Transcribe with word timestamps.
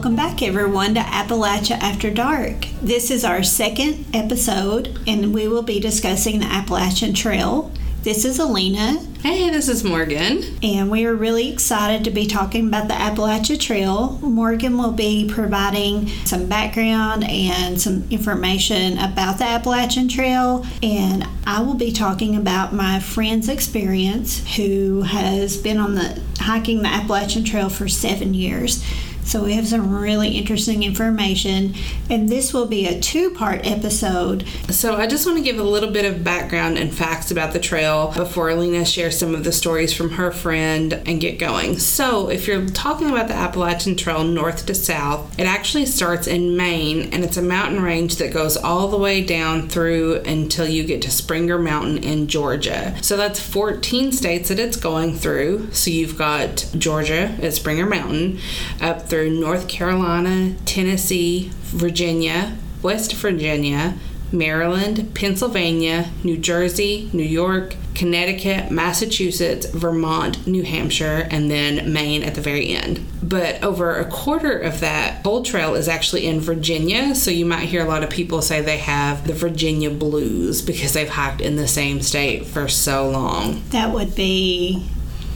Welcome 0.00 0.16
back, 0.16 0.40
everyone, 0.40 0.94
to 0.94 1.00
Appalachia 1.00 1.72
After 1.72 2.10
Dark. 2.10 2.64
This 2.80 3.10
is 3.10 3.22
our 3.22 3.42
second 3.42 4.06
episode, 4.16 4.98
and 5.06 5.34
we 5.34 5.46
will 5.46 5.60
be 5.62 5.78
discussing 5.78 6.40
the 6.40 6.46
Appalachian 6.46 7.12
Trail. 7.12 7.70
This 8.02 8.24
is 8.24 8.38
Alina, 8.38 8.96
Hey, 9.22 9.50
this 9.50 9.68
is 9.68 9.84
Morgan. 9.84 10.42
and 10.62 10.90
we 10.90 11.04
are 11.04 11.14
really 11.14 11.52
excited 11.52 12.04
to 12.04 12.10
be 12.10 12.26
talking 12.26 12.68
about 12.68 12.88
the 12.88 12.94
Appalachia 12.94 13.60
Trail. 13.60 14.18
Morgan 14.22 14.78
will 14.78 14.92
be 14.92 15.28
providing 15.30 16.08
some 16.24 16.46
background 16.46 17.22
and 17.24 17.78
some 17.78 18.08
information 18.10 18.96
about 18.96 19.36
the 19.36 19.44
Appalachian 19.44 20.08
Trail, 20.08 20.64
and 20.82 21.28
I 21.46 21.60
will 21.60 21.74
be 21.74 21.92
talking 21.92 22.36
about 22.36 22.72
my 22.72 23.00
friend's 23.00 23.50
experience 23.50 24.56
who 24.56 25.02
has 25.02 25.58
been 25.58 25.76
on 25.76 25.94
the 25.94 26.22
hiking 26.38 26.80
the 26.80 26.88
Appalachian 26.88 27.44
Trail 27.44 27.68
for 27.68 27.86
seven 27.86 28.32
years. 28.32 28.82
So 29.24 29.44
we 29.44 29.52
have 29.54 29.66
some 29.66 29.94
really 29.94 30.30
interesting 30.30 30.82
information, 30.82 31.74
and 32.08 32.28
this 32.28 32.52
will 32.52 32.66
be 32.66 32.86
a 32.86 32.98
two-part 32.98 33.66
episode. 33.66 34.46
So, 34.70 34.96
I 34.96 35.06
just 35.06 35.26
want 35.26 35.38
to 35.38 35.44
give 35.44 35.58
a 35.58 35.62
little 35.62 35.90
bit 35.90 36.04
of 36.04 36.24
background 36.24 36.78
and 36.78 36.92
facts 36.92 37.30
about 37.30 37.52
the 37.52 37.60
trail 37.60 38.12
before 38.16 38.50
Alina 38.50 38.84
shares 38.84 39.18
some 39.18 39.34
of 39.34 39.44
the 39.44 39.52
stories 39.52 39.92
from 39.92 40.10
her 40.10 40.30
friend 40.32 40.94
and 41.06 41.20
get 41.20 41.38
going. 41.38 41.78
So, 41.78 42.28
if 42.28 42.48
you're 42.48 42.66
talking 42.66 43.10
about 43.10 43.28
the 43.28 43.34
Appalachian 43.34 43.96
Trail 43.96 44.24
north 44.24 44.66
to 44.66 44.74
south, 44.74 45.38
it 45.38 45.46
actually 45.46 45.86
starts 45.86 46.26
in 46.26 46.56
Maine 46.56 47.10
and 47.12 47.22
it's 47.22 47.36
a 47.36 47.42
mountain 47.42 47.82
range 47.82 48.16
that 48.16 48.32
goes 48.32 48.56
all 48.56 48.88
the 48.88 48.98
way 48.98 49.24
down 49.24 49.68
through 49.68 50.22
until 50.22 50.66
you 50.66 50.82
get 50.84 51.02
to 51.02 51.10
Springer 51.10 51.58
Mountain 51.58 51.98
in 51.98 52.26
Georgia. 52.26 52.96
So, 53.02 53.16
that's 53.16 53.38
14 53.38 54.12
states 54.12 54.48
that 54.48 54.58
it's 54.58 54.76
going 54.76 55.14
through. 55.14 55.72
So, 55.72 55.90
you've 55.90 56.18
got 56.18 56.66
Georgia 56.76 57.36
at 57.42 57.54
Springer 57.54 57.86
Mountain, 57.86 58.38
up 58.80 59.09
through 59.10 59.38
North 59.38 59.68
Carolina, 59.68 60.54
Tennessee, 60.64 61.50
Virginia, 61.64 62.56
West 62.80 63.12
Virginia, 63.14 63.98
Maryland, 64.32 65.12
Pennsylvania, 65.14 66.10
New 66.22 66.38
Jersey, 66.38 67.10
New 67.12 67.24
York, 67.24 67.74
Connecticut, 67.94 68.70
Massachusetts, 68.70 69.66
Vermont, 69.66 70.46
New 70.46 70.62
Hampshire, 70.62 71.26
and 71.30 71.50
then 71.50 71.92
Maine 71.92 72.22
at 72.22 72.36
the 72.36 72.40
very 72.40 72.68
end. 72.68 73.04
But 73.22 73.62
over 73.62 73.96
a 73.96 74.04
quarter 74.04 74.56
of 74.56 74.80
that 74.80 75.24
whole 75.24 75.42
trail 75.42 75.74
is 75.74 75.88
actually 75.88 76.26
in 76.26 76.40
Virginia, 76.40 77.14
so 77.14 77.30
you 77.30 77.44
might 77.44 77.68
hear 77.68 77.84
a 77.84 77.88
lot 77.88 78.04
of 78.04 78.10
people 78.10 78.40
say 78.40 78.60
they 78.60 78.78
have 78.78 79.26
the 79.26 79.34
Virginia 79.34 79.90
blues 79.90 80.62
because 80.62 80.92
they've 80.92 81.08
hiked 81.08 81.40
in 81.40 81.56
the 81.56 81.68
same 81.68 82.00
state 82.00 82.46
for 82.46 82.68
so 82.68 83.10
long. 83.10 83.62
That 83.70 83.92
would 83.92 84.14
be 84.14 84.88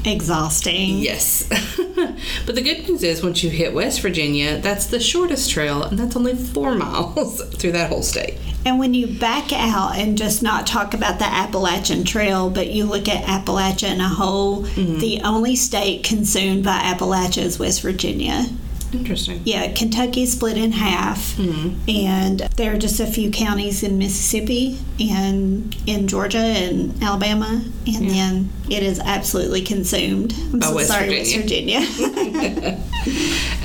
exhausting. 0.04 0.98
Yes. 0.98 1.48
but 2.46 2.54
the 2.54 2.62
good 2.62 2.88
news 2.88 3.02
is 3.02 3.22
once 3.22 3.42
you 3.42 3.50
hit 3.50 3.74
West 3.74 4.00
Virginia, 4.00 4.58
that's 4.58 4.86
the 4.86 5.00
shortest 5.00 5.50
trail, 5.50 5.82
and 5.82 5.98
that's 5.98 6.16
only 6.16 6.34
four 6.34 6.74
miles 6.76 7.42
through 7.56 7.72
that 7.72 7.88
whole 7.88 8.02
state. 8.02 8.38
And 8.66 8.78
when 8.78 8.94
you 8.94 9.06
back 9.06 9.52
out 9.52 9.96
and 9.96 10.16
just 10.16 10.42
not 10.42 10.66
talk 10.66 10.94
about 10.94 11.18
the 11.18 11.26
Appalachian 11.26 12.04
Trail, 12.04 12.48
but 12.48 12.70
you 12.70 12.86
look 12.86 13.08
at 13.08 13.24
Appalachia 13.24 13.92
in 13.92 14.00
a 14.00 14.08
whole, 14.08 14.62
mm-hmm. 14.62 15.00
the 15.00 15.20
only 15.22 15.54
state 15.54 16.02
consumed 16.02 16.64
by 16.64 16.78
Appalachia 16.78 17.42
is 17.42 17.58
West 17.58 17.82
Virginia. 17.82 18.46
Interesting. 18.94 19.40
Yeah, 19.44 19.72
Kentucky 19.72 20.26
split 20.26 20.56
in 20.56 20.72
half, 20.72 21.38
and 21.38 22.40
there 22.56 22.74
are 22.74 22.78
just 22.78 23.00
a 23.00 23.06
few 23.06 23.30
counties 23.30 23.82
in 23.82 23.98
Mississippi 23.98 24.78
and 25.00 25.76
in 25.86 26.06
Georgia 26.08 26.38
and 26.38 27.02
Alabama, 27.02 27.62
and 27.86 28.08
then 28.08 28.50
it 28.70 28.82
is 28.82 29.00
absolutely 29.00 29.60
consumed. 29.62 30.32
I'm 30.52 30.58
By 30.60 30.66
so 30.66 30.74
West 30.76 30.88
sorry, 30.88 31.08
West 31.10 31.36
Virginia. 31.36 31.80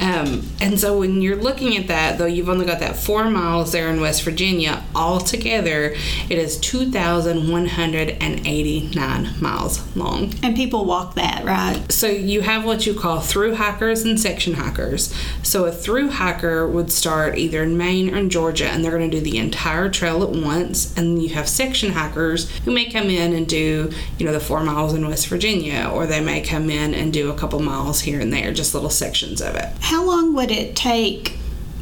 Um, 0.02 0.48
and 0.62 0.80
so 0.80 0.98
when 1.00 1.22
you're 1.22 1.36
looking 1.36 1.75
at 1.78 1.88
that, 1.88 2.18
though, 2.18 2.25
you've 2.25 2.48
only 2.50 2.66
got 2.66 2.80
that 2.80 2.96
four 2.96 3.30
miles 3.30 3.72
there 3.74 3.90
in 3.90 4.00
West 4.00 4.24
Virginia. 4.24 4.81
Altogether, 4.96 5.94
it 6.30 6.38
is 6.38 6.58
2,189 6.59 9.42
miles 9.42 9.96
long. 9.96 10.34
and 10.42 10.56
people 10.56 10.86
walk 10.86 11.16
that, 11.16 11.44
right? 11.44 11.92
So 11.92 12.08
you 12.08 12.42
have 12.42 12.64
what 12.66 12.86
you 12.86 12.94
call 12.94 13.20
through 13.20 13.56
hikers 13.56 14.04
and 14.04 14.18
section 14.20 14.54
hikers. 14.54 15.14
So 15.44 15.66
a 15.66 15.72
through 15.72 16.09
hiker 16.09 16.68
would 16.68 16.91
start 16.91 17.38
either 17.38 17.63
in 17.63 17.78
Maine 17.78 18.13
or 18.13 18.18
in 18.18 18.30
Georgia, 18.30 18.68
and 18.68 18.84
they're 18.84 18.97
going 18.97 19.09
to 19.09 19.18
do 19.18 19.24
the 19.24 19.38
entire 19.38 19.90
trail 19.90 20.22
at 20.24 20.30
once. 20.30 20.96
And 20.97 21.22
you 21.22 21.30
have 21.30 21.47
section 21.47 21.91
hikers 21.94 22.50
who 22.59 22.72
may 22.72 22.90
come 22.90 23.09
in 23.09 23.34
and 23.34 23.47
do, 23.47 23.91
you 24.18 24.25
know, 24.25 24.31
the 24.31 24.40
four 24.40 24.63
miles 24.63 24.94
in 24.94 25.07
West 25.07 25.28
Virginia, 25.28 25.90
or 25.94 26.06
they 26.06 26.22
may 26.22 26.41
come 26.41 26.69
in 26.69 26.94
and 26.94 27.12
do 27.13 27.30
a 27.31 27.35
couple 27.35 27.59
miles 27.59 28.02
here 28.02 28.19
and 28.19 28.31
there, 28.31 28.52
just 28.53 28.74
little 28.74 28.90
sections 28.90 29.41
of 29.41 29.56
it. 29.56 29.69
How 29.81 30.03
long 30.06 30.34
would 30.35 30.52
it 30.52 30.75
take 30.75 31.38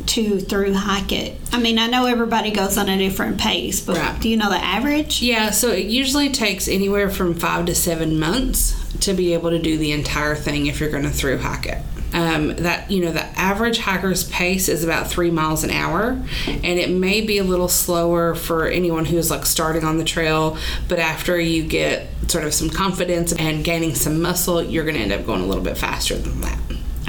to 0.08 0.40
through 0.40 0.74
hike 0.74 1.12
it? 1.12 1.38
I 1.52 1.60
mean, 1.60 1.78
I 1.80 1.88
know 1.88 2.06
everybody 2.06 2.52
goes 2.52 2.78
on 2.78 2.88
a 2.88 2.98
different 2.98 3.38
pace, 3.40 3.82
but 3.82 3.98
Right. 3.98 4.20
do 4.22 4.30
you 4.30 4.38
know 4.38 4.50
the 4.50 4.64
average? 4.64 5.22
Yeah, 5.22 5.50
so 5.52 5.72
it 5.72 5.86
usually 5.88 6.30
takes 6.30 6.68
anywhere 6.68 7.10
from 7.10 7.34
five 7.34 7.66
to 7.66 7.76
seven 7.76 8.18
months 8.20 8.74
to 9.02 9.14
be 9.14 9.34
able 9.34 9.50
to 9.50 9.60
do 9.60 9.78
the 9.78 9.92
entire 9.92 10.36
thing 10.36 10.68
if 10.68 10.80
you're 10.80 10.90
going 10.90 11.04
to 11.04 11.10
through 11.10 11.40
hike 11.40 11.66
it. 11.66 11.80
Um, 12.18 12.56
that 12.56 12.90
you 12.90 13.06
know 13.06 13.12
the 13.12 13.26
average 13.40 13.78
hiker's 13.78 14.24
pace 14.24 14.70
is 14.70 14.84
about 14.84 15.08
three 15.08 15.30
miles 15.30 15.64
an 15.64 15.70
hour, 15.70 16.20
and 16.48 16.80
it 16.80 16.90
may 16.90 17.22
be 17.22 17.38
a 17.38 17.44
little 17.44 17.68
slower 17.68 18.34
for 18.34 18.66
anyone 18.66 19.06
who's 19.06 19.30
like 19.30 19.46
starting 19.46 19.84
on 19.84 20.00
the 20.00 20.04
trail. 20.04 20.58
But 20.88 20.98
after 20.98 21.40
you 21.40 21.62
get 21.62 22.08
sort 22.28 22.44
of 22.44 22.56
some 22.56 22.72
confidence 22.72 23.34
and 23.34 23.64
gaining 23.64 23.94
some 23.94 24.20
muscle, 24.20 24.64
you're 24.64 24.84
going 24.84 24.96
to 24.96 25.02
end 25.02 25.12
up 25.12 25.28
going 25.28 25.42
a 25.42 25.46
little 25.46 25.64
bit 25.64 25.78
faster 25.78 26.16
than 26.18 26.42
that. 26.42 26.58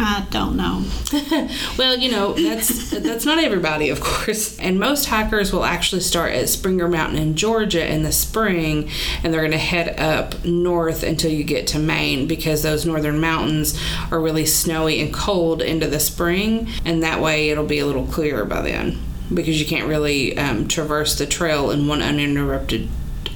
I 0.00 0.25
don't 0.31 0.56
know. 0.56 0.84
well, 1.76 1.98
you 1.98 2.12
know, 2.12 2.32
that's 2.32 2.91
that's 2.91 3.26
not 3.26 3.38
everybody, 3.38 3.91
of 3.91 4.00
course. 4.00 4.56
And 4.60 4.78
most 4.78 5.06
hikers 5.06 5.53
will 5.53 5.64
actually 5.64 6.03
start 6.03 6.32
at 6.34 6.48
Springer 6.48 6.86
Mountain 6.86 7.19
in 7.19 7.34
Georgia 7.34 7.84
in 7.84 8.04
the 8.04 8.12
spring, 8.12 8.88
and 9.25 9.34
they're 9.34 9.41
going 9.41 9.50
to 9.50 9.58
head 9.58 9.98
up 9.98 10.44
north 10.44 11.03
until 11.03 11.32
you 11.32 11.42
get 11.42 11.66
to 11.69 11.81
Maine 11.81 12.28
because 12.28 12.62
those 12.62 12.87
northern 12.87 13.19
mountains 13.20 13.76
are 14.12 14.20
really 14.20 14.47
snowy 14.47 15.00
and 15.00 15.12
cold 15.12 15.62
into 15.62 15.88
the 15.88 15.98
spring, 15.98 16.69
and 16.84 17.03
that 17.03 17.20
way 17.20 17.50
it'll 17.50 17.66
be 17.66 17.81
a 17.81 17.87
little 17.87 18.06
clearer 18.06 18.44
by 18.44 18.62
then 18.62 19.00
because 19.34 19.60
you 19.60 19.66
can't 19.66 19.88
really 19.88 20.38
um, 20.38 20.69
traverse 20.69 21.19
the 21.19 21.26
trail 21.26 21.70
in 21.72 21.88
one 21.88 22.03
uninterrupted 22.03 22.88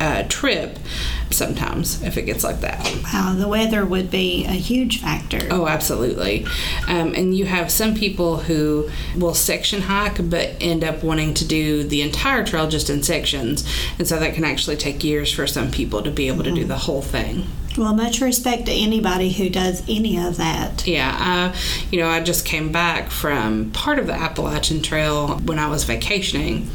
uh, 0.03 0.25
trip 0.29 0.79
sometimes 1.31 2.03
if 2.03 2.19
it 2.19 2.23
gets 2.23 2.43
like 2.43 2.61
that. 2.61 2.85
Wow, 3.05 3.35
the 3.39 3.47
weather 3.47 3.87
would 3.87 4.11
be 4.11 4.45
a 4.45 4.51
huge 4.51 5.01
factor. 5.01 5.47
Oh, 5.51 5.69
absolutely. 5.69 6.45
Um, 6.89 7.15
and 7.15 7.37
you 7.37 7.47
have 7.47 7.71
some 7.71 7.95
people 7.95 8.39
who 8.39 8.91
will 9.17 9.33
section 9.33 9.83
hike 9.83 10.29
but 10.29 10.57
end 10.61 10.83
up 10.83 11.05
wanting 11.05 11.35
to 11.35 11.45
do 11.47 11.85
the 11.85 12.03
entire 12.03 12.45
trail 12.45 12.69
just 12.69 12.91
in 12.91 13.03
sections. 13.03 13.65
And 13.99 14.09
so 14.09 14.19
that 14.19 14.35
can 14.35 14.45
actually 14.45 14.77
take 14.77 15.05
years 15.05 15.33
for 15.33 15.47
some 15.47 15.71
people 15.71 16.03
to 16.03 16.11
be 16.11 16.27
able 16.27 16.43
to 16.45 16.53
do 16.53 16.65
the 16.65 16.79
whole 16.79 17.03
thing. 17.03 17.47
Well, 17.79 17.95
much 17.95 18.21
respect 18.21 18.67
to 18.67 18.73
anybody 18.73 19.31
who 19.31 19.49
does 19.49 19.83
any 19.89 20.19
of 20.19 20.37
that. 20.37 20.87
Yeah, 20.87 21.17
uh, 21.55 21.57
you 21.91 22.01
know, 22.01 22.09
I 22.09 22.21
just 22.21 22.45
came 22.45 22.71
back 22.71 23.11
from 23.11 23.71
part 23.71 23.99
of 23.99 24.07
the 24.09 24.13
Appalachian 24.13 24.83
Trail 24.83 25.39
when 25.39 25.59
I 25.59 25.69
was 25.69 25.85
vacationing, 25.85 26.69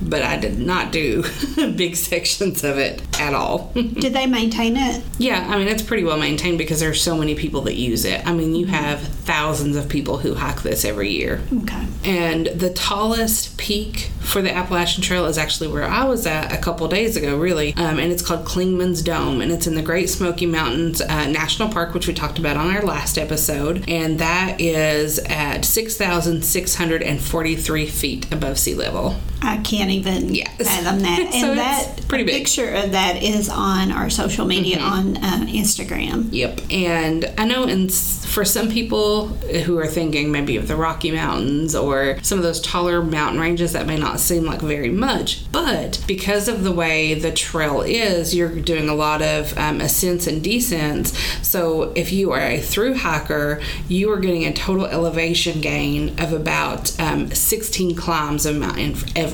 but 0.00 0.22
I 0.22 0.36
did 0.36 0.58
not 0.58 0.92
do 0.92 1.24
big 1.76 1.96
sections 1.96 2.64
of 2.64 2.78
it 2.78 3.02
at 3.20 3.34
all. 3.34 3.72
Did 3.74 4.12
they 4.12 4.26
maintain 4.26 4.76
it? 4.76 5.02
Yeah, 5.18 5.46
I 5.48 5.58
mean 5.58 5.68
it's 5.68 5.82
pretty 5.82 6.04
well 6.04 6.18
maintained 6.18 6.58
because 6.58 6.80
there's 6.80 7.00
so 7.00 7.16
many 7.16 7.34
people 7.34 7.62
that 7.62 7.74
use 7.74 8.04
it. 8.04 8.26
I 8.26 8.32
mean, 8.32 8.54
you 8.54 8.66
have 8.66 9.00
thousands 9.00 9.76
of 9.76 9.88
people 9.88 10.18
who 10.18 10.34
hike 10.34 10.62
this 10.62 10.84
every 10.84 11.10
year. 11.10 11.40
Okay. 11.62 11.86
And 12.04 12.46
the 12.46 12.70
tallest 12.70 13.56
peak 13.56 14.10
for 14.20 14.42
the 14.42 14.54
Appalachian 14.54 15.02
Trail 15.02 15.24
is 15.26 15.38
actually 15.38 15.68
where 15.68 15.84
I 15.84 16.04
was 16.04 16.26
at 16.26 16.52
a 16.52 16.58
couple 16.58 16.86
days 16.88 17.16
ago, 17.16 17.38
really. 17.38 17.74
Um, 17.74 17.98
and 17.98 18.12
it's 18.12 18.22
called 18.22 18.44
Clingman's 18.44 19.02
Dome, 19.02 19.40
and 19.40 19.50
it's 19.50 19.66
in 19.66 19.74
the 19.74 19.82
Great 19.82 20.10
Smoky 20.10 20.46
Mountains 20.46 21.00
uh, 21.00 21.26
National 21.26 21.68
Park, 21.68 21.94
which 21.94 22.06
we 22.06 22.14
talked 22.14 22.38
about 22.38 22.56
on 22.56 22.74
our 22.74 22.82
last 22.82 23.18
episode. 23.18 23.84
And 23.88 24.18
that 24.18 24.60
is 24.60 25.18
at 25.20 25.64
6,643 25.64 27.86
feet 27.86 28.32
above 28.32 28.58
sea 28.58 28.74
level. 28.74 29.16
I 29.44 29.58
can't 29.58 29.90
even 29.90 30.34
Yes. 30.34 30.56
fathom 30.58 31.00
that. 31.00 31.20
And 31.20 31.34
So 31.44 31.54
that 31.54 31.98
it's 31.98 32.06
pretty 32.06 32.24
big. 32.24 32.34
picture 32.44 32.68
of 32.74 32.92
that 32.92 33.22
is 33.22 33.48
on 33.48 33.92
our 33.92 34.08
social 34.10 34.46
media 34.46 34.78
on 34.80 35.16
uh, 35.18 35.46
Instagram. 35.48 36.28
Yep. 36.32 36.60
And 36.70 37.32
I 37.38 37.44
know 37.44 37.64
in, 37.64 37.88
for 37.88 38.44
some 38.44 38.70
people 38.70 39.28
who 39.28 39.78
are 39.78 39.86
thinking 39.86 40.30
maybe 40.32 40.56
of 40.56 40.68
the 40.68 40.76
Rocky 40.76 41.10
Mountains 41.10 41.74
or 41.74 42.18
some 42.22 42.38
of 42.38 42.44
those 42.44 42.60
taller 42.60 43.02
mountain 43.02 43.40
ranges, 43.40 43.72
that 43.72 43.86
may 43.86 43.96
not 43.98 44.20
seem 44.20 44.44
like 44.44 44.60
very 44.60 44.90
much. 44.90 45.50
But 45.52 46.02
because 46.06 46.48
of 46.48 46.64
the 46.64 46.72
way 46.72 47.14
the 47.14 47.32
trail 47.32 47.82
is, 47.82 48.34
you're 48.34 48.48
doing 48.60 48.88
a 48.88 48.94
lot 48.94 49.22
of 49.22 49.56
um, 49.58 49.80
ascents 49.80 50.26
and 50.26 50.42
descents. 50.42 51.16
So 51.46 51.92
if 51.94 52.12
you 52.12 52.32
are 52.32 52.40
a 52.40 52.60
through 52.60 52.94
hiker, 52.94 53.60
you 53.88 54.10
are 54.12 54.18
getting 54.18 54.44
a 54.44 54.52
total 54.52 54.86
elevation 54.86 55.60
gain 55.60 56.18
of 56.20 56.32
about 56.32 56.98
um, 57.00 57.30
16 57.30 57.94
climbs 57.94 58.46
of 58.46 58.56
Mount 58.56 58.78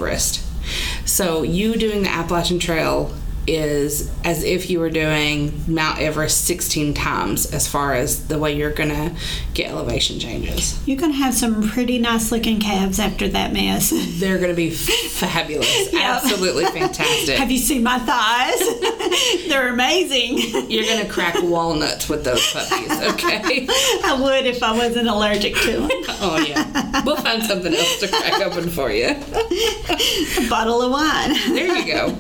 Everest. 0.01 0.43
So 1.07 1.43
you 1.43 1.77
doing 1.77 2.03
the 2.03 2.09
Appalachian 2.09 2.59
Trail 2.59 3.15
is 3.51 4.11
as 4.25 4.45
if 4.45 4.71
you 4.71 4.79
were 4.81 4.91
doing 4.91 5.63
Mount 5.67 5.99
Everest 5.99 6.45
16 6.45 6.95
times 6.95 7.47
as 7.53 7.67
far 7.67 7.95
as 7.95 8.29
the 8.29 8.39
way 8.39 8.55
you're 8.57 8.71
going 8.71 8.91
to 8.91 9.13
get 9.55 9.71
elevation 9.71 10.19
changes. 10.21 10.81
You're 10.87 10.97
going 10.99 11.13
to 11.13 11.19
have 11.19 11.35
some 11.35 11.69
pretty 11.69 11.99
nice 11.99 12.31
looking 12.31 12.61
calves 12.61 13.01
after 13.01 13.27
that 13.29 13.53
mess. 13.53 13.91
They're 14.21 14.39
going 14.39 14.51
to 14.51 14.57
be 14.57 14.71
fabulous. 14.71 15.71
Yep. 16.01 16.23
Absolutely 16.25 16.65
fantastic. 16.81 17.37
have 17.37 17.51
you 17.51 17.59
seen 17.59 17.83
my 17.83 17.99
thighs? 17.99 19.49
They're 19.49 19.69
amazing. 19.69 20.39
You're 20.71 20.85
going 20.85 21.05
to 21.05 21.13
crack 21.13 21.35
walnuts 21.43 22.09
with 22.09 22.25
those 22.25 22.47
puppies, 22.53 22.91
okay? 23.15 23.67
I 24.05 24.19
would 24.21 24.47
if 24.47 24.63
I 24.63 24.73
wasn't 24.73 25.09
allergic 25.09 25.55
to 25.57 25.73
them. 25.73 25.89
Oh, 26.21 26.45
yeah. 26.47 27.03
We'll 27.05 27.17
find 27.17 27.43
something 27.43 27.75
else 27.75 28.01
to 28.01 28.09
crack 28.09 28.41
open 28.41 28.71
for 28.71 28.91
you. 28.91 29.09
A 29.09 30.49
bottle 30.49 30.81
of 30.83 30.91
wine. 30.93 31.33
There 31.55 31.77
you 31.77 31.93
go. 31.93 32.17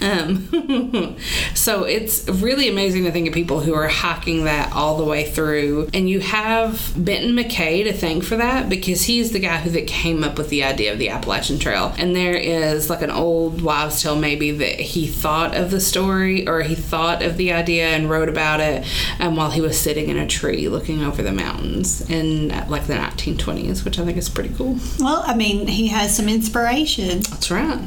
Um, 0.00 1.16
so 1.54 1.84
it's 1.84 2.28
really 2.28 2.68
amazing 2.68 3.04
to 3.04 3.12
think 3.12 3.28
of 3.28 3.34
people 3.34 3.60
who 3.60 3.74
are 3.74 3.88
hiking 3.88 4.44
that 4.44 4.72
all 4.72 4.96
the 4.96 5.04
way 5.04 5.30
through, 5.30 5.88
and 5.94 6.08
you 6.08 6.20
have 6.20 6.92
Benton 6.96 7.32
MacKaye 7.32 7.84
to 7.84 7.92
thank 7.92 8.24
for 8.24 8.36
that 8.36 8.68
because 8.68 9.04
he's 9.04 9.32
the 9.32 9.38
guy 9.38 9.58
who 9.58 9.70
that 9.70 9.86
came 9.86 10.22
up 10.24 10.38
with 10.38 10.48
the 10.48 10.64
idea 10.64 10.92
of 10.92 10.98
the 10.98 11.08
Appalachian 11.08 11.58
Trail. 11.58 11.94
And 11.98 12.14
there 12.14 12.34
is 12.34 12.90
like 12.90 13.02
an 13.02 13.10
old 13.10 13.62
wives' 13.62 14.02
tale 14.02 14.16
maybe 14.16 14.50
that 14.52 14.80
he 14.80 15.06
thought 15.06 15.56
of 15.56 15.70
the 15.70 15.80
story 15.80 16.46
or 16.46 16.62
he 16.62 16.74
thought 16.74 17.22
of 17.22 17.36
the 17.36 17.52
idea 17.52 17.88
and 17.88 18.10
wrote 18.10 18.28
about 18.28 18.60
it 18.60 18.86
um, 19.20 19.36
while 19.36 19.50
he 19.50 19.60
was 19.60 19.78
sitting 19.78 20.08
in 20.08 20.16
a 20.16 20.26
tree 20.26 20.68
looking 20.68 21.02
over 21.02 21.22
the 21.22 21.32
mountains 21.32 22.08
in 22.10 22.50
uh, 22.50 22.66
like 22.68 22.86
the 22.86 22.94
1920s, 22.94 23.84
which 23.84 23.98
I 23.98 24.04
think 24.04 24.18
is 24.18 24.28
pretty 24.28 24.54
cool. 24.54 24.78
Well, 24.98 25.22
I 25.26 25.34
mean, 25.34 25.66
he 25.66 25.88
has 25.88 26.16
some 26.16 26.28
inspiration. 26.28 27.20
That's 27.20 27.50
right. 27.50 27.80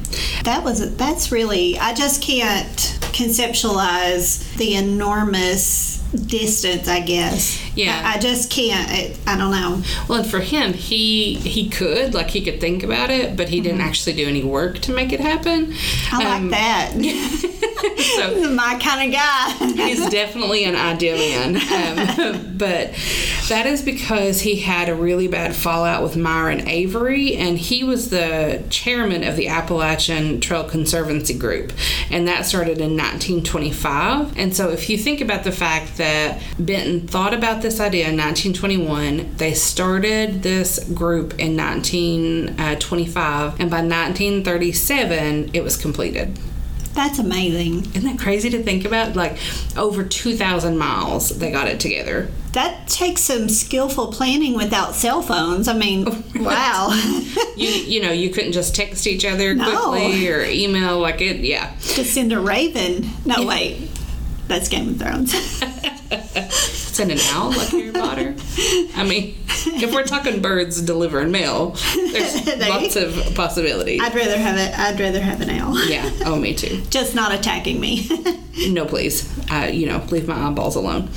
That 0.44 0.63
was 0.63 0.95
that's 0.95 1.31
really 1.31 1.77
I 1.77 1.94
just 1.94 2.08
can't 2.17 2.97
conceptualize 3.13 4.56
the 4.57 4.75
enormous 4.75 5.97
distance. 6.25 6.88
I 6.88 7.01
guess. 7.01 7.59
Yeah. 7.75 8.01
I, 8.03 8.15
I 8.15 8.17
just 8.19 8.50
can't. 8.51 8.89
It, 8.91 9.17
I 9.27 9.38
don't 9.38 9.51
know. 9.51 9.83
Well, 10.07 10.19
and 10.21 10.29
for 10.29 10.39
him, 10.39 10.73
he 10.73 11.35
he 11.35 11.69
could 11.69 12.13
like 12.13 12.29
he 12.29 12.41
could 12.44 12.59
think 12.59 12.83
about 12.83 13.09
it, 13.11 13.38
but 13.38 13.50
he 13.50 13.61
didn't 13.61 13.81
actually 13.81 14.13
do 14.15 14.27
any 14.27 14.44
work 14.44 14.79
to 14.79 14.91
make 14.91 15.13
it 15.13 15.19
happen. 15.19 15.73
I 16.11 16.35
Um, 16.38 16.50
like 16.50 16.51
that. 16.51 16.91
so 18.17 18.50
My 18.56 18.77
kind 18.81 19.07
of 19.07 19.13
guy. 19.15 19.85
he's 19.88 20.09
definitely 20.09 20.63
an 20.65 20.75
idea 20.75 21.15
man. 21.15 21.59
Um, 22.19 22.57
but 22.57 22.89
that 23.50 23.66
is 23.66 23.81
because 23.81 24.42
he 24.42 24.57
had 24.57 24.90
a 24.90 24.96
really 24.96 25.28
bad 25.28 25.56
fallout 25.56 26.01
with 26.04 26.16
Myron 26.16 26.68
Avery, 26.68 27.36
and 27.36 27.57
he 27.57 27.84
was 27.84 28.10
the 28.10 28.63
chairman 28.69 29.24
of 29.24 29.36
the 29.36 29.48
Appalachian 29.48 30.40
Trail 30.40 30.63
Conservancy 30.63 31.38
Group, 31.38 31.74
and 32.10 32.28
that 32.28 32.46
started 32.46 32.80
in 32.80 32.96
1925. 32.96 34.38
And 34.38 34.56
so, 34.56 34.69
if 34.69 34.90
you 34.90 34.98
think 34.98 35.22
about 35.22 35.44
the 35.44 35.51
fact 35.51 35.98
that 35.98 36.42
Benton 36.57 37.07
thought 37.07 37.34
about 37.34 37.62
this 37.62 37.80
idea 37.80 38.07
in 38.07 38.18
1921, 38.18 39.36
they 39.38 39.54
started 39.54 40.44
this 40.44 40.80
group 40.94 41.40
in 41.40 41.57
1925, 41.57 43.54
uh, 43.54 43.56
and 43.60 43.69
by 43.69 43.81
1937, 43.81 45.52
it 45.54 45.63
was 45.63 45.75
completed. 45.75 46.38
That's 47.00 47.18
amazing. 47.18 47.86
Isn't 47.96 48.04
that 48.04 48.19
crazy 48.19 48.50
to 48.50 48.62
think 48.62 48.84
about? 48.84 49.16
Like 49.16 49.38
over 49.78 50.04
2,000 50.04 50.78
miles, 50.78 51.30
they 51.30 51.50
got 51.50 51.69
it 51.69 51.80
together. 51.80 52.28
That 52.51 52.90
takes 52.90 53.22
some 53.22 53.48
skillful 53.48 54.12
planning 54.12 54.54
without 54.54 54.96
cell 54.96 55.22
phones. 55.22 55.69
I 55.69 55.78
mean, 55.78 56.04
wow. 56.36 56.90
You 57.56 57.69
you 57.69 58.01
know 58.01 58.12
you 58.12 58.31
couldn't 58.31 58.51
just 58.51 58.75
text 58.75 59.07
each 59.07 59.24
other 59.24 59.56
No. 59.56 59.92
quickly 59.92 60.28
or 60.30 60.44
email 60.44 61.00
like 61.00 61.22
it. 61.22 61.38
Yeah, 61.38 61.74
to 61.80 62.04
send 62.04 62.34
a 62.34 62.40
raven. 62.42 63.10
No, 63.25 63.45
wait. 63.45 63.90
That's 64.50 64.68
Game 64.68 64.90
of 64.90 65.00
Thrones. 65.00 65.31
send 67.00 67.12
an 67.12 67.19
owl 67.31 67.50
like 67.51 67.69
Harry 67.69 67.92
Potter. 67.92 68.36
I 68.98 69.06
mean, 69.07 69.36
if 69.48 69.94
we're 69.94 70.04
talking 70.04 70.42
birds 70.42 70.81
delivering 70.81 71.31
mail, 71.31 71.69
there's 71.96 72.44
They- 72.46 72.69
lots 72.69 72.96
of 72.98 73.16
possibilities. 73.36 74.01
I'd 74.04 74.13
rather 74.13 74.38
have 74.38 74.57
it. 74.57 74.78
I'd 74.78 75.00
rather 75.00 75.22
have 75.22 75.40
an 75.40 75.50
owl. 75.50 75.80
Yeah. 75.88 76.10
Oh, 76.25 76.36
me 76.36 76.54
too. 76.54 76.81
Just 76.90 77.16
not 77.16 77.34
attacking 77.34 77.80
me. 77.80 78.10
No, 78.68 78.84
please. 78.86 79.25
Uh, 79.50 79.69
you 79.72 79.86
know, 79.88 80.04
leave 80.12 80.28
my 80.28 80.36
eyeballs 80.48 80.75
alone. 80.75 81.07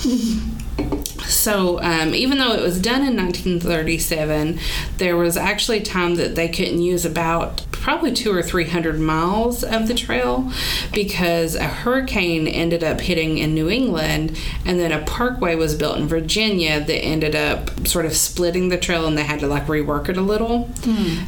So, 1.26 1.80
um, 1.82 2.14
even 2.14 2.38
though 2.38 2.52
it 2.52 2.62
was 2.62 2.80
done 2.80 3.00
in 3.04 3.16
1937, 3.16 4.60
there 4.98 5.16
was 5.16 5.36
actually 5.36 5.80
time 5.80 6.14
that 6.16 6.36
they 6.36 6.48
couldn't 6.48 6.80
use 6.80 7.04
about 7.04 7.66
probably 7.82 8.12
two 8.12 8.32
or 8.32 8.42
three 8.42 8.64
hundred 8.64 8.98
miles 8.98 9.62
of 9.64 9.88
the 9.88 9.94
trail 9.94 10.50
because 10.92 11.54
a 11.54 11.64
hurricane 11.64 12.46
ended 12.46 12.82
up 12.84 13.00
hitting 13.00 13.38
in 13.38 13.52
New 13.54 13.68
England, 13.68 14.38
and 14.64 14.78
then 14.80 14.92
a 14.92 15.02
parkway 15.04 15.54
was 15.54 15.74
built 15.74 15.98
in 15.98 16.06
Virginia 16.06 16.80
that 16.80 16.98
ended 17.04 17.34
up 17.34 17.86
sort 17.86 18.06
of 18.06 18.14
splitting 18.14 18.68
the 18.68 18.78
trail, 18.78 19.06
and 19.06 19.18
they 19.18 19.24
had 19.24 19.40
to 19.40 19.46
like 19.46 19.66
rework 19.66 20.08
it 20.08 20.16
a 20.16 20.22
little. 20.22 20.70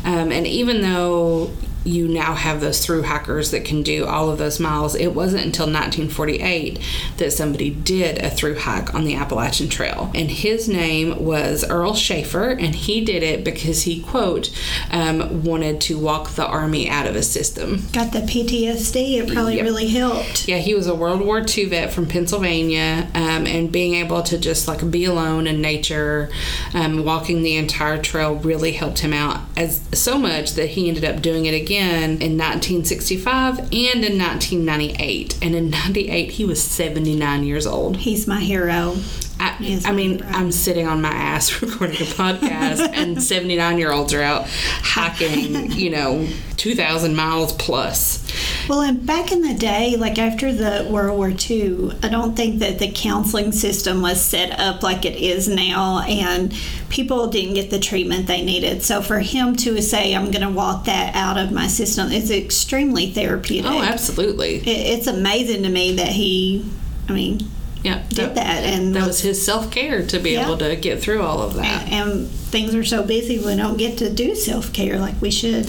Um, 0.05 0.31
and 0.33 0.47
even 0.47 0.81
though 0.81 1.51
you 1.85 2.09
now 2.09 2.35
have 2.35 2.61
those 2.61 2.85
through 2.85 3.03
hikers 3.03 3.51
that 3.51 3.65
can 3.65 3.83
do 3.83 4.07
all 4.07 4.31
of 4.31 4.39
those 4.39 4.59
miles. 4.59 4.95
It 4.95 5.09
wasn't 5.09 5.45
until 5.45 5.67
1948 5.67 6.81
that 7.19 7.33
somebody 7.33 7.71
did 7.71 8.19
a 8.23 8.31
through 8.31 8.59
hike 8.59 8.95
on 8.95 9.05
the 9.05 9.15
Appalachian 9.15 9.69
Trail. 9.69 10.11
And 10.15 10.31
his 10.31 10.69
name 10.69 11.23
was 11.25 11.65
Earl 11.69 11.95
Shaffer, 11.95 12.51
and 12.51 12.75
he 12.75 13.05
did 13.05 13.23
it 13.23 13.45
because 13.45 13.83
he, 13.83 14.01
quote, 14.03 14.51
um, 14.91 15.45
wanted 15.45 15.81
to 15.83 15.99
walk 15.99 16.31
the 16.31 16.47
army 16.47 16.89
out 16.89 17.07
of 17.07 17.15
his 17.15 17.31
system. 17.31 17.83
Got 17.93 18.13
the 18.13 18.21
PTSD. 18.21 19.19
It 19.19 19.33
probably 19.33 19.57
Yep. 19.57 19.65
really 19.65 19.89
helped. 19.89 20.49
Yeah, 20.49 20.59
he 20.59 20.75
was 20.75 20.87
a 20.87 20.95
World 20.95 21.21
War 21.21 21.45
II 21.47 21.67
vet 21.67 21.93
from 21.93 22.07
Pennsylvania, 22.07 23.09
um, 23.15 23.47
and 23.47 23.71
being 23.71 23.95
able 23.95 24.23
to 24.23 24.39
just 24.39 24.67
like 24.69 24.91
be 24.91 25.05
alone 25.05 25.47
in 25.47 25.61
nature, 25.61 26.31
um, 26.73 27.05
walking 27.05 27.43
the 27.43 27.57
entire 27.57 27.99
trail 28.01 28.37
really 28.37 28.73
helped 28.73 29.01
him 29.01 29.13
out 29.13 29.41
as 29.57 29.81
so 29.93 30.19
much 30.19 30.55
that 30.55 30.71
he 30.71 30.89
ended 30.89 31.05
up 31.05 31.21
doing 31.23 31.47
it 31.47 31.55
again 31.55 31.74
in 31.77 32.39
1965 32.39 33.59
and 33.59 33.71
in 33.73 34.19
1998. 34.19 35.39
And 35.43 35.55
in 35.55 35.71
98, 35.71 36.33
he 36.33 36.45
was 36.45 36.63
79 36.63 37.45
years 37.45 37.67
old. 37.67 37.99
He's 37.99 38.27
my 38.27 38.41
hero. 38.41 38.97
I, 39.41 39.81
I 39.85 39.93
mean, 39.93 40.21
right. 40.21 40.35
I'm 40.35 40.53
sitting 40.53 40.87
on 40.87 41.03
my 41.03 41.11
ass 41.11 41.61
recording 41.63 41.97
a 41.97 42.05
podcast, 42.05 42.89
and 42.93 43.23
79 43.35 43.79
year 43.79 43.93
olds 43.93 44.15
are 44.15 44.23
out 44.23 44.47
hiking, 44.47 45.71
you 45.73 45.91
know, 45.91 46.29
2,000 46.57 47.15
miles 47.17 47.53
plus. 47.53 48.23
Well, 48.69 48.81
and 48.81 49.05
back 49.05 49.33
in 49.33 49.43
the 49.43 49.55
day, 49.55 49.97
like 49.97 50.19
after 50.19 50.53
the 50.53 50.87
World 50.91 51.19
War 51.19 51.31
II, 51.31 51.93
I 52.03 52.09
don't 52.09 52.35
think 52.35 52.61
that 52.61 52.79
the 52.79 52.91
counseling 52.91 53.53
system 53.53 54.01
was 54.01 54.21
set 54.21 54.59
up 54.59 54.83
like 54.83 55.05
it 55.05 55.17
is 55.17 55.49
now, 55.49 56.01
and 56.01 56.55
people 56.89 57.27
didn't 57.27 57.55
get 57.55 57.71
the 57.71 57.79
treatment 57.79 58.27
they 58.27 58.43
needed. 58.43 58.83
So 58.83 59.03
for 59.03 59.19
him 59.19 59.57
to 59.57 59.81
say, 59.83 60.15
"I'm 60.15 60.31
going 60.31 60.47
to 60.47 60.51
walk 60.51 60.87
that 60.87 61.15
out 61.15 61.37
of 61.37 61.53
my 61.53 61.67
system," 61.67 62.11
is 62.11 62.31
extremely 62.31 63.11
therapeutic. 63.11 63.71
Oh, 63.71 63.83
absolutely. 63.83 64.57
It, 64.57 64.69
it's 64.99 65.07
amazing 65.07 65.65
to 65.65 65.69
me 65.69 65.97
that 65.97 66.09
he, 66.09 66.65
I 67.09 67.13
mean, 67.13 67.41
Yeah. 67.85 68.03
did 68.09 68.35
that, 68.35 68.65
and 68.65 68.95
That 68.97 69.07
was 69.07 69.21
his 69.21 69.45
self 69.45 69.71
care 69.71 70.05
to 70.07 70.19
be 70.19 70.31
Yeah. 70.33 70.47
able 70.47 70.57
to 70.59 70.75
get 70.75 71.01
through 71.01 71.23
all 71.23 71.43
of 71.43 71.55
that. 71.55 71.89
and 71.93 72.29
things 72.29 72.75
are 72.75 72.85
so 72.85 73.03
busy 73.03 73.39
we 73.39 73.55
don't 73.57 73.77
get 73.77 73.99
to 73.99 74.09
do 74.11 74.35
self 74.35 74.73
care 74.73 74.99
like 74.99 75.21
we 75.21 75.31
should. 75.31 75.69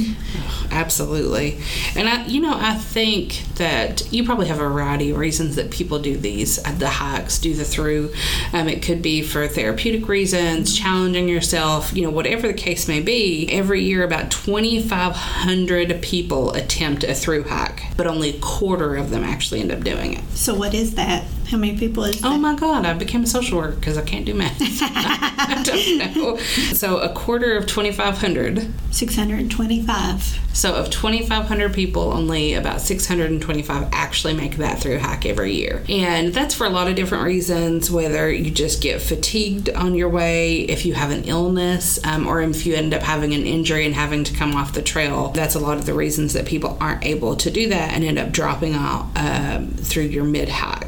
Absolutely. 0.72 1.58
And 1.96 2.08
I, 2.10 2.26
you 2.26 2.42
know, 2.42 2.54
I 2.56 2.74
think 2.76 3.44
that 3.56 4.12
you 4.12 4.24
probably 4.24 4.48
have 4.48 4.58
a 4.60 4.68
variety 4.68 5.12
of 5.12 5.18
reasons 5.18 5.56
that 5.56 5.72
people 5.72 6.00
do 6.00 6.18
these, 6.18 6.58
uh, 6.66 6.72
the 6.78 6.90
hikes, 6.90 7.38
do 7.40 7.54
the 7.54 7.64
through. 7.64 8.12
Um, 8.52 8.68
it 8.68 8.82
could 8.82 9.02
be 9.02 9.22
for 9.22 9.48
therapeutic 9.48 10.08
reasons, 10.08 10.78
challenging 10.78 11.30
yourself, 11.30 11.96
you 11.96 12.02
know, 12.04 12.10
whatever 12.10 12.48
the 12.48 12.54
case 12.54 12.88
may 12.88 13.00
be. 13.00 13.48
Every 13.52 13.84
year, 13.84 14.04
about 14.04 14.32
2,500 14.32 16.02
people 16.02 16.52
attempt 16.54 17.04
a 17.04 17.14
through 17.14 17.44
hike, 17.44 17.84
but 17.96 18.08
only 18.08 18.30
a 18.30 18.40
quarter 18.40 18.96
of 18.96 19.10
them 19.12 19.24
actually 19.24 19.62
end 19.62 19.72
up 19.72 19.84
doing 19.84 20.14
it. 20.14 20.24
So 20.34 20.56
what 20.56 20.74
is 20.74 20.96
that? 20.96 21.24
How 21.50 21.58
many 21.58 21.78
people 21.78 22.04
is 22.06 22.24
Oh 22.24 22.32
that? 22.32 22.40
my 22.40 22.56
God, 22.56 22.86
I 22.86 22.94
became 22.94 23.24
a 23.24 23.28
social 23.28 23.58
worker 23.60 23.76
because 23.76 23.98
I 23.98 24.02
can't 24.02 24.26
do 24.26 24.34
math. 24.34 24.58
I 24.62 25.62
don't 25.64 26.16
know. 26.16 26.38
So 26.74 26.98
a 26.98 27.14
quarter 27.14 27.56
of 27.56 27.68
2,500. 27.68 28.68
625. 28.92 30.40
So 30.54 30.74
of 30.74 30.90
2,500 30.90 31.74
people, 31.74 32.14
only 32.14 32.54
about 32.54 32.80
625 32.82 33.90
actually 33.92 34.34
make 34.34 34.56
that 34.58 34.80
through 34.80 35.00
hike 35.00 35.26
every 35.26 35.54
year. 35.54 35.84
And 35.90 36.34
that's 36.34 36.56
for 36.56 36.66
a 36.66 36.70
lot 36.70 36.88
of 36.88 36.96
different 36.96 37.26
reasons, 37.26 37.92
whether 37.92 38.32
you 38.32 38.50
just 38.52 38.82
get 38.82 39.02
fatigued 39.02 39.70
on 39.70 39.96
your 39.96 40.08
way, 40.10 40.60
if 40.62 40.86
you 40.86 40.94
have 40.94 41.12
an 41.12 41.26
illness, 41.26 42.00
um, 42.06 42.26
or 42.26 42.42
if 42.42 42.66
you 42.66 42.74
end 42.76 42.94
up 42.94 43.02
having 43.04 43.34
an 43.34 43.46
injury 43.46 43.86
and 43.86 43.94
having 43.94 44.24
to 44.24 44.34
come 44.34 44.56
off 44.56 44.74
the 44.74 44.82
trail. 44.82 45.30
That's 45.32 45.56
a 45.56 45.60
lot 45.60 45.78
of 45.78 45.86
the 45.86 45.94
reasons 45.94 46.32
that 46.34 46.46
people 46.46 46.78
aren't 46.80 47.06
able 47.06 47.36
to 47.36 47.52
do 47.52 47.68
that 47.70 47.92
and 47.94 48.04
end 48.04 48.18
up 48.18 48.32
dropping 48.32 48.74
out 48.76 49.10
um, 49.18 49.68
through 49.72 50.04
your 50.04 50.24
mid 50.24 50.48
hike. 50.50 50.85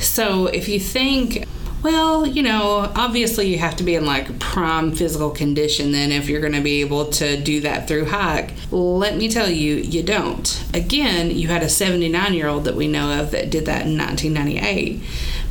So 0.00 0.46
if 0.46 0.68
you 0.68 0.78
think, 0.80 1.46
Well, 1.82 2.26
you 2.26 2.42
know, 2.42 2.90
obviously 2.96 3.46
you 3.46 3.58
have 3.58 3.76
to 3.76 3.84
be 3.84 3.94
in 3.94 4.04
like 4.06 4.38
prime 4.40 4.92
physical 4.92 5.30
condition 5.30 5.92
then 5.92 6.10
if 6.10 6.28
you're 6.28 6.40
going 6.40 6.54
to 6.54 6.60
be 6.60 6.80
able 6.80 7.06
to 7.12 7.40
do 7.40 7.60
that 7.60 7.86
through 7.86 8.06
hike. 8.06 8.54
Let 8.72 9.16
me 9.16 9.28
tell 9.28 9.48
you, 9.48 9.76
you 9.76 10.02
don't. 10.02 10.64
Again, 10.74 11.30
you 11.30 11.46
had 11.48 11.62
a 11.62 11.68
79 11.68 12.34
year 12.34 12.48
old 12.48 12.64
that 12.64 12.74
we 12.74 12.88
know 12.88 13.20
of 13.20 13.30
that 13.30 13.50
did 13.50 13.66
that 13.66 13.86
in 13.86 13.96
1998. 13.96 15.00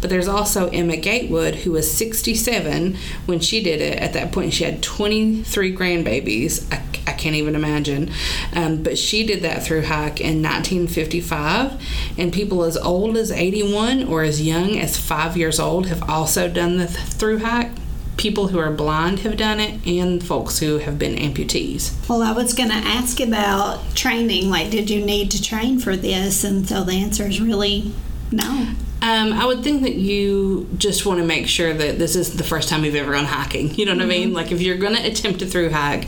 But 0.05 0.11
there's 0.11 0.27
also 0.27 0.69
Emma 0.69 0.97
Gatewood, 0.97 1.55
who 1.55 1.71
was 1.71 1.91
67 1.91 2.95
when 3.25 3.39
she 3.39 3.63
did 3.63 3.81
it. 3.81 3.97
At 3.97 4.13
that 4.13 4.31
point, 4.31 4.53
she 4.53 4.63
had 4.63 4.83
23 4.83 5.75
grandbabies. 5.75 6.71
I, 6.71 6.83
I 7.09 7.13
can't 7.13 7.35
even 7.35 7.55
imagine. 7.55 8.11
Um, 8.53 8.83
but 8.83 8.99
she 8.99 9.25
did 9.25 9.41
that 9.41 9.63
through 9.63 9.85
hike 9.85 10.21
in 10.21 10.43
1955. 10.43 11.81
And 12.19 12.31
people 12.31 12.63
as 12.63 12.77
old 12.77 13.17
as 13.17 13.31
81 13.31 14.03
or 14.03 14.21
as 14.21 14.43
young 14.43 14.77
as 14.77 14.95
five 14.95 15.35
years 15.35 15.59
old 15.59 15.87
have 15.87 16.07
also 16.07 16.47
done 16.47 16.77
the 16.77 16.85
th- 16.85 16.99
through 16.99 17.39
hike. 17.39 17.71
People 18.15 18.49
who 18.49 18.59
are 18.59 18.71
blind 18.71 19.21
have 19.21 19.37
done 19.37 19.59
it, 19.59 19.83
and 19.87 20.23
folks 20.23 20.59
who 20.59 20.77
have 20.77 20.99
been 20.99 21.15
amputees. 21.15 22.07
Well, 22.07 22.21
I 22.21 22.31
was 22.31 22.53
going 22.53 22.69
to 22.69 22.75
ask 22.75 23.19
about 23.19 23.95
training. 23.95 24.51
Like, 24.51 24.69
did 24.69 24.87
you 24.87 25.03
need 25.03 25.31
to 25.31 25.41
train 25.41 25.79
for 25.79 25.97
this? 25.97 26.43
And 26.43 26.69
so 26.69 26.83
the 26.83 26.93
answer 26.93 27.23
is 27.23 27.41
really 27.41 27.91
no. 28.31 28.75
Um, 29.05 29.33
I 29.33 29.45
would 29.45 29.63
think 29.63 29.83
that 29.83 29.93
you 29.93 30.67
just 30.77 31.05
want 31.05 31.19
to 31.19 31.25
make 31.25 31.47
sure 31.47 31.71
that 31.71 31.99
this 31.99 32.15
is 32.15 32.37
the 32.37 32.43
first 32.43 32.69
time 32.69 32.83
you've 32.83 32.95
ever 32.95 33.11
gone 33.11 33.25
hiking. 33.25 33.75
You 33.75 33.85
know 33.85 33.93
what 33.93 34.01
I 34.01 34.07
mean? 34.07 34.33
Like 34.33 34.51
if 34.51 34.61
you're 34.61 34.77
going 34.77 34.95
to 34.95 35.05
attempt 35.05 35.43
a 35.43 35.45
through 35.45 35.69
hike, 35.69 36.07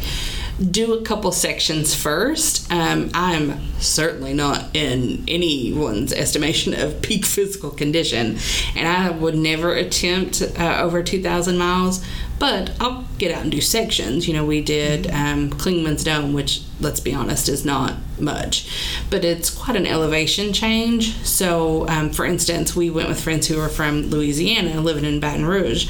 do 0.72 0.96
a 0.96 1.04
couple 1.04 1.32
sections 1.32 1.94
first. 1.94 2.72
Um, 2.72 3.12
I'm 3.14 3.60
certainly 3.80 4.34
not 4.34 4.76
in 4.76 5.24
anyone's 5.28 6.12
estimation 6.12 6.74
of 6.74 7.04
peak 7.04 7.24
physical 7.24 7.70
condition, 7.70 8.40
and 8.76 8.88
I 8.88 9.12
would 9.12 9.36
never 9.36 9.76
attempt 9.76 10.42
uh, 10.58 10.80
over 10.82 11.04
2,000 11.04 11.56
miles. 11.56 12.04
But 12.40 12.72
I'll 12.80 13.06
get 13.20 13.32
out 13.32 13.44
and 13.44 13.52
do 13.52 13.62
sections. 13.62 14.28
You 14.28 14.34
know, 14.34 14.46
we 14.46 14.64
did 14.64 15.06
um, 15.12 15.52
Clingman's 15.52 16.04
Dome, 16.04 16.34
which, 16.34 16.64
let's 16.82 17.00
be 17.00 17.14
honest, 17.14 17.48
is 17.48 17.64
not 17.64 17.94
much, 18.20 18.70
but 19.10 19.24
it's 19.24 19.50
quite 19.50 19.76
an 19.76 19.86
elevation 19.86 20.54
change. 20.54 21.18
So, 21.24 21.88
um, 21.88 22.10
for 22.12 22.26
instance, 22.26 22.76
we 22.76 22.90
went 22.90 23.10
with 23.10 23.22
friends 23.22 23.48
who 23.48 23.58
were 23.58 23.70
from 23.70 24.10
Louisiana 24.10 24.82
living 24.82 25.06
in 25.06 25.20
Baton 25.20 25.46
Rouge. 25.46 25.90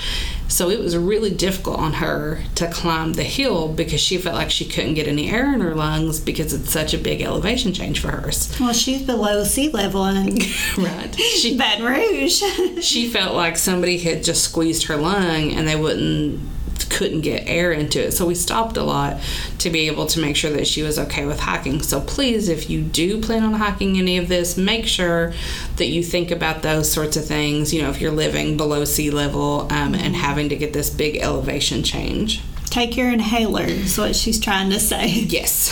So 0.50 0.70
it 0.70 0.80
was 0.80 0.96
really 0.96 1.30
difficult 1.30 1.80
on 1.80 1.94
her 1.94 2.42
to 2.56 2.70
climb 2.72 3.14
the 3.14 3.24
hill 3.24 3.68
because 3.68 4.00
she 4.00 4.18
felt 4.18 4.36
like 4.36 4.50
she 4.50 4.66
couldn't 4.66 4.94
get 4.94 5.08
any 5.08 5.30
air 5.30 5.54
in 5.54 5.60
her 5.60 5.76
lungs 5.76 6.20
because 6.20 6.54
it's 6.54 6.72
such 6.72 6.94
a 6.94 6.98
big 6.98 7.22
elevation 7.22 7.74
change 7.74 8.00
for 8.00 8.10
her. 8.10 8.32
Well, 8.60 8.74
she's 8.74 9.04
below 9.04 9.44
sea 9.44 9.70
level 9.70 10.06
in 10.06 10.38
Right. 10.78 11.14
She 11.16 11.58
Baton 11.58 11.86
Rouge. 11.86 12.42
she 12.82 13.10
felt 13.10 13.36
like 13.36 13.58
somebody 13.58 13.98
had 13.98 14.24
just 14.24 14.44
squeezed 14.44 14.88
her 14.88 14.96
lung 14.96 15.52
and 15.52 15.68
they 15.68 15.76
wouldn't 15.76 16.40
couldn't 16.86 17.22
get 17.22 17.48
air 17.48 17.72
into 17.72 18.04
it 18.04 18.12
so 18.12 18.26
we 18.26 18.36
stopped 18.36 18.78
a 18.78 18.84
lot 18.84 19.20
to 19.58 19.70
be 19.70 19.88
able 19.88 20.06
to 20.06 20.20
make 20.20 20.36
sure 20.36 20.52
that 20.52 20.68
she 20.68 20.82
was 20.82 20.98
okay 20.98 21.26
with 21.26 21.40
hiking 21.40 21.82
so 21.82 22.02
please 22.02 22.50
if 22.50 22.70
you 22.70 22.82
do 22.82 23.22
plan 23.22 23.44
on 23.44 23.54
hiking 23.54 23.98
any 23.98 24.18
of 24.18 24.28
this 24.28 24.58
make 24.58 24.86
sure 24.86 25.34
that 25.78 25.88
you 25.88 26.04
think 26.04 26.32
about 26.32 26.62
those 26.62 26.92
sorts 26.92 27.18
of 27.18 27.26
things 27.26 27.74
you 27.74 27.82
know 27.82 27.90
if 27.90 28.02
you're 28.02 28.12
living 28.12 28.58
below 28.58 28.86
sea 28.86 29.10
level 29.10 29.62
um, 29.72 29.94
and 29.96 30.16
having 30.16 30.50
to 30.50 30.56
get 30.56 30.74
this 30.74 30.90
big 30.90 31.18
elevation 31.18 31.84
change 31.84 32.42
Take 32.70 32.98
your 32.98 33.10
inhaler, 33.10 33.64
is 33.64 33.98
what 33.98 34.16
she's 34.16 34.40
trying 34.40 34.72
to 34.72 34.80
say. 34.80 35.08
Yes. 35.08 35.72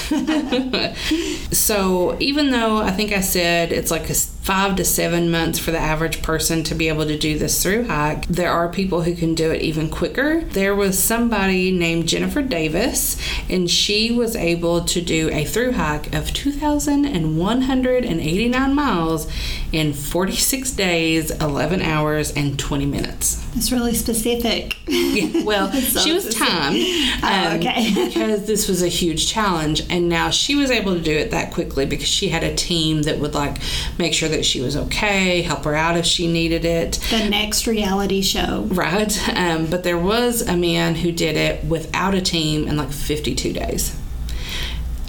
so 1.51 2.17
even 2.19 2.51
though 2.51 2.77
I 2.77 2.91
think 2.91 3.12
I 3.12 3.19
said 3.19 3.74
it's 3.74 3.91
like 3.91 4.09
a 4.09 4.15
five 4.46 4.75
to 4.75 4.86
seven 4.86 5.32
months 5.32 5.58
for 5.58 5.72
the 5.72 5.80
average 5.80 6.22
person 6.22 6.64
to 6.64 6.75
be 6.75 6.88
able 6.88 7.04
to 7.08 7.18
do 7.18 7.36
this 7.36 7.64
through 7.64 7.88
hike, 7.88 8.28
there 8.28 8.52
are 8.52 8.70
people 8.70 9.02
who 9.02 9.16
can 9.16 9.34
do 9.34 9.50
it 9.50 9.60
even 9.64 9.90
quicker. 9.90 10.42
There 10.42 10.75
was 10.75 11.02
somebody 11.02 11.72
named 11.72 12.08
Jennifer 12.08 12.44
Davis, 12.44 13.18
and 13.50 13.68
she 13.68 14.12
was 14.12 14.36
able 14.36 14.84
to 14.86 15.02
do 15.02 15.32
a 15.32 15.46
through 15.46 15.72
hike 15.72 16.14
of 16.14 16.32
2,189 16.32 18.75
miles 18.75 19.28
in 19.72 19.94
46 19.94 20.70
days, 20.72 21.32
11 21.32 21.82
hours, 21.82 22.32
and 22.32 22.60
20 22.60 22.86
minutes. 22.86 23.44
It's 23.56 23.72
really 23.72 23.96
specific. 23.96 24.78
Yeah, 24.88 25.44
well, 25.44 25.72
So 25.74 26.02
she 26.02 26.14
was 26.14 26.24
specific. 26.24 26.48
timed 26.48 26.75
Oh, 27.24 27.52
um, 27.52 27.58
okay. 27.58 27.92
because 28.08 28.46
this 28.46 28.68
was 28.68 28.84
a 28.84 28.88
huge 28.88 29.25
challenge, 29.28 29.82
and 29.90 30.08
now 30.08 30.30
she 30.30 30.54
was 30.56 30.70
able 30.70 30.94
to 30.94 31.02
do 31.02 31.18
it 31.18 31.32
that 31.32 31.52
quickly 31.52 31.88
because 31.88 32.08
she 32.08 32.28
had 32.30 32.44
a 32.44 32.54
team 32.54 33.02
that 33.04 33.18
would 33.18 33.34
like 33.34 33.58
make 33.98 34.14
sure 34.14 34.30
that 34.36 34.46
she 34.46 34.62
was 34.62 34.75
okay, 34.75 35.42
help 35.42 35.63
her 35.63 35.75
out 35.75 35.98
if 35.98 36.06
she 36.06 36.27
needed 36.27 36.65
it. 36.65 36.94
The 37.10 37.30
next 37.30 37.68
reality 37.68 38.22
show. 38.22 38.63
Right, 38.68 39.30
um, 39.36 39.68
but 39.68 39.84
there 39.84 39.98
was 39.98 40.42
a 40.42 40.56
man 40.56 40.96
who 40.96 41.12
did 41.12 41.36
it 41.36 41.63
without 41.65 42.13
a 42.13 42.22
team 42.22 42.68
in 42.68 42.77
like 42.77 42.92
52 42.92 43.54
days. 43.54 44.00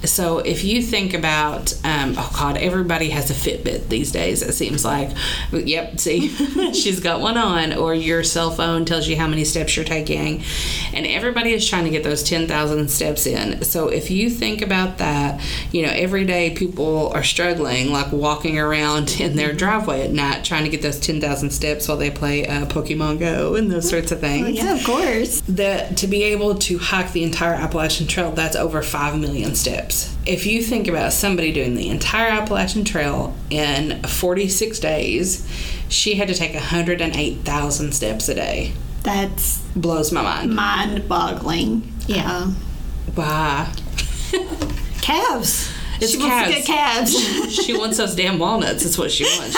So 0.07 0.39
if 0.39 0.65
you 0.65 0.83
think 0.83 1.15
about, 1.15 1.73
um, 1.85 2.15
oh 2.17 2.31
God, 2.39 2.57
everybody 2.57 3.11
has 3.11 3.31
a 3.31 3.35
Fitbit 3.35 3.89
these 3.89 4.13
days. 4.13 4.43
It 4.43 4.53
seems 4.53 4.85
like, 4.85 5.11
yep, 5.53 5.99
see, 6.01 6.29
she's 6.73 7.01
got 7.01 7.21
one 7.21 7.37
on, 7.37 7.73
or 7.75 7.95
your 7.95 8.23
cell 8.25 8.51
phone 8.51 8.85
tells 8.85 9.09
you 9.09 9.17
how 9.17 9.27
many 9.27 9.45
steps 9.45 9.77
you're 9.77 9.85
taking, 9.85 10.43
and 10.93 11.07
everybody 11.07 11.53
is 11.53 11.69
trying 11.69 11.85
to 11.85 11.91
get 11.91 12.05
those 12.05 12.23
ten 12.23 12.47
thousand 12.47 12.89
steps 12.91 13.27
in. 13.27 13.63
So 13.65 13.89
if 13.89 14.11
you 14.11 14.31
think 14.31 14.63
about 14.63 14.99
that, 14.99 15.41
you 15.73 15.83
know, 15.83 15.93
every 15.93 16.25
day 16.25 16.51
people 16.55 17.13
are 17.15 17.23
struggling, 17.25 17.91
like 17.93 18.13
walking 18.13 18.59
around 18.59 19.21
in 19.21 19.37
their 19.37 19.53
driveway 19.53 20.03
at 20.03 20.13
night 20.13 20.45
trying 20.45 20.65
to 20.65 20.71
get 20.71 20.83
those 20.83 21.01
ten 21.01 21.21
thousand 21.21 21.51
steps 21.51 21.89
while 21.89 21.97
they 21.97 22.11
play 22.11 22.47
uh, 22.47 22.67
Pokemon 22.67 23.19
Go 23.19 23.55
and 23.55 23.71
those 23.71 23.89
sorts 23.89 24.13
of 24.13 24.21
things 24.21 24.43
Well, 24.43 24.51
yeah, 24.51 24.75
of 24.75 24.85
course. 24.85 25.41
that 25.49 25.97
to 25.99 26.07
be 26.07 26.23
able 26.25 26.55
to 26.57 26.79
hike 26.79 27.13
the 27.13 27.23
entire 27.25 27.55
Appalachian 27.55 28.07
Trail, 28.07 28.33
that's 28.33 28.57
over 28.57 28.83
5 28.83 29.19
million 29.19 29.55
steps. 29.55 29.96
If 30.27 30.47
you 30.47 30.63
think 30.63 30.89
about 30.89 31.13
somebody 31.13 31.53
doing 31.53 31.75
the 31.75 31.89
entire 31.89 32.29
Appalachian 32.31 32.85
Trail 32.85 33.35
in 33.51 34.03
46 34.03 34.79
days, 34.81 35.47
she 35.89 36.15
had 36.15 36.29
to 36.29 36.35
take 36.35 36.55
108,000 36.55 37.93
steps 37.93 38.29
a 38.29 38.35
day. 38.35 38.73
That's 39.03 39.59
Blows 39.77 40.11
my 40.13 40.23
mind. 40.23 40.55
mind 40.55 41.09
boggling. 41.09 41.93
Yeah. 42.07 42.25
Uh, 42.27 42.51
wow. 43.17 43.73
Calves. 45.01 45.73
It's 46.01 46.13
she 46.13 46.19
wants 46.19 46.49
to 46.49 46.55
get 46.57 46.65
calves. 46.67 47.15
She 47.65 47.77
wants 47.77 47.97
those 47.97 48.15
damn 48.15 48.39
walnuts, 48.39 48.83
That's 48.83 48.99
what 48.99 49.11
she 49.11 49.25
wants. 49.25 49.57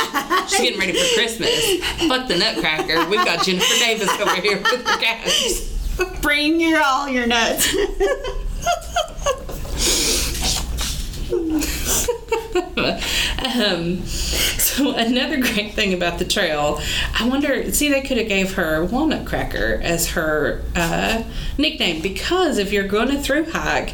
She's 0.51 0.61
getting 0.61 0.79
ready 0.79 0.93
for 0.93 1.15
Christmas. 1.15 1.79
Fuck 2.09 2.29
the 2.29 2.37
nutcracker. 2.39 3.09
We've 3.09 3.25
got 3.25 3.45
Jennifer 3.45 3.75
Davis 3.81 4.09
over 4.21 4.37
here 4.41 4.59
with 4.59 4.87
her 4.87 4.99
calves. 5.01 5.75
Bring 6.23 6.61
your 6.61 6.81
all 6.83 7.09
your 7.09 7.27
nuts. 7.27 7.75
um, 12.79 14.03
so 14.07 14.95
another 14.95 15.39
great 15.41 15.75
thing 15.75 15.93
about 15.93 16.19
the 16.19 16.25
trail, 16.25 16.81
I 17.19 17.29
wonder. 17.29 17.71
See, 17.73 17.91
they 17.91 18.01
could 18.01 18.17
have 18.17 18.29
gave 18.29 18.55
her 18.55 18.85
Walnut 18.85 19.27
Cracker 19.27 19.79
as 19.83 20.09
her 20.11 20.63
uh, 20.75 21.23
nickname 21.59 22.01
because 22.01 22.59
if 22.59 22.73
you're 22.73 22.89
going 22.89 23.09
to 23.09 23.19
through 23.19 23.51
hike, 23.51 23.93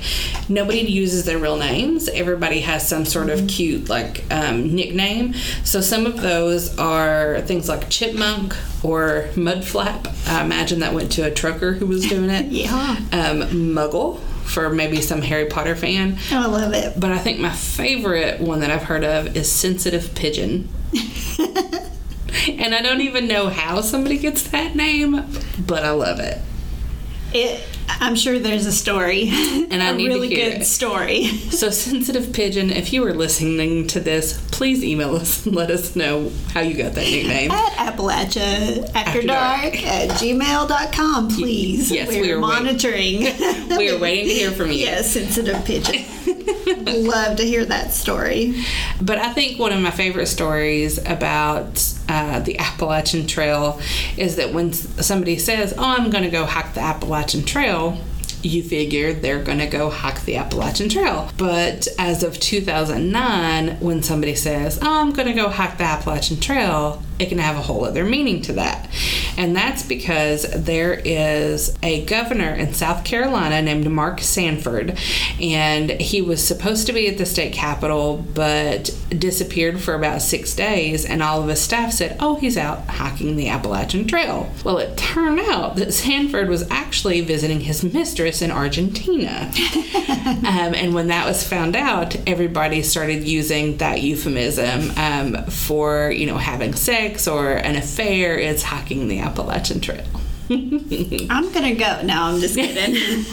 nobody 0.49 0.81
uses 0.81 1.25
their 1.25 1.39
real 1.39 1.57
names. 1.57 2.09
Everybody 2.09 2.61
has 2.61 2.87
some 2.87 3.05
sort 3.05 3.31
of 3.31 3.49
cute 3.49 3.89
like 3.89 4.25
um, 4.31 4.75
nickname. 4.75 5.35
So 5.65 5.81
some 5.81 6.07
of 6.07 6.21
those 6.21 6.77
are 6.79 7.41
things 7.43 7.69
like 7.69 7.89
Chipmunk 7.91 8.55
or 8.85 9.29
Mudflap. 9.35 10.15
I 10.29 10.45
imagine 10.45 10.81
that 10.81 10.95
went 10.95 11.11
to 11.13 11.23
a 11.23 11.31
trucker 11.31 11.73
who 11.73 11.87
was 11.87 12.07
doing 12.07 12.31
it. 12.31 12.45
Yeah. 12.55 12.97
Um, 13.11 13.41
Muggle 13.75 14.21
for 14.45 14.71
maybe 14.71 15.01
some 15.01 15.23
Harry 15.23 15.47
Potter 15.47 15.75
fan. 15.75 16.19
Oh, 16.31 16.43
I 16.43 16.47
love 16.47 16.73
it. 16.73 16.99
But 16.99 17.13
I 17.13 17.19
think 17.19 17.41
my 17.41 17.51
favorite 17.53 18.41
one 18.41 18.61
that 18.61 18.71
I've 18.71 18.85
heard 18.85 19.05
of 19.05 19.37
is 19.37 19.51
sensitive 19.51 20.15
pigeon. 20.15 20.69
and 21.39 22.75
I 22.75 22.81
don't 22.83 23.01
even 23.01 23.27
know 23.27 23.49
how 23.49 23.81
somebody 23.81 24.19
gets 24.19 24.43
that 24.49 24.75
name, 24.77 25.25
but 25.59 25.85
I 25.85 25.91
love 25.91 26.21
it. 26.21 26.41
It. 27.33 27.65
I'm 27.89 28.15
sure 28.17 28.39
there's 28.39 28.67
a 28.67 28.73
story. 28.73 29.29
And 29.29 29.83
I 29.83 29.91
a 29.91 29.95
need 29.95 30.09
to 30.09 30.15
really 30.15 30.29
hear 30.29 30.51
good 30.51 30.63
it. 30.63 30.65
story. 30.67 31.27
So, 31.27 31.71
sensitive 31.71 32.33
pigeon, 32.33 32.71
if 32.71 32.93
you 32.93 33.03
were 33.03 33.13
listening 33.13 33.87
to 33.89 34.01
this, 34.01 34.44
please 34.55 34.85
email 34.85 35.17
us 35.17 35.45
and 35.47 35.55
let 35.55 35.71
us 35.71 35.97
know 35.97 36.31
how 36.53 36.61
you 36.61 36.75
got 36.75 36.93
that 36.93 37.05
nickname. 37.05 37.51
At 37.51 37.73
Appalachia 37.73 38.89
After, 38.95 39.23
Dark, 39.23 39.63
Dark. 39.63 39.83
at 39.87 40.11
gmail.com, 40.11 41.29
please. 41.31 41.91
yes, 41.91 42.09
We're 42.09 42.21
we 42.23 42.31
are 42.33 42.37
wait- 42.37 42.41
monitoring. 42.41 43.21
We 43.77 43.91
are 43.91 43.99
waiting 43.99 44.29
to 44.29 44.35
hear 44.35 44.51
from 44.53 44.69
you. 44.69 44.75
Yes, 44.79 45.11
sensitive 45.13 45.65
pigeon. 45.65 46.05
Love 47.07 47.37
to 47.39 47.43
hear 47.45 47.65
that 47.65 47.93
story. 47.93 48.63
But 49.03 49.19
I 49.19 49.33
think 49.33 49.59
one 49.59 49.73
of 49.73 49.81
my 49.81 49.91
favorite 49.91 50.27
stories 50.27 50.99
about 51.05 51.83
uh, 52.09 52.39
the 52.41 52.59
Appalachian 52.59 53.27
Trail 53.27 53.81
is 54.17 54.37
that 54.37 54.53
when 54.53 54.73
somebody 54.73 55.39
says, 55.39 55.75
Oh, 55.77 55.83
I'm 55.85 56.11
going 56.11 56.25
to 56.25 56.31
go 56.31 56.45
hike 56.45 56.75
the 56.75 56.81
Appalachian 56.81 57.45
Trail, 57.45 57.99
you 58.45 58.63
figure 58.63 59.13
they're 59.13 59.43
going 59.43 59.59
to 59.59 59.67
go 59.67 59.91
hike 59.91 60.23
the 60.25 60.37
Appalachian 60.37 60.89
Trail. 60.89 61.31
But 61.37 61.89
as 61.99 62.23
of 62.23 62.39
2009, 62.41 63.81
when 63.81 64.03
somebody 64.03 64.35
says, 64.35 64.79
Oh, 64.83 65.01
I'm 65.01 65.13
going 65.13 65.29
to 65.29 65.35
go 65.35 65.49
hike 65.49 65.79
the 65.79 65.85
Appalachian 65.85 66.41
Trail, 66.41 67.03
it 67.19 67.29
can 67.29 67.39
have 67.39 67.57
a 67.57 67.63
whole 67.63 67.85
other 67.85 68.05
meaning 68.05 68.43
to 68.43 68.55
that. 68.55 68.89
And 69.37 69.55
that's 69.55 69.83
because 69.83 70.43
there 70.51 70.95
is 70.95 71.77
a 71.83 72.05
governor 72.07 72.51
in 72.51 72.75
South 72.75 73.05
Carolina 73.05 73.63
named 73.63 73.91
Mark 73.91 74.21
Sanford, 74.21 74.99
and 75.41 75.91
he 75.91 76.21
was 76.21 76.45
supposed 76.45 76.87
to 76.87 76.93
be 76.93 77.09
at 77.09 77.19
the 77.19 77.27
state 77.27 77.53
capitol 77.53 78.25
but 78.35 78.97
disappeared 79.11 79.81
for 79.81 79.95
about 79.95 80.23
six 80.23 80.55
days. 80.55 81.05
And 81.05 81.23
all 81.23 81.43
of 81.43 81.49
his 81.49 81.61
staff 81.61 81.93
said, 81.93 82.17
Oh, 82.21 82.37
he's 82.37 82.57
out 82.57 82.87
hiking 82.87 83.37
the 83.37 83.49
Appalachian 83.49 84.07
Trail. 84.07 84.51
Well, 84.65 84.79
it 84.79 84.97
turned 84.97 85.41
out 85.41 85.77
that 85.77 85.93
Sanford 85.93 86.49
was 86.49 86.69
actually 86.71 87.21
visiting 87.21 87.61
his 87.61 87.85
mistress 87.85 88.43
in 88.43 88.51
Argentina. 88.51 89.53
um, 90.27 90.75
and 90.75 90.95
when 90.95 91.09
that 91.09 91.27
was 91.27 91.47
found 91.47 91.77
out, 91.77 92.17
everybody 92.29 92.83
started 92.83 93.25
using 93.25 93.77
that 93.79 94.03
euphemism 94.03 94.91
um, 94.97 95.45
for, 95.47 96.11
you 96.11 96.27
know, 96.27 96.39
having 96.39 96.75
sex 96.75 97.04
or 97.29 97.53
an 97.53 97.77
affair. 97.77 98.39
It's 98.39 98.63
hiking 98.63 99.09
the 99.09 99.21
Appalachian 99.21 99.81
Trail. 99.81 100.05
I'm 100.51 101.53
gonna 101.53 101.75
go. 101.75 102.03
No, 102.03 102.23
I'm 102.23 102.41
just 102.41 102.55
kidding. 102.57 103.25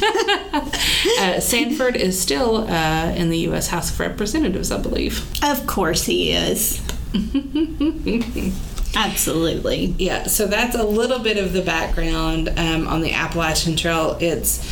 uh, 1.19 1.39
Sanford 1.39 1.95
is 1.95 2.19
still 2.19 2.67
uh, 2.69 3.11
in 3.15 3.29
the 3.29 3.39
U.S. 3.39 3.67
House 3.67 3.91
of 3.91 3.99
Representatives, 3.99 4.71
I 4.71 4.77
believe. 4.81 5.25
of 5.43 5.67
course 5.67 6.05
he 6.05 6.31
is. 6.31 6.81
Absolutely. 8.95 9.95
Yeah, 9.97 10.23
so 10.23 10.47
that's 10.47 10.75
a 10.75 10.83
little 10.83 11.19
bit 11.19 11.37
of 11.37 11.53
the 11.53 11.61
background 11.61 12.49
um, 12.57 12.87
on 12.87 13.01
the 13.01 13.13
Appalachian 13.13 13.75
Trail. 13.77 14.17
It's 14.19 14.65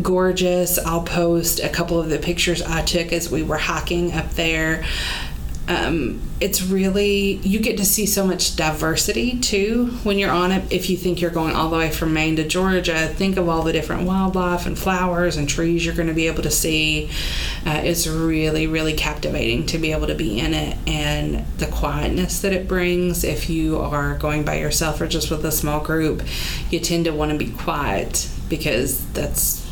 gorgeous. 0.00 0.78
I'll 0.78 1.02
post 1.02 1.60
a 1.60 1.68
couple 1.68 2.00
of 2.00 2.08
the 2.08 2.18
pictures 2.18 2.62
I 2.62 2.82
took 2.82 3.12
as 3.12 3.30
we 3.30 3.42
were 3.42 3.58
hiking 3.58 4.12
up 4.12 4.30
there. 4.30 4.84
Um, 5.66 6.20
it's 6.40 6.60
really 6.62 7.36
you 7.36 7.58
get 7.58 7.78
to 7.78 7.86
see 7.86 8.04
so 8.04 8.26
much 8.26 8.54
diversity 8.54 9.38
too 9.40 9.86
when 10.02 10.18
you're 10.18 10.30
on 10.30 10.52
it. 10.52 10.70
If 10.70 10.90
you 10.90 10.96
think 10.96 11.20
you're 11.20 11.30
going 11.30 11.54
all 11.54 11.70
the 11.70 11.78
way 11.78 11.90
from 11.90 12.12
Maine 12.12 12.36
to 12.36 12.46
Georgia, 12.46 13.06
think 13.08 13.38
of 13.38 13.48
all 13.48 13.62
the 13.62 13.72
different 13.72 14.02
wildlife 14.06 14.66
and 14.66 14.78
flowers 14.78 15.36
and 15.38 15.48
trees 15.48 15.84
you're 15.86 15.94
going 15.94 16.08
to 16.08 16.14
be 16.14 16.26
able 16.26 16.42
to 16.42 16.50
see. 16.50 17.08
Uh, 17.64 17.80
it's 17.82 18.06
really, 18.06 18.66
really 18.66 18.92
captivating 18.92 19.64
to 19.66 19.78
be 19.78 19.92
able 19.92 20.06
to 20.06 20.14
be 20.14 20.38
in 20.38 20.52
it 20.52 20.76
and 20.86 21.46
the 21.58 21.66
quietness 21.66 22.40
that 22.40 22.52
it 22.52 22.68
brings. 22.68 23.24
If 23.24 23.48
you 23.48 23.78
are 23.78 24.18
going 24.18 24.44
by 24.44 24.58
yourself 24.58 25.00
or 25.00 25.06
just 25.06 25.30
with 25.30 25.44
a 25.46 25.52
small 25.52 25.80
group, 25.80 26.22
you 26.70 26.78
tend 26.78 27.06
to 27.06 27.12
want 27.12 27.32
to 27.32 27.38
be 27.38 27.50
quiet 27.50 28.28
because 28.50 29.04
that's 29.12 29.63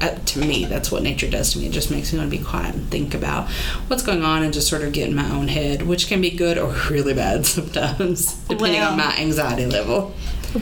uh, 0.00 0.14
to 0.26 0.38
me, 0.40 0.64
that's 0.64 0.90
what 0.90 1.02
nature 1.02 1.28
does 1.28 1.52
to 1.52 1.58
me. 1.58 1.66
It 1.66 1.72
just 1.72 1.90
makes 1.90 2.12
me 2.12 2.18
want 2.18 2.30
to 2.30 2.36
be 2.38 2.42
quiet 2.42 2.74
and 2.74 2.90
think 2.90 3.14
about 3.14 3.48
what's 3.88 4.02
going 4.02 4.22
on 4.22 4.42
and 4.42 4.52
just 4.52 4.68
sort 4.68 4.82
of 4.82 4.92
get 4.92 5.08
in 5.08 5.14
my 5.14 5.30
own 5.30 5.48
head, 5.48 5.82
which 5.82 6.06
can 6.08 6.20
be 6.20 6.30
good 6.30 6.58
or 6.58 6.74
really 6.90 7.14
bad 7.14 7.44
sometimes, 7.46 8.34
depending 8.48 8.80
Well- 8.80 8.92
on 8.92 8.96
my 8.98 9.16
anxiety 9.18 9.66
level. 9.66 10.14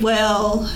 Well, 0.02 0.70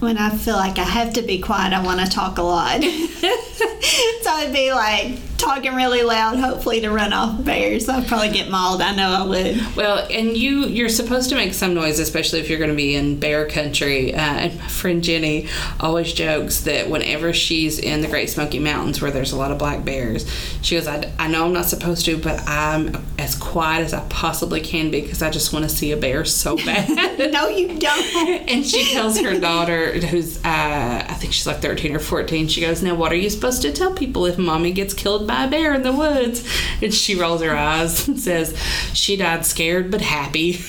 when 0.00 0.16
I 0.18 0.30
feel 0.30 0.56
like 0.56 0.78
I 0.78 0.84
have 0.84 1.12
to 1.14 1.22
be 1.22 1.38
quiet, 1.40 1.72
I 1.72 1.82
want 1.84 2.00
to 2.00 2.06
talk 2.06 2.38
a 2.38 2.42
lot. 2.42 2.82
so 2.82 4.30
I'd 4.30 4.50
be 4.52 4.72
like 4.72 5.18
talking 5.40 5.74
really 5.74 6.02
loud, 6.02 6.38
hopefully 6.38 6.80
to 6.80 6.90
run 6.90 7.12
off 7.12 7.42
bears. 7.44 7.88
I'd 7.88 8.06
probably 8.06 8.30
get 8.30 8.50
mauled. 8.50 8.80
I 8.82 8.94
know 8.94 9.08
I 9.10 9.24
would. 9.26 9.76
Well, 9.76 10.06
and 10.10 10.36
you 10.36 10.66
you're 10.66 10.88
supposed 10.88 11.30
to 11.30 11.34
make 11.36 11.54
some 11.54 11.74
noise, 11.74 11.98
especially 11.98 12.40
if 12.40 12.48
you're 12.48 12.58
going 12.58 12.70
to 12.70 12.76
be 12.76 12.94
in 12.94 13.18
bear 13.18 13.46
country. 13.48 14.14
Uh, 14.14 14.18
and 14.20 14.58
my 14.58 14.66
friend 14.68 15.02
Jenny 15.02 15.48
always 15.80 16.12
jokes 16.12 16.60
that 16.62 16.88
whenever 16.90 17.32
she's 17.32 17.78
in 17.78 18.02
the 18.02 18.08
Great 18.08 18.30
Smoky 18.30 18.58
Mountains, 18.58 19.00
where 19.00 19.10
there's 19.10 19.32
a 19.32 19.36
lot 19.36 19.50
of 19.50 19.58
black 19.58 19.84
bears, 19.84 20.28
she 20.62 20.76
goes, 20.76 20.86
"I, 20.86 21.10
I 21.18 21.28
know 21.28 21.46
I'm 21.46 21.52
not 21.52 21.66
supposed 21.66 22.04
to, 22.06 22.16
but 22.18 22.40
I'm 22.46 22.96
as 23.18 23.34
quiet 23.34 23.84
as 23.84 23.94
I 23.94 24.04
possibly 24.08 24.60
can 24.60 24.90
be 24.90 25.00
because 25.00 25.22
I 25.22 25.30
just 25.30 25.52
want 25.52 25.64
to 25.64 25.68
see 25.68 25.92
a 25.92 25.96
bear 25.96 26.24
so 26.24 26.56
bad." 26.64 27.32
No, 27.32 27.48
you 27.48 27.78
don't. 27.78 28.48
and 28.48 28.64
she 28.66 28.92
tells 28.92 29.18
her 29.20 29.38
daughter, 29.38 29.92
who's 29.92 30.38
uh, 30.44 31.04
I 31.08 31.14
think 31.14 31.32
she's 31.32 31.46
like 31.46 31.60
13 31.60 31.94
or 31.94 31.98
14, 31.98 32.48
she 32.48 32.60
goes, 32.60 32.82
Now, 32.82 32.94
what 32.94 33.12
are 33.12 33.16
you 33.16 33.30
supposed 33.30 33.62
to 33.62 33.72
tell 33.72 33.92
people 33.94 34.26
if 34.26 34.38
mommy 34.38 34.72
gets 34.72 34.94
killed 34.94 35.26
by 35.30 35.44
a 35.44 35.48
bear 35.50 35.74
in 35.74 35.82
the 35.82 35.92
woods? 35.92 36.46
And 36.82 36.92
she 36.92 37.14
rolls 37.20 37.42
her 37.42 37.54
eyes 37.56 38.08
and 38.08 38.18
says, 38.18 38.56
She 38.92 39.16
died 39.16 39.44
scared 39.46 39.90
but 39.90 40.00
happy. 40.00 40.58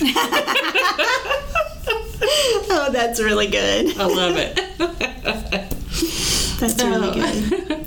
Oh, 2.74 2.88
that's 2.90 3.20
really 3.20 3.48
good. 3.48 3.96
I 3.98 4.04
love 4.06 4.36
it. 4.36 4.56
That's 6.60 6.82
really 6.82 7.10
good. 7.20 7.86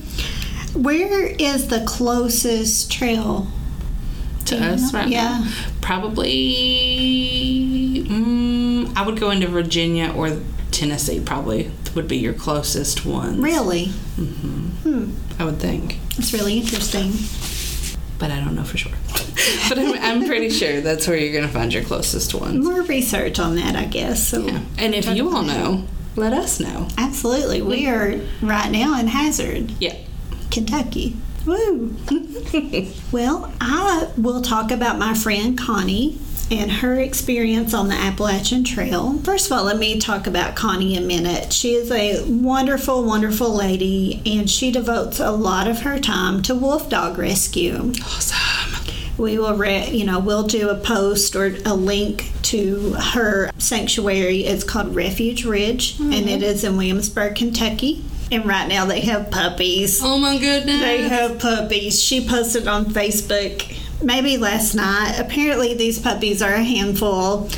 Where 0.75 1.25
is 1.25 1.67
the 1.67 1.83
closest 1.87 2.91
trail 2.91 3.47
to 4.45 4.55
us 4.57 4.91
know? 4.93 4.99
right 4.99 5.07
Yeah. 5.07 5.39
now. 5.43 5.51
Probably, 5.81 6.35
mm, 8.07 8.95
I 8.95 9.01
would 9.05 9.19
go 9.19 9.31
into 9.31 9.47
Virginia 9.47 10.11
or 10.15 10.37
Tennessee, 10.75 11.21
probably 11.21 11.71
would 11.95 12.07
be 12.07 12.17
your 12.17 12.33
closest 12.33 13.05
one. 13.05 13.41
Really? 13.41 13.85
Mm-hmm. 14.17 15.11
I 15.41 15.45
would 15.45 15.57
think. 15.59 15.99
It's 16.17 16.33
really 16.33 16.57
interesting. 16.59 17.13
But 18.19 18.31
I 18.31 18.39
don't 18.43 18.55
know 18.55 18.63
for 18.63 18.77
sure. 18.77 18.91
but 19.69 19.79
I'm, 19.79 19.93
I'm 20.21 20.27
pretty 20.27 20.49
sure 20.49 20.81
that's 20.81 21.07
where 21.07 21.17
you're 21.17 21.31
going 21.31 21.47
to 21.47 21.53
find 21.53 21.73
your 21.73 21.83
closest 21.83 22.33
ones. 22.33 22.63
More 22.65 22.81
research 22.81 23.39
on 23.39 23.55
that, 23.55 23.75
I 23.75 23.85
guess. 23.85 24.27
So 24.27 24.45
Yeah. 24.45 24.61
And 24.77 24.93
if 24.93 25.07
you 25.07 25.33
all 25.33 25.43
know, 25.43 25.85
let 26.17 26.33
us 26.33 26.59
know. 26.59 26.87
Absolutely. 26.97 27.61
We 27.61 27.87
are 27.87 28.19
right 28.41 28.69
now 28.69 28.99
in 28.99 29.07
Hazard, 29.07 29.71
Yeah. 29.79 29.95
Kentucky. 30.51 31.15
Woo! 31.45 31.95
well, 33.11 33.53
I 33.61 34.09
will 34.17 34.41
talk 34.41 34.71
about 34.71 34.97
my 34.97 35.13
friend 35.13 35.57
Connie 35.57 36.17
and 36.51 36.71
her 36.71 36.99
experience 36.99 37.73
on 37.73 37.87
the 37.87 37.95
Appalachian 37.95 38.63
Trail. 38.63 39.17
First 39.19 39.47
of 39.47 39.53
all, 39.53 39.63
let 39.63 39.77
me 39.77 39.99
talk 39.99 40.27
about 40.27 40.55
Connie 40.55 40.95
a 40.95 41.01
minute. 41.01 41.51
She 41.51 41.73
is 41.73 41.91
a 41.91 42.23
wonderful, 42.27 43.03
wonderful 43.03 43.53
lady, 43.53 44.21
and 44.25 44.49
she 44.49 44.71
devotes 44.71 45.19
a 45.19 45.31
lot 45.31 45.67
of 45.67 45.81
her 45.81 45.99
time 45.99 46.41
to 46.43 46.55
wolf 46.55 46.89
dog 46.89 47.17
rescue. 47.17 47.91
Awesome. 48.03 48.93
We 49.17 49.37
will, 49.37 49.55
re- 49.55 49.89
you 49.89 50.05
know, 50.05 50.19
we'll 50.19 50.43
do 50.43 50.69
a 50.69 50.75
post 50.75 51.35
or 51.35 51.55
a 51.65 51.73
link 51.73 52.31
to 52.43 52.93
her 52.93 53.49
sanctuary. 53.57 54.39
It's 54.39 54.63
called 54.63 54.93
Refuge 54.93 55.45
Ridge, 55.45 55.99
and 55.99 56.13
it 56.13 56.25
mm-hmm. 56.25 56.43
is 56.43 56.63
in 56.63 56.75
Williamsburg, 56.75 57.35
Kentucky. 57.35 58.03
And 58.31 58.45
right 58.45 58.67
now 58.67 58.85
they 58.85 59.01
have 59.01 59.31
puppies. 59.31 60.01
Oh 60.03 60.17
my 60.17 60.37
goodness. 60.37 60.81
They 60.81 61.03
have 61.03 61.39
puppies. 61.39 62.03
She 62.03 62.27
posted 62.27 62.67
on 62.67 62.85
Facebook 62.85 63.61
maybe 64.05 64.37
last 64.37 64.75
night. 64.75 65.17
Apparently 65.19 65.73
these 65.73 65.99
puppies 65.99 66.41
are 66.41 66.53
a 66.53 66.63
handful 66.63 67.49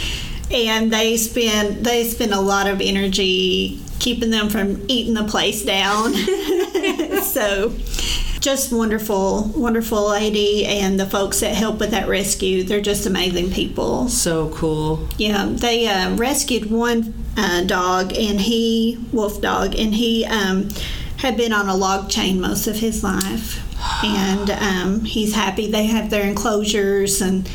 and 0.50 0.92
they 0.92 1.18
spend 1.18 1.86
they 1.86 2.06
spend 2.06 2.34
a 2.34 2.40
lot 2.40 2.68
of 2.68 2.82
energy 2.82 3.80
keeping 4.00 4.30
them 4.30 4.50
from 4.50 4.84
eating 4.88 5.14
the 5.14 5.26
place 5.26 5.64
down. 5.64 6.14
so 7.24 7.74
just 8.40 8.72
wonderful, 8.72 9.52
wonderful 9.56 10.10
lady 10.10 10.66
and 10.66 10.98
the 10.98 11.06
folks 11.06 11.42
that 11.42 11.54
help 11.54 11.80
with 11.80 11.92
that 11.92 12.08
rescue. 12.08 12.64
They're 12.64 12.80
just 12.80 13.06
amazing 13.06 13.52
people. 13.52 14.08
so 14.08 14.50
cool. 14.50 15.08
Yeah, 15.18 15.48
they 15.50 15.88
uh, 15.88 16.16
rescued 16.16 16.72
one 16.72 17.14
uh, 17.36 17.66
dog, 17.66 18.14
and 18.14 18.40
he, 18.40 19.06
wolf 19.12 19.42
dog, 19.42 19.76
and 19.76 19.94
he 19.94 20.26
um, 20.26 20.70
had 21.18 21.36
been 21.36 21.52
on 21.52 21.68
a 21.68 21.76
log 21.76 22.10
chain 22.10 22.40
most 22.40 22.68
of 22.68 22.78
his 22.78 23.04
life. 23.04 23.67
And 24.04 24.50
um, 24.52 25.06
he's 25.06 25.34
happy. 25.34 25.70
They 25.72 25.86
have 25.88 26.10
their 26.10 26.24
enclosures, 26.24 27.22
and 27.22 27.50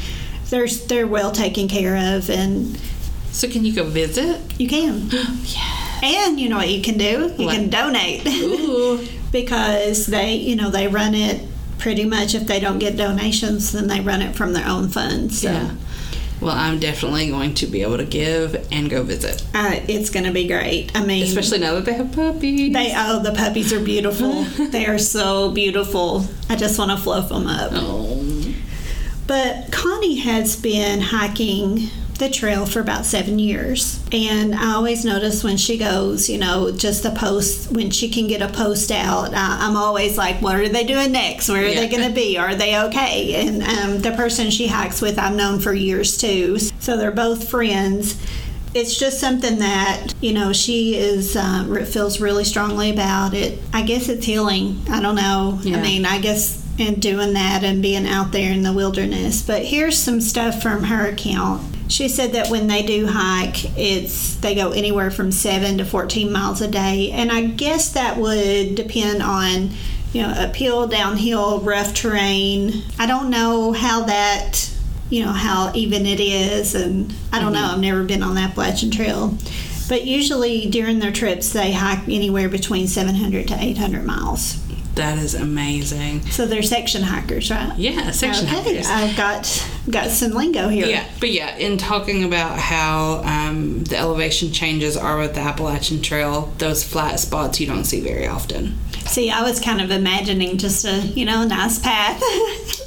they're 0.50 0.66
they're 0.88 1.07
well 1.07 1.31
taken 1.33 1.68
care 1.68 2.16
of, 2.16 2.28
and 2.31 2.78
So 3.31 3.48
can 3.48 3.64
you 3.64 3.72
go 3.74 3.85
visit? 3.85 4.40
you 4.59 4.68
can. 4.68 5.11
Yeah. 5.44 5.78
And 6.05 6.40
you 6.40 6.48
know 6.48 6.57
what 6.57 6.68
you 6.68 6.83
can 6.83 6.98
do? 6.98 7.33
You 7.38 7.46
What? 7.46 7.55
can 7.55 7.70
donate 7.70 8.26
Ooh. 8.26 9.07
because 9.33 10.07
they, 10.07 10.35
you 10.35 10.57
know, 10.57 10.68
they 10.68 10.88
run 10.88 11.14
it 11.14 11.46
pretty 11.78 12.05
much. 12.05 12.35
If 12.35 12.48
they 12.48 12.59
don't 12.59 12.81
get 12.81 12.96
donations, 12.96 13.70
then 13.70 13.87
they 13.87 14.00
run 14.00 14.20
it 14.20 14.35
from 14.35 14.52
their 14.52 14.66
own 14.66 14.88
funds. 14.88 15.42
So. 15.42 15.52
Yeah. 15.52 15.70
Well, 16.42 16.55
I'm 16.57 16.81
definitely 16.81 17.28
going 17.31 17.55
to 17.55 17.66
be 17.66 17.83
able 17.83 17.98
to 17.98 18.05
give 18.05 18.66
and 18.72 18.90
go 18.90 19.02
visit, 19.05 19.44
Uh, 19.55 19.76
it's 19.87 20.11
going 20.11 20.24
to 20.26 20.33
be 20.33 20.48
great. 20.48 20.90
I 20.94 21.05
mean, 21.05 21.22
especially 21.22 21.59
now 21.61 21.74
that 21.74 21.85
they 21.85 21.92
have 21.94 22.11
puppies. 22.12 22.72
They 22.72 22.92
oh 22.96 23.20
the 23.22 23.33
puppies 23.33 23.72
are 23.72 23.81
beautiful. 23.81 24.42
they 24.70 24.87
are 24.87 24.98
so 24.98 25.52
beautiful. 25.52 26.26
I 26.50 26.57
just 26.57 26.78
want 26.78 26.90
to 26.90 26.96
fluff 26.96 27.28
them 27.28 27.46
up. 27.46 27.70
oh. 27.74 28.55
But 29.26 29.70
Connie 29.70 30.16
has 30.16 30.57
been 30.57 31.00
hiking 31.00 31.88
the 32.22 32.30
trail 32.30 32.64
for 32.64 32.78
about 32.80 33.04
seven 33.04 33.38
years, 33.40 33.98
and 34.12 34.54
I 34.54 34.74
always 34.74 35.04
notice 35.04 35.42
when 35.42 35.56
she 35.56 35.76
goes, 35.76 36.30
you 36.30 36.38
know, 36.38 36.70
just 36.70 37.02
the 37.02 37.11
post 37.11 37.72
when 37.72 37.90
she 37.90 38.08
can 38.08 38.28
get 38.28 38.40
a 38.40 38.46
post 38.48 38.92
out. 38.92 39.35
I, 39.35 39.58
I'm 39.66 39.76
always 39.76 40.16
like, 40.16 40.40
what 40.40 40.54
are 40.54 40.68
they 40.68 40.85
doing 40.85 41.11
next? 41.11 41.48
Where 41.48 41.66
are 41.66 41.74
they 41.74 41.88
going 41.88 42.08
to 42.08 42.14
be? 42.14 42.38
Are 42.38 42.54
they 42.54 42.78
okay? 42.85 43.35
And 43.46 43.62
um, 43.64 43.98
the 44.02 44.12
person 44.12 44.50
she 44.50 44.68
hikes 44.68 45.02
with, 45.02 45.18
I've 45.18 45.35
known 45.35 45.58
for 45.58 45.74
years 45.74 46.16
too. 46.16 46.58
So 46.58 46.96
they're 46.96 47.11
both 47.12 47.48
friends 47.48 48.20
it's 48.74 48.98
just 48.98 49.20
something 49.20 49.58
that 49.58 50.14
you 50.22 50.32
know 50.32 50.50
she 50.50 50.96
is 50.96 51.37
uh, 51.37 51.85
feels 51.87 52.20
really 52.22 52.42
strongly 52.42 52.90
about 52.90 53.35
it 53.35 53.58
i 53.74 53.82
guess 53.82 54.08
it's 54.08 54.24
healing 54.24 54.80
i 54.88 54.98
don't 54.98 55.14
know 55.14 55.58
Yeah. 55.62 55.76
i 55.76 55.82
mean 55.82 56.06
i 56.06 56.18
guess 56.18 56.64
in 56.78 56.94
doing 56.98 57.35
that 57.35 57.64
and 57.64 57.82
being 57.82 58.06
out 58.06 58.32
there 58.32 58.50
in 58.50 58.62
the 58.62 58.72
wilderness 58.72 59.42
but 59.42 59.62
here's 59.62 59.98
some 59.98 60.22
stuff 60.22 60.62
from 60.62 60.85
her 60.85 61.06
account 61.06 61.62
She 61.92 62.09
said 62.09 62.33
that 62.33 62.48
when 62.48 62.68
they 62.68 62.83
do 62.83 63.07
hike, 63.07 63.76
it's 63.76 64.37
they 64.37 64.55
go 64.55 64.70
anywhere 64.70 65.11
from 65.11 65.31
seven 65.31 65.76
to 65.76 65.85
fourteen 65.85 66.33
miles 66.33 66.62
a 66.62 66.68
day, 66.68 67.11
and 67.12 67.31
I 67.31 67.42
guess 67.44 67.92
that 67.92 68.16
would 68.16 68.76
depend 68.76 69.22
on 69.22 69.72
you 70.14 70.22
know 70.22 70.28
uphill, 70.28 70.87
downhill, 70.87 71.61
rough 71.61 71.92
terrain. 71.92 72.83
I 72.98 73.05
don't 73.07 73.28
know 73.28 73.72
how 73.72 74.05
that 74.05 74.74
you 75.11 75.22
know 75.22 75.33
how 75.33 75.70
even 75.74 76.07
it 76.07 76.18
is, 76.18 76.74
and 76.74 77.12
I 77.31 77.40
don't 77.40 77.52
know. 77.52 77.59
Mm-hmm. 77.59 77.74
I've 77.74 77.81
never 77.81 78.05
been 78.05 78.22
on 78.22 78.37
the 78.37 78.40
Appalachian 78.40 78.90
Trail, 78.90 79.37
but 79.90 80.07
usually 80.07 80.70
during 80.70 80.98
their 80.98 81.12
trips 81.12 81.52
they 81.52 81.72
hike 81.72 82.09
anywhere 82.09 82.48
between 82.48 82.87
seven 82.87 83.16
hundred 83.16 83.48
to 83.48 83.57
eight 83.62 83.76
hundred 83.76 84.07
miles. 84.07 84.57
That 84.94 85.18
is 85.18 85.35
amazing. 85.35 86.26
So 86.26 86.46
they're 86.46 86.62
section 86.62 87.02
hikers, 87.02 87.50
right? 87.50 87.76
Yeah, 87.78 88.11
section 88.11 88.46
okay, 88.46 88.57
hikers. 88.57 88.87
I've 88.88 89.16
got 89.16 89.68
got 89.90 90.11
some 90.11 90.33
lingo 90.33 90.68
here. 90.68 90.87
Yeah, 90.87 91.09
but 91.18 91.31
yeah, 91.31 91.57
in 91.57 91.78
talking 91.78 92.24
about 92.24 92.59
how 92.59 93.22
um, 93.24 93.85
the 93.85 93.96
elevation 93.96 94.52
changes 94.52 94.96
are 94.96 95.18
with 95.18 95.35
the 95.35 95.40
Appalachian 95.40 96.02
Trail, 96.02 96.52
those 96.59 96.85
flat 96.85 97.20
spots 97.20 97.59
you 97.59 97.66
don't 97.66 97.85
see 97.85 98.00
very 98.00 98.26
often. 98.26 98.78
See, 99.07 99.31
I 99.31 99.42
was 99.42 99.61
kind 99.61 99.81
of 99.81 99.90
imagining 99.90 100.59
just 100.59 100.85
a 100.85 100.98
you 100.98 101.24
know 101.24 101.44
nice 101.44 101.78
path. 101.78 102.20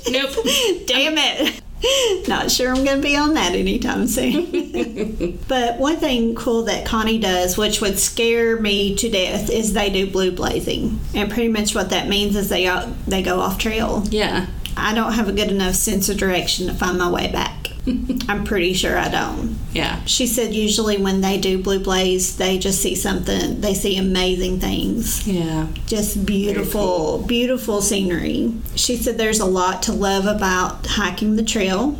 Nope. 0.09 0.31
Damn 0.85 1.17
it. 1.17 1.61
Not 2.27 2.51
sure 2.51 2.69
I'm 2.69 2.83
going 2.83 3.01
to 3.01 3.07
be 3.07 3.15
on 3.15 3.33
that 3.35 3.53
anytime 3.53 4.07
soon. 4.07 5.39
but 5.47 5.77
one 5.77 5.97
thing 5.97 6.35
cool 6.35 6.63
that 6.63 6.85
Connie 6.85 7.19
does, 7.19 7.57
which 7.57 7.81
would 7.81 7.99
scare 7.99 8.59
me 8.59 8.95
to 8.95 9.09
death, 9.09 9.49
is 9.49 9.73
they 9.73 9.89
do 9.89 10.09
blue 10.09 10.31
blazing, 10.31 10.99
and 11.13 11.31
pretty 11.31 11.49
much 11.49 11.75
what 11.75 11.89
that 11.89 12.07
means 12.07 12.35
is 12.35 12.49
they 12.49 12.65
go, 12.65 12.93
they 13.07 13.21
go 13.21 13.39
off 13.39 13.57
trail. 13.57 14.03
Yeah. 14.09 14.47
I 14.77 14.93
don't 14.93 15.13
have 15.13 15.29
a 15.29 15.33
good 15.33 15.49
enough 15.49 15.75
sense 15.75 16.09
of 16.09 16.17
direction 16.17 16.67
to 16.67 16.73
find 16.73 16.97
my 16.97 17.09
way 17.09 17.31
back. 17.31 17.69
I'm 18.27 18.43
pretty 18.43 18.73
sure 18.73 18.97
I 18.97 19.09
don't. 19.09 19.57
Yeah. 19.75 19.99
She 20.05 20.25
said 20.25 20.53
usually 20.53 20.97
when 20.97 21.19
they 21.19 21.37
do 21.37 21.61
blue 21.61 21.79
blaze, 21.79 22.37
they 22.37 22.57
just 22.57 22.81
see 22.81 22.95
something. 22.95 23.59
They 23.59 23.73
see 23.73 23.97
amazing 23.97 24.59
things 24.61 25.27
Yeah. 25.27 25.67
just 25.85 26.25
beautiful, 26.25 27.17
beautiful 27.27 27.81
scenery. 27.81 28.53
She 28.75 28.95
said 28.95 29.17
there's 29.17 29.41
a 29.41 29.45
lot 29.45 29.83
to 29.83 29.91
love 29.91 30.25
about 30.27 30.87
hiking 30.87 31.35
the 31.35 31.43
trail. 31.43 31.97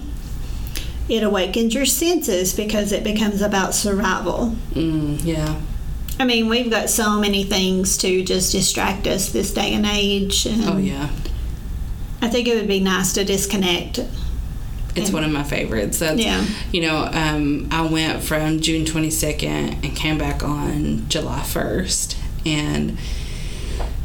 It 1.10 1.22
awakens 1.22 1.74
your 1.76 1.86
senses 1.86 2.54
because 2.54 2.92
it 2.94 3.04
becomes 3.04 3.42
about 3.42 3.76
survival. 3.76 4.56
Mm, 4.74 5.20
yeah. 5.26 5.56
I 6.18 6.24
mean, 6.24 6.48
we've 6.48 6.72
got 6.72 6.90
so 6.90 7.20
many 7.20 7.44
things 7.44 7.98
to 7.98 8.24
just 8.24 8.54
distract 8.54 9.06
us 9.06 9.30
this 9.30 9.54
day 9.54 9.74
and 9.74 9.86
age. 9.86 10.46
And 10.46 10.64
Oh 10.64 10.78
yeah. 10.78 11.10
I 12.22 12.30
think 12.30 12.48
it 12.48 12.56
would 12.56 12.70
be 12.70 12.80
nice 12.80 13.12
to 13.14 13.26
disconnect. 13.26 14.00
It's 14.96 15.12
one 15.12 15.24
of 15.24 15.32
my 15.32 15.44
favorites. 15.44 16.00
That's 16.00 16.20
Yeah. 16.22 16.46
you 16.72 16.82
know, 16.82 17.10
um, 17.12 17.68
I 17.72 17.82
went 17.82 18.24
from 18.24 18.62
June 18.62 18.86
twenty 18.86 19.10
second 19.10 19.84
and 19.84 19.96
came 19.96 20.18
back 20.18 20.44
on 20.44 21.06
July 21.10 21.42
first, 21.44 22.18
and 22.46 22.98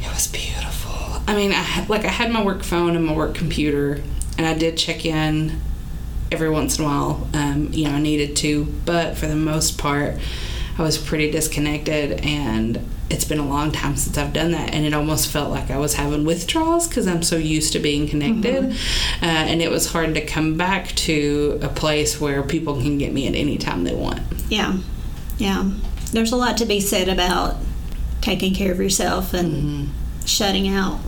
it 0.01 0.13
was 0.13 0.27
beautiful. 0.27 1.21
I 1.27 1.35
mean, 1.35 1.51
I 1.51 1.55
had, 1.55 1.89
like 1.89 2.03
I 2.05 2.09
had 2.09 2.31
my 2.31 2.43
work 2.43 2.63
phone 2.63 2.95
and 2.95 3.05
my 3.05 3.13
work 3.13 3.35
computer, 3.35 4.01
and 4.37 4.45
I 4.45 4.53
did 4.53 4.77
check 4.77 5.05
in 5.05 5.61
every 6.31 6.49
once 6.49 6.77
in 6.77 6.85
a 6.85 6.87
while. 6.87 7.27
Um, 7.33 7.69
you 7.71 7.85
know, 7.85 7.91
I 7.91 7.99
needed 7.99 8.35
to, 8.37 8.65
but 8.85 9.17
for 9.17 9.27
the 9.27 9.35
most 9.35 9.77
part, 9.77 10.15
I 10.77 10.81
was 10.83 10.97
pretty 10.97 11.31
disconnected 11.31 12.25
and. 12.25 12.79
It's 13.11 13.25
been 13.25 13.39
a 13.39 13.47
long 13.47 13.71
time 13.71 13.95
since 13.97 14.17
I've 14.17 14.33
done 14.33 14.51
that, 14.51 14.73
and 14.73 14.85
it 14.85 14.93
almost 14.93 15.27
felt 15.31 15.49
like 15.51 15.69
I 15.69 15.77
was 15.77 15.95
having 15.95 16.25
withdrawals 16.25 16.87
because 16.87 17.07
I'm 17.07 17.21
so 17.23 17.35
used 17.37 17.73
to 17.73 17.79
being 17.79 18.07
connected. 18.07 18.71
Uh, 19.21 19.25
and 19.25 19.61
it 19.61 19.69
was 19.69 19.91
hard 19.91 20.15
to 20.15 20.25
come 20.25 20.57
back 20.57 20.87
to 21.07 21.59
a 21.61 21.67
place 21.69 22.19
where 22.21 22.41
people 22.43 22.75
can 22.81 22.97
get 22.97 23.11
me 23.13 23.27
at 23.27 23.35
any 23.35 23.57
time 23.57 23.83
they 23.83 23.93
want. 23.93 24.21
Yeah, 24.49 24.77
yeah. 25.37 25.69
There's 26.11 26.31
a 26.31 26.35
lot 26.37 26.57
to 26.57 26.65
be 26.65 26.79
said 26.79 27.07
about 27.09 27.57
taking 28.21 28.53
care 28.53 28.71
of 28.71 28.79
yourself 28.79 29.33
and 29.33 29.89
shutting 30.25 30.67
out 30.67 30.99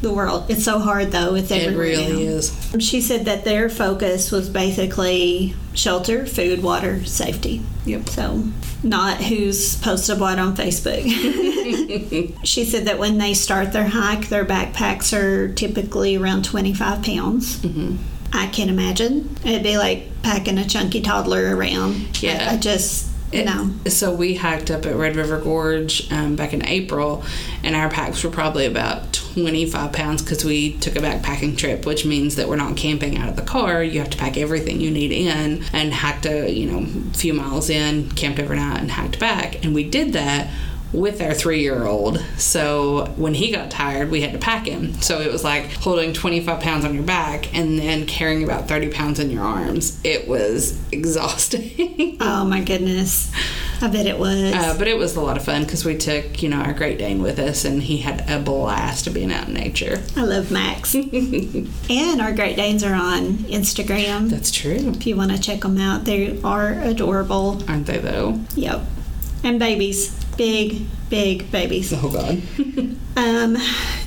the 0.00 0.12
world. 0.12 0.46
It's 0.50 0.64
so 0.64 0.78
hard 0.80 1.12
though. 1.12 1.34
It's 1.36 1.50
It 1.50 1.76
really 1.76 2.12
now. 2.12 2.18
is. 2.18 2.56
She 2.80 3.00
said 3.00 3.24
that 3.26 3.44
their 3.44 3.68
focus 3.68 4.30
was 4.32 4.48
basically 4.48 5.54
shelter, 5.74 6.26
food, 6.26 6.62
water, 6.62 7.04
safety. 7.04 7.62
Yep. 7.84 8.08
So, 8.08 8.44
not 8.82 9.18
who's 9.22 9.76
posted 9.76 10.18
what 10.18 10.38
on 10.38 10.56
Facebook. 10.56 11.02
she 12.44 12.64
said 12.64 12.86
that 12.86 12.98
when 12.98 13.18
they 13.18 13.34
start 13.34 13.72
their 13.72 13.86
hike, 13.88 14.28
their 14.28 14.44
backpacks 14.44 15.16
are 15.16 15.52
typically 15.54 16.16
around 16.16 16.44
25 16.44 17.02
pounds. 17.02 17.58
Mm-hmm. 17.58 17.96
I 18.32 18.46
can 18.46 18.68
imagine. 18.68 19.36
It'd 19.44 19.62
be 19.62 19.76
like 19.76 20.04
packing 20.22 20.58
a 20.58 20.64
chunky 20.66 21.00
toddler 21.02 21.54
around. 21.54 22.22
Yeah. 22.22 22.48
I, 22.50 22.54
I 22.54 22.56
just, 22.58 23.10
you 23.32 23.40
It- 23.40 23.44
know. 23.46 23.70
So 23.88 24.14
we 24.14 24.34
hiked 24.34 24.70
up 24.70 24.86
at 24.86 24.96
Red 24.96 25.16
River 25.16 25.38
Gorge 25.38 26.10
um, 26.10 26.34
back 26.36 26.52
in 26.54 26.64
April, 26.66 27.24
and 27.62 27.76
our 27.76 27.90
packs 27.90 28.24
were 28.24 28.30
probably 28.30 28.64
about 28.66 29.11
25 29.32 29.92
pounds 29.92 30.22
because 30.22 30.44
we 30.44 30.72
took 30.78 30.96
a 30.96 31.00
backpacking 31.00 31.56
trip, 31.56 31.86
which 31.86 32.04
means 32.04 32.36
that 32.36 32.48
we're 32.48 32.56
not 32.56 32.76
camping 32.76 33.18
out 33.18 33.28
of 33.28 33.36
the 33.36 33.42
car. 33.42 33.82
You 33.82 34.00
have 34.00 34.10
to 34.10 34.18
pack 34.18 34.36
everything 34.36 34.80
you 34.80 34.90
need 34.90 35.12
in, 35.12 35.64
and 35.72 35.92
hiked 35.92 36.26
a 36.26 36.50
you 36.50 36.70
know 36.70 36.86
few 37.12 37.34
miles 37.34 37.70
in, 37.70 38.10
camped 38.10 38.38
overnight, 38.38 38.80
and 38.80 38.90
hiked 38.90 39.18
back. 39.18 39.64
And 39.64 39.74
we 39.74 39.84
did 39.84 40.12
that 40.12 40.50
with 40.92 41.20
our 41.22 41.32
three 41.34 41.60
year 41.62 41.84
old. 41.86 42.18
So 42.36 43.06
when 43.16 43.34
he 43.34 43.50
got 43.50 43.70
tired, 43.70 44.10
we 44.10 44.20
had 44.20 44.32
to 44.32 44.38
pack 44.38 44.66
him. 44.66 44.94
So 45.00 45.20
it 45.20 45.32
was 45.32 45.42
like 45.44 45.72
holding 45.72 46.12
25 46.12 46.60
pounds 46.60 46.84
on 46.84 46.94
your 46.94 47.02
back 47.02 47.54
and 47.54 47.78
then 47.78 48.06
carrying 48.06 48.44
about 48.44 48.68
30 48.68 48.90
pounds 48.90 49.18
in 49.18 49.30
your 49.30 49.42
arms. 49.44 49.98
It 50.04 50.28
was 50.28 50.78
exhausting. 50.92 52.18
Oh 52.20 52.44
my 52.44 52.60
goodness. 52.62 53.32
I 53.80 53.88
bet 53.88 54.06
it 54.06 54.18
was. 54.18 54.54
Uh, 54.54 54.76
but 54.78 54.86
it 54.86 54.96
was 54.96 55.16
a 55.16 55.20
lot 55.20 55.36
of 55.36 55.44
fun 55.44 55.62
because 55.64 55.84
we 55.84 55.96
took, 55.96 56.40
you 56.42 56.48
know, 56.48 56.58
our 56.60 56.72
Great 56.72 56.98
Dane 56.98 57.20
with 57.20 57.40
us, 57.40 57.64
and 57.64 57.82
he 57.82 57.96
had 57.98 58.28
a 58.30 58.38
blast 58.38 59.08
of 59.08 59.14
being 59.14 59.32
out 59.32 59.48
in 59.48 59.54
nature. 59.54 60.00
I 60.16 60.22
love 60.22 60.52
Max. 60.52 60.94
and 60.94 62.20
our 62.20 62.32
Great 62.32 62.54
Danes 62.56 62.84
are 62.84 62.94
on 62.94 63.38
Instagram. 63.48 64.30
That's 64.30 64.52
true, 64.52 64.76
If 64.90 65.04
you 65.06 65.16
want 65.16 65.32
to 65.32 65.40
check 65.40 65.62
them 65.62 65.78
out, 65.78 66.04
they 66.04 66.40
are 66.42 66.74
adorable. 66.74 67.60
aren't 67.68 67.86
they? 67.86 67.98
Though. 67.98 68.38
Yep. 68.54 68.82
And 69.42 69.58
babies. 69.58 70.16
Big, 70.36 70.86
big 71.10 71.50
babies. 71.50 71.92
Oh 72.02 72.10
God. 72.10 72.42
Um, 73.16 73.58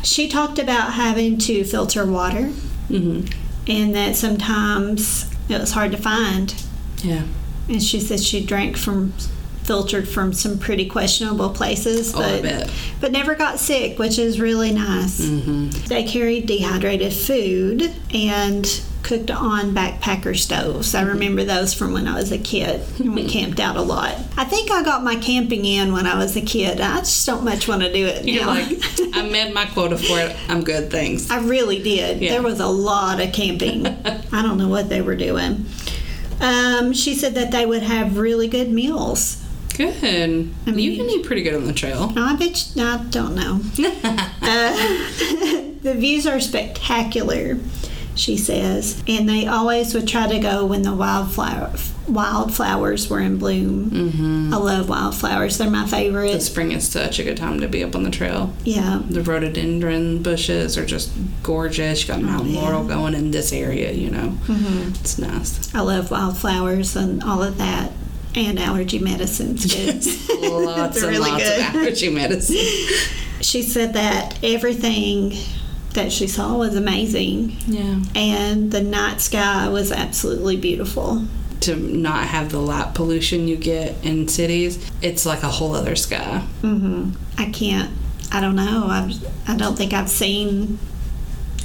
she 0.04 0.28
talked 0.28 0.58
about 0.58 0.94
having 0.94 1.38
to 1.40 1.64
filter 1.64 2.06
water 2.06 2.48
hmm 2.88 3.22
and 3.68 3.96
that 3.96 4.16
sometimes 4.16 5.30
it 5.50 5.60
was 5.60 5.72
hard 5.72 5.92
to 5.92 5.98
find. 5.98 6.54
Yeah. 7.04 7.24
And 7.70 7.82
she 7.82 8.00
said 8.00 8.20
she 8.20 8.46
drank 8.46 8.78
from 8.78 9.12
filtered 9.64 10.08
from 10.08 10.32
some 10.34 10.60
pretty 10.60 10.86
questionable 10.88 11.50
places, 11.50 12.14
Oh, 12.16 12.22
I 12.22 12.34
but 12.34 12.44
bet. 12.44 12.72
but 13.02 13.12
never 13.12 13.34
got 13.34 13.60
sick, 13.60 13.98
which 13.98 14.20
is 14.20 14.40
really 14.40 14.72
nice. 14.72 15.18
hmm 15.28 15.70
They 15.88 16.04
carried 16.04 16.46
dehydrated 16.48 17.12
food 17.14 17.92
and 18.14 18.66
cooked 19.06 19.30
on 19.32 19.74
backpacker 19.74 20.36
stoves. 20.38 20.90
Mm-hmm. 20.94 21.06
I 21.08 21.10
remember 21.12 21.44
those 21.44 21.74
from 21.74 21.94
when 21.94 22.08
I 22.08 22.16
was 22.16 22.32
a 22.32 22.38
kid. 22.38 22.82
and 23.00 23.14
We 23.16 23.28
camped 23.30 23.60
out 23.60 23.78
a 23.78 23.82
lot. 23.82 24.16
I 24.36 24.44
think 24.46 24.72
I 24.72 24.84
got 24.84 25.04
my 25.04 25.16
camping 25.16 25.64
in 25.64 25.94
when 25.94 26.06
I 26.08 26.18
was 26.18 26.36
a 26.36 26.42
kid. 26.42 26.82
I 26.82 26.98
just 27.00 27.26
don't 27.26 27.44
much 27.46 27.68
want 27.68 27.84
to 27.84 27.94
do 27.94 28.06
it 28.06 28.26
You're 28.28 28.44
now. 28.46 28.50
like, 28.54 28.68
I 29.14 29.28
met 29.30 29.54
my 29.54 29.66
quota 29.66 29.98
for 29.98 30.20
it. 30.20 30.36
I'm 30.50 30.64
good. 30.64 30.92
Thanks. 30.92 31.30
I 31.30 31.40
really 31.40 31.82
did. 31.84 32.20
Yeah. 32.22 32.32
There 32.32 32.42
was 32.42 32.60
a 32.60 32.68
lot 32.68 33.22
of 33.22 33.32
camping. 33.32 33.86
I 34.32 34.42
don't 34.42 34.58
know 34.58 34.68
what 34.70 34.90
they 34.90 35.02
were 35.02 35.16
doing. 35.16 35.66
Um, 36.42 36.92
she 36.94 37.14
said 37.16 37.36
that 37.36 37.52
they 37.52 37.66
would 37.66 37.84
have 37.84 38.18
really 38.18 38.48
good 38.48 38.70
meals. 38.72 39.42
Good. 39.78 40.04
I 40.04 40.28
mean- 40.72 40.80
you 40.80 40.96
can 40.98 41.10
eat 41.10 41.26
pretty 41.26 41.44
good 41.44 41.54
on 41.56 41.66
the 41.66 41.74
trail. 41.74 42.12
I 42.16 42.36
bet 42.36 42.76
you, 42.76 42.84
I 42.84 42.98
don't 43.10 43.36
know. 43.36 43.62
Uh, 44.48 44.74
the 45.82 45.96
views 45.98 46.28
are 46.28 46.40
spectacular, 46.40 47.58
she 48.16 48.38
says, 48.38 49.04
and 49.08 49.28
they 49.28 49.46
always 49.46 49.94
would 49.94 50.08
try 50.08 50.28
to 50.28 50.40
go 50.40 50.66
when 50.66 50.82
the 50.82 50.94
wildflower 50.94 51.72
wildflowers 52.08 53.10
were 53.10 53.20
in 53.20 53.38
bloom. 53.38 53.90
Mm-hmm. 53.90 54.54
I 54.54 54.58
love 54.58 54.90
wildflowers; 54.90 55.58
they're 55.58 55.70
my 55.70 55.86
favorite. 55.88 56.34
The 56.34 56.40
spring 56.42 56.72
is 56.72 56.88
such 56.88 57.20
a 57.20 57.24
good 57.24 57.38
time 57.38 57.60
to 57.62 57.68
be 57.68 57.84
up 57.84 57.96
on 57.96 58.04
the 58.04 58.12
trail. 58.12 58.54
Yeah, 58.64 59.02
The 59.10 59.22
rhododendron 59.22 60.22
bushes 60.24 60.78
are 60.78 60.86
just 60.86 61.12
gorgeous. 61.44 62.02
You 62.04 62.08
got 62.14 62.22
mountain 62.22 62.52
yeah. 62.54 62.62
laurel 62.62 62.86
going 62.88 63.14
in 63.16 63.32
this 63.32 63.52
area, 63.52 63.92
you 63.92 64.10
know. 64.10 64.30
hmm 64.30 64.90
It's 65.00 65.18
nice. 65.18 65.74
I 65.74 65.82
love 65.82 66.12
wildflowers 66.12 66.96
and 66.96 67.24
all 67.24 67.42
of 67.44 67.58
that, 67.58 67.92
and 68.36 68.60
allergy 68.60 69.00
medicine's 69.00 69.66
good. 69.66 70.06
lots 70.52 71.02
and 71.02 71.08
really 71.12 71.32
lots 71.32 71.44
good. 71.44 71.60
of 71.60 71.76
allergy 71.76 72.10
medicine. 72.10 72.56
she 73.42 73.62
said 73.62 73.94
that 73.94 74.38
everything 74.44 75.34
that 75.96 76.12
she 76.12 76.28
saw 76.28 76.56
was 76.58 76.76
amazing, 76.76 77.56
Yeah. 77.68 78.00
and 78.16 78.72
the 78.72 78.82
night 78.82 79.20
sky 79.22 79.68
was 79.70 79.92
absolutely 79.92 80.56
beautiful. 80.58 81.26
To 81.62 81.76
not 81.76 82.26
have 82.28 82.52
the 82.52 82.60
light 82.60 82.94
pollution 82.94 83.48
you 83.48 83.56
get 83.58 83.96
in 84.06 84.28
cities, 84.28 84.78
it's 85.02 85.26
like 85.26 85.42
a 85.44 85.48
whole 85.50 85.74
other 85.74 85.96
sky. 85.96 86.40
hmm 86.62 87.12
I 87.38 87.46
can't. 87.50 87.92
I 88.32 88.42
don't 88.42 88.56
know. 88.56 88.88
I've, 88.90 89.50
I 89.50 89.56
don't 89.56 89.76
think 89.78 89.94
I've 89.94 90.10
seen 90.10 90.78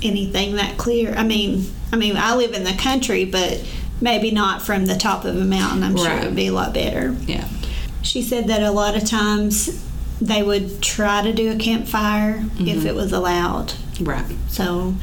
anything 0.03 0.55
that 0.57 0.79
clear. 0.79 1.13
I 1.15 1.23
mean, 1.25 1.67
I 1.93 1.97
mean, 1.97 2.17
I 2.17 2.35
live 2.35 2.55
in 2.55 2.65
the 2.65 2.73
country, 2.75 3.25
but 3.25 3.63
maybe 4.01 4.31
not 4.31 4.63
from 4.63 4.87
the 4.87 4.97
top 4.97 5.25
of 5.25 5.37
a 5.37 5.45
mountain. 5.45 5.83
I'm 5.83 5.97
sure 5.97 6.11
it 6.11 6.25
would 6.25 6.37
be 6.37 6.47
a 6.49 6.53
lot 6.53 6.73
better. 6.73 7.15
Yeah. 7.27 7.49
She 8.03 8.23
said 8.23 8.47
that 8.49 8.63
a 8.63 8.71
lot 8.71 8.97
of 8.97 9.05
times 9.05 9.85
they 10.21 10.43
would 10.43 10.83
try 10.83 11.23
to 11.23 11.33
do 11.33 11.51
a 11.53 11.57
campfire 11.57 12.45
if 12.59 12.85
it 12.87 12.95
was 12.95 13.13
allowed. 13.13 13.75
Right. 14.01 14.25
So 14.49 14.95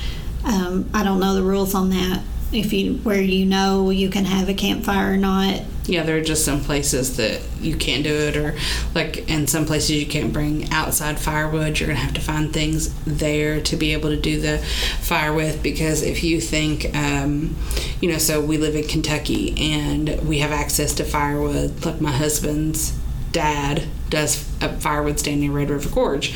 um, 0.43 0.89
I 0.93 1.03
don't 1.03 1.19
know 1.19 1.35
the 1.35 1.43
rules 1.43 1.75
on 1.75 1.89
that. 1.89 2.21
If 2.51 2.71
you 2.71 2.95
where 2.99 3.21
you 3.21 3.45
know 3.45 3.89
you 3.89 4.09
can 4.09 4.23
have 4.23 4.47
a 4.47 4.53
campfire 4.53 5.13
or 5.13 5.17
not. 5.17 5.61
Yeah, 5.85 6.03
there 6.03 6.17
are 6.17 6.21
just 6.21 6.45
some 6.45 6.61
places 6.61 7.17
that 7.17 7.41
you 7.59 7.75
can't 7.75 8.03
do 8.03 8.13
it, 8.13 8.37
or 8.37 8.57
like 8.95 9.29
in 9.29 9.47
some 9.47 9.65
places 9.65 9.91
you 9.91 10.05
can't 10.05 10.31
bring 10.31 10.71
outside 10.71 11.19
firewood. 11.19 11.79
You're 11.79 11.87
gonna 11.87 11.99
have 11.99 12.13
to 12.13 12.21
find 12.21 12.53
things 12.53 12.93
there 13.03 13.59
to 13.61 13.75
be 13.75 13.91
able 13.93 14.09
to 14.09 14.17
do 14.17 14.39
the 14.39 14.59
fire 14.99 15.33
with. 15.33 15.61
Because 15.61 16.01
if 16.03 16.23
you 16.23 16.39
think, 16.39 16.95
um, 16.95 17.57
you 17.99 18.09
know, 18.09 18.17
so 18.17 18.39
we 18.39 18.57
live 18.57 18.75
in 18.75 18.87
Kentucky 18.87 19.53
and 19.75 20.25
we 20.25 20.39
have 20.39 20.51
access 20.51 20.93
to 20.95 21.03
firewood. 21.03 21.85
Like 21.85 21.99
my 21.99 22.11
husband's 22.11 22.97
dad 23.33 23.83
does 24.09 24.47
a 24.61 24.69
firewood 24.79 25.19
stand 25.19 25.41
near 25.41 25.51
Red 25.51 25.69
River 25.69 25.89
Gorge. 25.89 26.33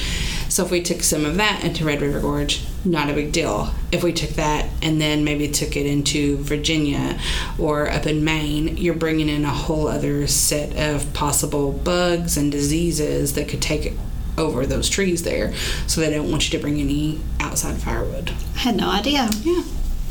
So 0.50 0.66
if 0.66 0.72
we 0.72 0.82
took 0.82 1.02
some 1.02 1.26
of 1.26 1.38
that 1.38 1.64
into 1.64 1.86
Red 1.86 2.02
River 2.02 2.20
Gorge, 2.20 2.66
not 2.84 3.10
a 3.10 3.14
big 3.14 3.32
deal. 3.32 3.74
If 3.92 4.04
we 4.04 4.12
took 4.12 4.32
that 4.32 4.70
and 4.82 5.00
then 5.00 5.24
maybe 5.24 5.48
took 5.48 5.78
it 5.78 5.86
into 5.86 6.38
Virginia 6.38 7.20
or 7.58 7.90
up 7.90 8.06
in 8.06 8.24
Maine, 8.24 8.78
you're 8.78 8.94
bringing 8.94 9.30
in 9.30 9.46
a 9.46 9.50
whole 9.50 9.88
other 9.88 10.28
set 10.28 10.76
of 10.78 11.14
possible 11.14 11.72
bugs 11.72 12.38
and 12.38 12.52
diseases 12.52 13.34
that 13.36 13.48
could 13.48 13.62
take 13.62 13.94
over 14.38 14.66
those 14.66 14.90
trees 14.90 15.24
there. 15.24 15.54
So 15.88 16.02
they 16.02 16.10
don't 16.10 16.30
want 16.32 16.52
you 16.52 16.58
to 16.58 16.62
bring 16.62 16.80
any 16.80 17.20
outside 17.40 17.78
firewood. 17.78 18.34
I 18.56 18.60
had 18.60 18.76
no 18.76 18.90
idea. 18.90 19.30
Yeah. 19.42 19.64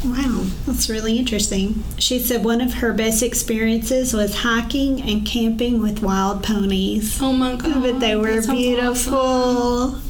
Wow, 0.05 0.47
that's 0.67 0.89
really 0.89 1.19
interesting. 1.19 1.85
She 1.99 2.19
said 2.19 2.43
one 2.45 2.61
of 2.61 2.75
her 2.75 2.93
best 2.93 3.23
experiences 3.23 4.15
was 4.15 4.37
hiking 4.37 5.03
and 5.03 5.27
camping 5.27 5.83
with 5.83 6.03
wild 6.03 6.43
ponies. 6.43 7.21
Oh 7.21 7.33
my 7.33 7.57
god. 7.57 7.77
I 7.77 7.81
bet 7.81 8.01
they 8.01 8.17
were 8.17 8.41
beautiful. 8.41 9.15
awesome. 9.15 10.03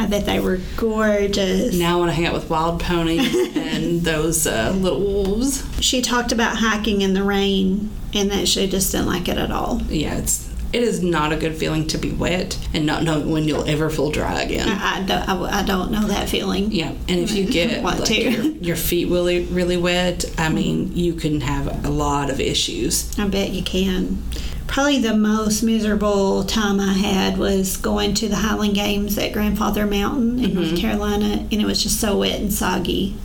I 0.00 0.06
bet 0.06 0.26
they 0.26 0.38
were 0.38 0.60
gorgeous. 0.76 1.74
Now 1.76 1.96
I 1.96 1.98
want 1.98 2.10
to 2.10 2.14
hang 2.14 2.26
out 2.26 2.34
with 2.34 2.48
wild 2.48 2.80
ponies 2.80 3.34
and 3.56 4.02
those 4.02 4.46
uh, 4.46 4.72
little 4.76 5.00
wolves. 5.00 5.64
She 5.82 6.02
talked 6.02 6.30
about 6.30 6.58
hiking 6.58 7.00
in 7.00 7.14
the 7.14 7.24
rain 7.24 7.90
and 8.14 8.30
that 8.30 8.46
she 8.46 8.68
just 8.68 8.92
didn't 8.92 9.08
like 9.08 9.28
it 9.28 9.38
at 9.38 9.50
all. 9.50 9.82
Yeah, 9.88 10.18
it's 10.18 10.47
it 10.72 10.82
is 10.82 11.02
not 11.02 11.32
a 11.32 11.36
good 11.36 11.56
feeling 11.56 11.86
to 11.88 11.98
be 11.98 12.12
wet 12.12 12.58
and 12.74 12.84
not 12.84 13.02
know 13.02 13.20
when 13.20 13.48
you'll 13.48 13.68
ever 13.68 13.88
feel 13.88 14.10
dry 14.10 14.42
again. 14.42 14.68
I, 14.68 14.98
I 14.98 15.02
don't, 15.02 15.28
I, 15.28 15.60
I 15.60 15.62
don't 15.64 15.90
know 15.90 16.06
that 16.08 16.28
feeling. 16.28 16.70
Yeah, 16.70 16.90
and 17.08 17.20
if 17.20 17.32
you 17.32 17.46
get 17.50 17.82
like, 17.82 18.08
your, 18.10 18.30
your 18.30 18.76
feet 18.76 19.08
really 19.08 19.44
really 19.46 19.76
wet, 19.76 20.24
I 20.36 20.46
mm-hmm. 20.46 20.54
mean, 20.54 20.96
you 20.96 21.14
can 21.14 21.40
have 21.40 21.84
a 21.84 21.88
lot 21.88 22.30
of 22.30 22.40
issues. 22.40 23.18
I 23.18 23.26
bet 23.28 23.50
you 23.50 23.62
can. 23.62 24.22
Probably 24.66 24.98
the 25.00 25.14
most 25.14 25.62
miserable 25.62 26.44
time 26.44 26.78
I 26.78 26.92
had 26.92 27.38
was 27.38 27.78
going 27.78 28.12
to 28.14 28.28
the 28.28 28.36
Highland 28.36 28.74
Games 28.74 29.16
at 29.16 29.32
Grandfather 29.32 29.86
Mountain 29.86 30.44
in 30.44 30.54
North 30.54 30.66
mm-hmm. 30.68 30.76
Carolina, 30.76 31.46
and 31.50 31.54
it 31.54 31.64
was 31.64 31.82
just 31.82 31.98
so 31.98 32.18
wet 32.18 32.38
and 32.38 32.52
soggy. 32.52 33.16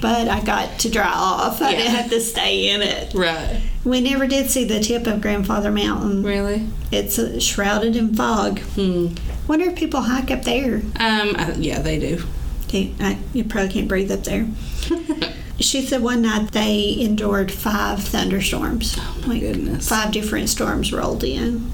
But 0.00 0.28
I 0.28 0.40
got 0.40 0.78
to 0.80 0.90
dry 0.90 1.12
off. 1.12 1.60
I 1.60 1.70
Yeah. 1.72 1.76
didn't 1.78 1.94
have 1.94 2.10
to 2.10 2.20
stay 2.20 2.70
in 2.70 2.80
it. 2.82 3.12
Right. 3.14 3.60
We 3.84 4.00
never 4.00 4.26
did 4.26 4.50
see 4.50 4.64
the 4.64 4.80
tip 4.80 5.06
of 5.06 5.20
Grandfather 5.20 5.70
Mountain. 5.70 6.22
Really? 6.22 6.66
It's 6.90 7.18
uh, 7.18 7.38
shrouded 7.40 7.96
in 7.96 8.14
fog. 8.14 8.60
Hmm. 8.60 9.08
Wonder 9.46 9.66
if 9.70 9.76
people 9.76 10.02
hike 10.02 10.30
up 10.30 10.44
there. 10.44 10.76
Um. 10.98 11.34
I, 11.36 11.54
yeah, 11.58 11.80
they 11.80 11.98
do. 11.98 12.22
Okay, 12.68 12.94
I, 13.00 13.18
you 13.32 13.44
probably 13.44 13.70
can't 13.72 13.88
breathe 13.88 14.10
up 14.12 14.24
there. 14.24 14.46
She 15.60 15.82
said 15.82 16.00
one 16.02 16.22
night 16.22 16.52
they 16.52 16.96
endured 16.98 17.52
five 17.52 18.02
thunderstorms. 18.02 18.96
Oh 18.98 19.22
my 19.26 19.38
goodness. 19.38 19.86
Five 19.90 20.10
different 20.10 20.48
storms 20.48 20.90
rolled 20.90 21.22
in. 21.22 21.70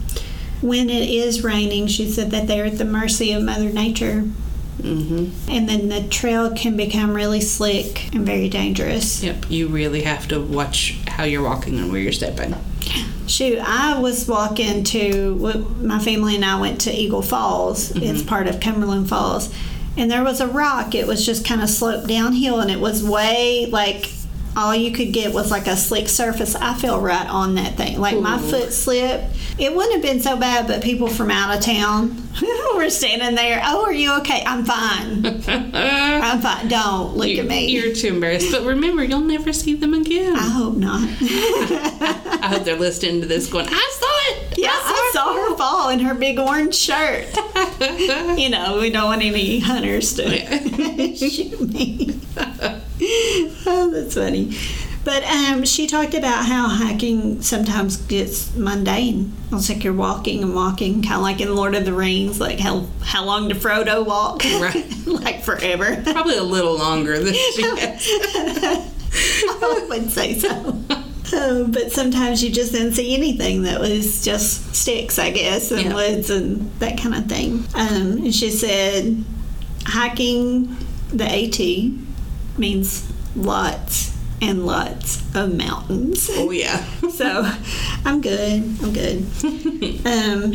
When 0.61 0.91
it 0.91 1.09
is 1.09 1.45
raining, 1.45 1.87
she 1.87 2.11
said 2.11 2.33
that 2.33 2.49
they're 2.49 2.65
at 2.65 2.79
the 2.79 2.85
mercy 2.85 3.31
of 3.31 3.45
Mother 3.45 3.69
Nature. 3.71 4.25
Hmm 4.81 5.29
And 5.49 5.69
then 5.69 5.89
the 5.89 6.07
trail 6.09 6.55
can 6.55 6.77
become 6.77 7.13
really 7.13 7.41
slick 7.41 8.15
and 8.15 8.27
very 8.27 8.49
dangerous. 8.49 9.23
Yep. 9.23 9.47
You 9.49 9.69
really 9.69 10.03
have 10.03 10.29
to 10.29 10.41
watch 10.41 10.99
how 11.07 11.25
you're 11.25 11.43
walking 11.43 11.79
and 11.79 11.91
where 11.91 12.01
you're 12.01 12.13
stepping. 12.13 12.55
Shoot, 13.27 13.59
I 13.59 13.99
was 13.99 14.29
walking 14.29 14.85
to, 14.85 15.35
my 15.81 15.99
family 15.99 16.37
and 16.37 16.45
I 16.45 16.61
went 16.61 16.83
to 16.83 16.93
Eagle 16.93 17.23
Falls. 17.23 17.91
It's 17.97 18.23
part 18.23 18.47
of 18.47 18.61
Cumberland 18.61 19.09
Falls. 19.09 19.53
And 19.97 20.11
there 20.11 20.23
was 20.23 20.41
a 20.41 20.47
rock. 20.47 20.95
It 20.95 21.07
was 21.07 21.27
just 21.27 21.45
kind 21.45 21.63
of 21.63 21.69
sloped 21.69 22.07
downhill 22.07 22.61
and 22.61 22.71
it 22.71 22.79
was 22.79 23.03
way 23.03 23.67
like 23.67 24.05
all 24.57 24.75
you 24.75 24.91
could 24.93 25.13
get 25.13 25.33
was 25.35 25.51
like 25.51 25.67
a 25.67 25.77
slick 25.77 26.09
surface. 26.09 26.55
I 26.55 26.75
fell 26.75 27.01
right 27.01 27.29
on 27.29 27.55
that 27.57 27.77
thing. 27.77 28.01
Like 28.01 28.19
my 28.19 28.39
foot 28.39 28.73
slipped. 28.73 29.37
It 29.59 29.75
wouldn't 29.75 29.95
have 29.95 30.03
been 30.03 30.21
so 30.21 30.37
bad, 30.37 30.67
but 30.67 30.83
people 30.83 31.09
from 31.09 31.31
out 31.31 31.57
of 31.57 31.63
town 31.63 32.23
were 32.75 32.91
standing 32.91 33.35
there. 33.35 33.61
Oh, 33.65 33.85
are 33.85 33.93
you 33.93 34.13
okay? 34.19 34.43
I'm 34.47 34.65
fine. 34.65 35.25
I'm 35.49 36.41
fine. 36.41 36.69
Don't 36.69 37.17
look 37.17 37.29
You- 37.29 37.41
at 37.43 37.47
me. 37.47 37.67
You're 37.71 37.95
too 37.95 38.09
embarrassed. 38.09 38.51
But 38.51 38.63
remember, 38.65 39.05
you'll 39.05 39.21
never 39.21 39.53
see 39.53 39.75
them 39.75 39.95
again. 39.95 40.37
I 40.37 40.49
hope 40.49 40.77
not. 40.77 41.09
I 41.21 42.49
hope 42.49 42.65
they're 42.65 42.77
listening 42.79 43.21
to 43.23 43.27
this 43.27 43.51
going, 43.51 43.67
I 43.69 43.71
saw 43.71 44.33
it. 44.35 44.59
Yeah, 44.59 44.71
I 44.73 45.11
saw 45.13 45.35
her 45.35 45.57
fall 45.57 45.89
in 45.91 46.01
her 46.01 46.15
big 46.15 46.39
orange 46.39 46.75
shirt. 46.75 47.27
You 48.39 48.49
know, 48.51 48.79
we 48.81 48.91
don't 48.91 49.05
want 49.05 49.23
any 49.23 49.61
hunters 49.61 50.15
to 50.15 51.17
shoot 51.17 51.61
me. 51.61 52.21
oh, 53.67 53.91
that's 53.93 54.15
funny. 54.15 54.57
But 55.05 55.23
um, 55.23 55.65
she 55.65 55.87
talked 55.87 56.15
about 56.15 56.47
how 56.47 56.69
hiking 56.69 57.41
sometimes 57.41 57.97
gets 57.97 58.53
mundane. 58.57 59.33
It's 59.53 59.69
like 59.69 59.85
you're 59.85 59.93
walking 59.93 60.43
and 60.43 60.53
walking, 60.53 61.01
kind 61.03 61.15
of 61.15 61.21
like 61.23 61.41
in 61.41 61.55
Lord 61.55 61.77
of 61.77 61.85
the 61.85 61.93
Rings. 61.93 62.41
Like 62.41 62.59
how 62.59 62.87
how 63.03 63.25
long 63.25 63.47
did 63.47 63.59
Frodo 63.59 64.05
walk? 64.05 64.43
Right. 64.45 64.85
like 65.07 65.43
forever. 65.45 66.03
Probably 66.03 66.37
a 66.37 66.43
little 66.43 66.77
longer 66.77 67.19
than 67.23 67.35
she 67.55 67.63
has. 67.63 68.93
I 69.49 69.87
would 69.89 70.11
say 70.11 70.35
so. 70.35 70.77
Oh, 71.33 71.67
but 71.69 71.93
sometimes 71.93 72.43
you 72.43 72.51
just 72.51 72.73
didn't 72.73 72.93
see 72.95 73.15
anything 73.15 73.63
that 73.63 73.81
was 73.81 74.25
just 74.25 74.75
sticks, 74.75 75.19
I 75.21 75.31
guess, 75.31 75.71
and 75.71 75.83
Yeah. 75.83 75.95
woods 75.95 76.31
and 76.31 76.71
that 76.81 76.99
kind 76.99 77.15
of 77.15 77.27
thing. 77.27 77.65
Um, 77.75 78.13
and 78.25 78.35
she 78.35 78.51
said 78.51 79.25
hiking 79.85 80.77
the 81.13 81.25
AT 81.25 82.06
means 82.59 83.11
lots 83.35 84.17
and 84.43 84.67
lots 84.67 85.23
of 85.35 85.55
mountains. 85.55 86.29
Oh, 86.33 86.51
yeah. 86.51 86.85
So 87.17 87.51
I'm 88.05 88.21
good. 88.21 88.63
I'm 88.83 88.93
good. 88.93 89.25
um, 90.07 90.53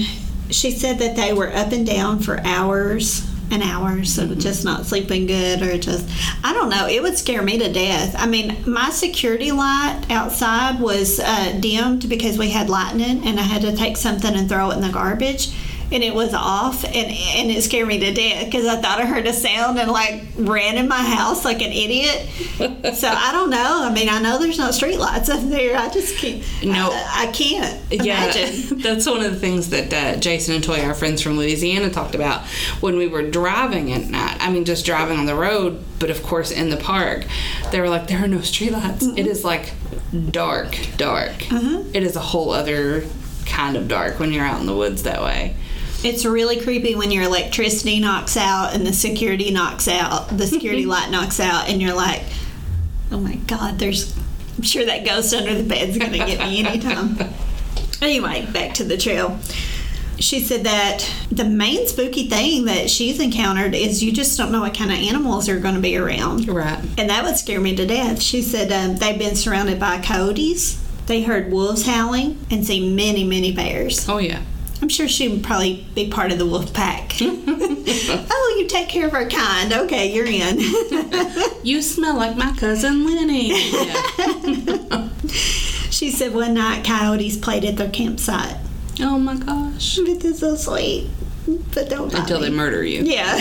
she 0.52 0.70
said 0.70 1.00
that 1.00 1.16
they 1.16 1.34
were 1.34 1.52
up 1.52 1.72
and 1.72 1.88
down 1.88 2.20
for 2.20 2.40
hours 2.42 3.28
and 3.50 3.64
hours, 3.64 4.14
so 4.14 4.34
just 4.36 4.64
not 4.64 4.86
sleeping 4.86 5.26
good 5.26 5.64
or 5.64 5.78
just, 5.78 6.08
I 6.44 6.54
don't 6.54 6.70
know. 6.70 6.88
It 6.88 7.02
would 7.02 7.18
scare 7.18 7.42
me 7.42 7.58
to 7.58 7.72
death. 7.72 8.16
I 8.18 8.28
mean, 8.28 8.58
my 8.68 8.92
security 8.92 9.52
light 9.52 10.06
outside 10.10 10.80
was 10.80 11.20
uh, 11.20 11.58
dimmed 11.60 12.08
because 12.08 12.38
we 12.38 12.52
had 12.52 12.70
lightning 12.70 13.28
and 13.28 13.40
I 13.40 13.44
had 13.44 13.64
to 13.64 13.76
take 13.76 13.98
something 13.98 14.36
and 14.36 14.48
throw 14.48 14.70
it 14.70 14.76
in 14.76 14.82
the 14.82 14.90
garbage. 14.92 15.50
And 15.92 16.04
it 16.04 16.14
was 16.14 16.34
off, 16.34 16.86
and, 16.86 16.96
and 16.96 17.52
it 17.52 17.62
scared 17.64 17.88
me 17.88 18.00
to 18.00 18.14
death 18.14 18.46
because 18.46 18.66
I 18.66 18.82
thought 18.82 19.00
I 19.02 19.06
heard 19.06 19.28
a 19.28 19.34
sound 19.34 19.78
and 19.78 19.92
like 19.92 20.24
ran 20.38 20.78
in 20.78 20.88
my 20.88 21.02
house 21.02 21.44
like 21.44 21.62
an 21.62 21.72
idiot. 21.74 22.30
so 22.96 23.10
I 23.10 23.32
don't 23.34 23.50
know. 23.50 23.82
I 23.84 23.92
mean, 23.94 24.08
I 24.08 24.20
know 24.22 24.40
there's 24.40 24.58
no 24.58 24.72
street 24.72 24.98
lights 24.98 25.30
up 25.30 25.42
there. 25.50 25.78
I 25.78 25.90
just 25.90 26.18
can't. 26.18 26.42
No. 26.64 26.90
I, 26.94 27.28
I 27.28 27.32
can't 27.34 27.78
Yeah, 27.92 28.24
imagine. 28.24 28.78
that's 28.82 29.06
one 29.06 29.22
of 29.24 29.32
the 29.32 29.38
things 29.40 29.70
that 29.72 29.94
uh, 29.94 30.18
Jason 30.20 30.56
and 30.56 30.64
Toy, 30.64 30.82
our 30.82 30.94
friends 30.94 31.22
from 31.22 31.38
Louisiana, 31.38 31.90
talked 31.90 32.16
about 32.16 32.46
when 32.80 32.96
we 32.98 33.08
were 33.08 33.30
driving 33.30 33.92
at 33.92 34.08
night. 34.10 34.38
I 34.40 34.50
mean, 34.50 34.64
just 34.64 34.86
driving 34.86 35.20
on 35.20 35.26
the 35.26 35.36
road, 35.36 35.84
but 36.00 36.10
of 36.10 36.24
course 36.24 36.52
in 36.52 36.70
the 36.70 36.78
park. 36.78 37.26
They 37.72 37.82
were 37.82 37.90
like, 37.90 38.08
there 38.08 38.24
are 38.24 38.28
no 38.28 38.38
streetlights. 38.38 39.18
It 39.18 39.28
is 39.28 39.44
like 39.44 39.74
dark, 40.30 40.78
dark. 40.96 41.52
Uh-huh. 41.52 41.84
It 41.94 42.04
is 42.04 42.16
a 42.16 42.22
whole 42.22 42.52
other 42.52 43.04
kind 43.46 43.76
of 43.76 43.90
dark 43.90 44.20
when 44.20 44.32
you're 44.32 44.46
out 44.46 44.62
in 44.62 44.66
the 44.68 44.76
woods 44.76 45.04
that 45.04 45.22
way. 45.22 45.58
It's 46.04 46.26
really 46.26 46.60
creepy 46.60 46.96
when 46.96 47.12
your 47.12 47.24
electricity 47.24 48.00
knocks 48.00 48.36
out 48.36 48.74
and 48.74 48.86
the 48.86 48.94
security 48.94 49.52
knocks 49.52 49.88
out, 49.88 50.30
the 50.30 50.48
security 50.48 50.86
light 50.88 51.12
knocks 51.12 51.40
out, 51.40 51.70
and 51.70 51.82
you're 51.82 51.94
like, 51.94 52.24
oh 53.12 53.20
my 53.20 53.36
God, 53.36 53.78
there's, 53.78 54.18
I'm 54.58 54.64
sure 54.64 54.86
that 54.86 55.06
ghost 55.06 55.34
under 55.34 55.54
the 55.54 55.64
bed's 55.64 55.98
going 55.98 56.12
to 56.12 56.18
get 56.18 56.40
me 56.40 56.66
anytime. 56.66 57.18
anyway, 58.02 58.48
back 58.52 58.74
to 58.76 58.84
the 58.84 58.98
trail. 58.98 59.38
She 60.18 60.40
said 60.40 60.66
that 60.66 61.10
the 61.32 61.46
main 61.46 61.88
spooky 61.88 62.30
thing 62.30 62.66
that 62.66 62.90
she's 62.90 63.20
encountered 63.20 63.74
is 63.74 64.04
you 64.04 64.12
just 64.12 64.38
don't 64.38 64.52
know 64.52 64.62
what 64.62 64.76
kind 64.76 64.92
of 64.92 64.98
animals 64.98 65.50
are 65.50 65.60
going 65.60 65.74
to 65.76 65.82
be 65.82 65.98
around. 65.98 66.48
Right. 66.48 66.80
And 66.98 67.10
that 67.10 67.24
would 67.24 67.38
scare 67.38 67.60
me 67.60 67.76
to 67.76 67.88
death. 67.88 68.22
She 68.22 68.44
said 68.44 68.72
um, 68.72 68.98
they've 68.98 69.18
been 69.18 69.36
surrounded 69.36 69.80
by 69.80 70.00
coyotes. 70.00 70.80
They 71.08 71.24
heard 71.24 71.52
wolves 71.52 71.88
howling 71.88 72.40
and 72.52 72.66
seen 72.66 72.96
many, 72.96 73.24
many 73.24 73.52
bears. 73.52 74.08
Oh, 74.08 74.20
yeah. 74.20 74.44
I'm 74.82 74.90
sure 74.90 75.08
she 75.08 75.30
would 75.30 75.44
probably 75.44 75.86
be 75.94 76.10
part 76.10 76.32
of 76.32 76.40
the 76.40 76.46
wolf 76.46 76.74
pack. 76.74 77.14
oh, 77.22 78.56
you 78.60 78.68
take 78.68 78.90
care 78.90 79.08
of 79.08 79.14
our 79.14 79.30
kind. 79.30 79.72
Okay, 79.72 80.12
you're 80.12 80.26
in. 80.26 80.60
You 81.64 81.84
smell 81.84 82.16
like 82.16 82.36
my 82.36 82.56
cousin 82.58 83.06
Lenny. 83.06 83.52
She 85.92 86.10
said 86.10 86.34
one 86.34 86.56
night 86.56 86.84
coyotes 86.84 87.38
played 87.38 87.64
at 87.66 87.76
their 87.76 87.90
campsite. 87.90 88.58
Oh 89.00 89.20
my 89.20 89.36
gosh. 89.36 89.98
This 89.98 90.24
is 90.26 90.40
so 90.40 90.56
sweet. 90.56 91.08
But 91.76 91.90
don't 91.90 92.12
Until 92.12 92.40
they 92.40 92.50
murder 92.50 92.84
you. 92.84 93.04
Yeah. 93.04 93.36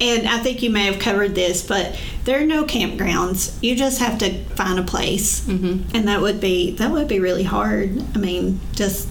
and 0.00 0.28
I 0.28 0.38
think 0.42 0.62
you 0.62 0.68
may 0.68 0.84
have 0.84 0.98
covered 0.98 1.34
this, 1.34 1.66
but 1.66 1.98
there 2.24 2.42
are 2.42 2.44
no 2.46 2.64
campgrounds. 2.64 3.56
You 3.62 3.76
just 3.76 4.00
have 4.00 4.18
to 4.18 4.44
find 4.56 4.78
a 4.78 4.82
place, 4.82 5.46
mm-hmm. 5.46 5.96
and 5.96 6.08
that 6.08 6.20
would 6.20 6.40
be 6.40 6.72
that 6.72 6.90
would 6.90 7.08
be 7.08 7.20
really 7.20 7.44
hard. 7.44 8.02
I 8.14 8.18
mean, 8.18 8.60
just 8.72 9.08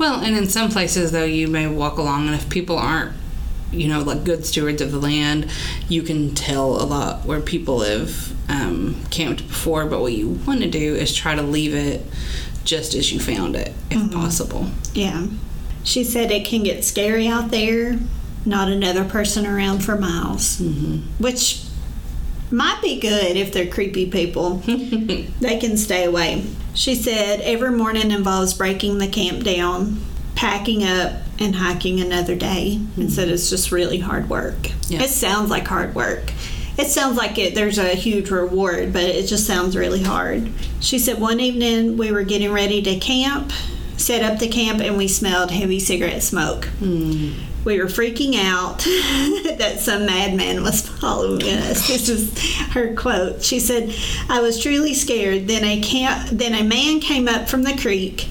Well, 0.00 0.22
and 0.22 0.34
in 0.34 0.48
some 0.48 0.70
places 0.70 1.12
though, 1.12 1.26
you 1.26 1.46
may 1.46 1.66
walk 1.66 1.98
along, 1.98 2.24
and 2.24 2.34
if 2.34 2.48
people 2.48 2.78
aren't, 2.78 3.12
you 3.70 3.86
know, 3.86 4.00
like 4.00 4.24
good 4.24 4.46
stewards 4.46 4.80
of 4.80 4.92
the 4.92 4.98
land, 4.98 5.52
you 5.90 6.02
can 6.02 6.34
tell 6.34 6.82
a 6.82 6.86
lot 6.86 7.26
where 7.26 7.42
people 7.42 7.80
have 7.80 8.32
um, 8.48 9.04
camped 9.10 9.46
before. 9.46 9.84
But 9.84 10.00
what 10.00 10.14
you 10.14 10.30
want 10.46 10.62
to 10.62 10.70
do 10.70 10.94
is 10.94 11.14
try 11.14 11.34
to 11.34 11.42
leave 11.42 11.74
it 11.74 12.06
just 12.64 12.94
as 12.94 13.12
you 13.12 13.20
found 13.20 13.54
it, 13.54 13.74
if 13.90 14.10
possible. 14.10 14.70
yeah. 14.94 15.26
She 15.84 16.02
said 16.02 16.30
it 16.30 16.46
can 16.46 16.62
get 16.62 16.82
scary 16.82 17.28
out 17.28 17.50
there. 17.50 17.98
Not 18.46 18.68
another 18.68 19.04
person 19.04 19.46
around 19.46 19.80
for 19.80 19.96
miles, 19.96 20.60
mm-hmm. 20.60 21.22
which 21.22 21.62
might 22.50 22.80
be 22.80 22.98
good 22.98 23.36
if 23.36 23.52
they're 23.52 23.66
creepy 23.66 24.10
people. 24.10 24.56
they 24.64 25.58
can 25.58 25.76
stay 25.76 26.04
away. 26.04 26.46
She 26.80 26.94
said 26.94 27.42
every 27.42 27.72
morning 27.72 28.10
involves 28.10 28.54
breaking 28.54 28.96
the 28.96 29.06
camp 29.06 29.44
down, 29.44 30.00
packing 30.34 30.82
up, 30.82 31.12
and 31.38 31.54
hiking 31.56 32.00
another 32.00 32.34
day. 32.34 32.76
And 32.96 33.04
hmm. 33.04 33.08
said 33.08 33.28
it's 33.28 33.50
just 33.50 33.70
really 33.70 33.98
hard 33.98 34.30
work. 34.30 34.70
Yeah. 34.88 35.02
It 35.02 35.10
sounds 35.10 35.50
like 35.50 35.68
hard 35.68 35.94
work. 35.94 36.32
It 36.78 36.86
sounds 36.86 37.18
like 37.18 37.36
it. 37.36 37.54
There's 37.54 37.76
a 37.76 37.88
huge 37.88 38.30
reward, 38.30 38.94
but 38.94 39.02
it 39.02 39.26
just 39.26 39.46
sounds 39.46 39.76
really 39.76 40.02
hard. 40.02 40.50
She 40.80 40.98
said 40.98 41.20
one 41.20 41.38
evening 41.38 41.98
we 41.98 42.12
were 42.12 42.22
getting 42.22 42.50
ready 42.50 42.80
to 42.80 42.98
camp, 42.98 43.52
set 43.98 44.22
up 44.22 44.38
the 44.38 44.48
camp, 44.48 44.80
and 44.80 44.96
we 44.96 45.06
smelled 45.06 45.50
heavy 45.50 45.80
cigarette 45.80 46.22
smoke. 46.22 46.64
Hmm. 46.78 47.32
We 47.62 47.78
were 47.78 47.88
freaking 47.88 48.36
out 48.36 48.78
that 49.58 49.80
some 49.80 50.06
madman 50.06 50.62
was 50.62 50.89
following 51.00 51.42
us. 51.42 51.88
This 51.90 52.08
is 52.08 52.52
her 52.72 52.94
quote. 52.94 53.42
She 53.42 53.58
said, 53.58 53.94
"I 54.28 54.40
was 54.40 54.60
truly 54.60 54.94
scared. 54.94 55.48
Then 55.48 55.64
a 55.64 55.80
camp, 55.80 56.28
then 56.30 56.54
a 56.54 56.62
man 56.62 57.00
came 57.00 57.28
up 57.28 57.48
from 57.48 57.62
the 57.62 57.76
creek, 57.76 58.28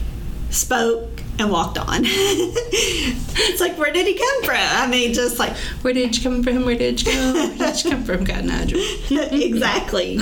spoke." 0.49 1.07
And 1.37 1.49
walked 1.49 1.77
on. 1.77 2.01
it's 2.03 3.61
like, 3.61 3.77
where 3.77 3.93
did 3.93 4.05
he 4.05 4.13
come 4.15 4.43
from? 4.43 4.57
I 4.57 4.87
mean, 4.87 5.13
just 5.13 5.39
like 5.39 5.55
Where 5.83 5.93
did 5.93 6.17
you 6.17 6.21
come 6.21 6.43
from? 6.43 6.65
Where 6.65 6.77
did 6.77 7.01
you 7.01 7.13
go? 7.13 7.33
Where 7.33 7.71
did 7.71 7.85
you 7.85 7.91
come 7.91 8.03
from, 8.03 8.25
God 8.25 8.43
Nigel? 8.43 8.77
exactly. 9.09 10.19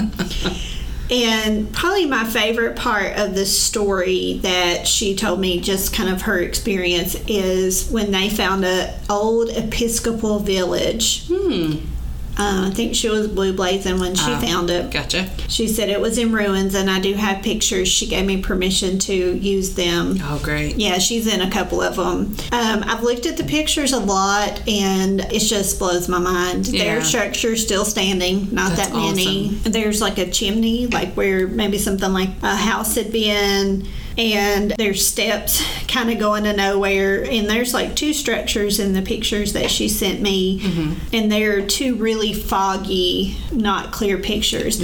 And 1.09 1.71
probably 1.73 2.05
my 2.05 2.25
favorite 2.25 2.75
part 2.75 3.17
of 3.17 3.33
the 3.33 3.45
story 3.45 4.39
that 4.43 4.87
she 4.87 5.15
told 5.15 5.39
me, 5.39 5.61
just 5.61 5.93
kind 5.93 6.09
of 6.09 6.23
her 6.23 6.39
experience, 6.39 7.15
is 7.27 7.89
when 7.89 8.11
they 8.11 8.29
found 8.29 8.65
a 8.65 8.93
old 9.09 9.49
Episcopal 9.49 10.39
village. 10.39 11.25
Hmm. 11.27 11.77
Uh, 12.39 12.67
I 12.67 12.69
think 12.71 12.93
she 12.95 13.09
was 13.09 13.27
blue 13.27 13.51
blazing 13.53 13.99
when 13.99 14.13
she 14.15 14.31
Ah. 14.31 14.39
found 14.39 14.69
it. 14.69 14.91
Gotcha. 14.91 15.27
She 15.47 15.67
said 15.67 15.89
it 15.89 15.99
was 15.99 16.17
in 16.19 16.31
ruins, 16.31 16.75
and 16.75 16.89
I 16.89 16.99
do 16.99 17.13
have 17.15 17.41
pictures. 17.41 17.87
She 17.87 18.05
gave 18.05 18.25
me 18.25 18.37
permission 18.37 18.99
to 18.99 19.13
use 19.37 19.71
them. 19.73 20.19
Oh, 20.23 20.39
great. 20.43 20.77
Yeah, 20.77 20.99
she's 20.99 21.25
in 21.25 21.41
a 21.41 21.49
couple 21.49 21.81
of 21.81 21.95
them. 21.95 22.35
Um, 22.51 22.83
I've 22.85 23.01
looked 23.01 23.25
at 23.25 23.37
the 23.37 23.43
pictures 23.43 23.91
a 23.91 23.99
lot, 23.99 24.61
and 24.67 25.21
it 25.31 25.39
just 25.39 25.79
blows 25.79 26.07
my 26.07 26.19
mind. 26.19 26.67
Yeah. 26.67 26.83
Their 26.83 27.03
structure's 27.03 27.63
still 27.63 27.85
standing, 27.85 28.49
not 28.51 28.75
That's 28.75 28.89
that 28.89 28.95
many. 28.95 29.57
There's 29.63 29.99
like 30.01 30.17
a 30.19 30.29
chimney, 30.29 30.87
like 30.87 31.13
where 31.15 31.47
maybe 31.47 31.77
something 31.79 32.13
like 32.13 32.29
a 32.43 32.55
house 32.55 32.95
had 32.95 33.11
been, 33.11 33.87
and 34.17 34.71
there's 34.71 35.05
steps 35.07 35.63
kind 35.87 36.09
of 36.11 36.17
going 36.19 36.43
to 36.45 36.53
nowhere. 36.53 37.23
And 37.23 37.47
there's 37.49 37.73
like 37.73 37.95
two 37.95 38.13
structures 38.13 38.79
in 38.79 38.93
the 38.93 39.01
pictures 39.01 39.53
that 39.53 39.69
she 39.69 39.87
sent 39.89 40.21
me, 40.21 40.97
and 41.13 41.31
they're 41.31 41.65
two 41.65 41.95
really 41.95 42.33
foggy, 42.33 43.37
not 43.51 43.91
clear 43.91 44.17
pictures. 44.17 44.77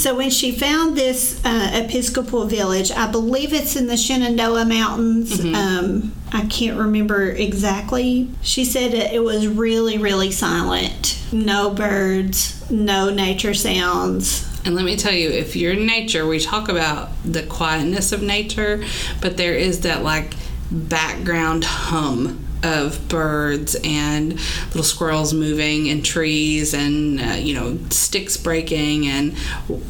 So 0.00 0.14
when 0.16 0.30
she 0.30 0.52
found 0.52 0.96
this 0.96 1.40
uh, 1.44 1.70
Episcopal 1.74 2.44
village, 2.46 2.90
I 2.90 3.10
believe 3.10 3.52
it's 3.52 3.76
in 3.76 3.86
the 3.86 3.96
Shenandoah 3.96 4.64
Mountains. 4.66 5.40
Um, 5.44 6.12
I 6.32 6.46
can't 6.46 6.78
remember 6.78 7.28
exactly. 7.30 8.28
She 8.42 8.64
said 8.64 8.92
it 8.92 9.22
was 9.22 9.46
really, 9.46 9.98
really 9.98 10.30
silent. 10.30 11.18
No 11.32 11.70
birds, 11.70 12.68
no 12.70 13.10
nature 13.10 13.54
sounds. 13.54 14.44
And 14.64 14.74
let 14.74 14.84
me 14.84 14.96
tell 14.96 15.12
you, 15.12 15.28
if 15.28 15.56
you're 15.56 15.72
in 15.72 15.86
nature, 15.86 16.26
we 16.26 16.40
talk 16.40 16.68
about 16.68 17.10
the 17.24 17.42
quietness 17.42 18.12
of 18.12 18.22
nature, 18.22 18.82
but 19.20 19.36
there 19.36 19.54
is 19.54 19.80
that 19.80 20.02
like 20.02 20.34
background 20.70 21.64
hum 21.64 22.40
of 22.64 23.08
birds 23.08 23.76
and 23.84 24.32
little 24.68 24.82
squirrels 24.82 25.34
moving 25.34 25.90
and 25.90 26.02
trees 26.02 26.72
and 26.72 27.20
uh, 27.20 27.34
you 27.34 27.52
know 27.52 27.78
sticks 27.90 28.38
breaking 28.38 29.06
and 29.06 29.36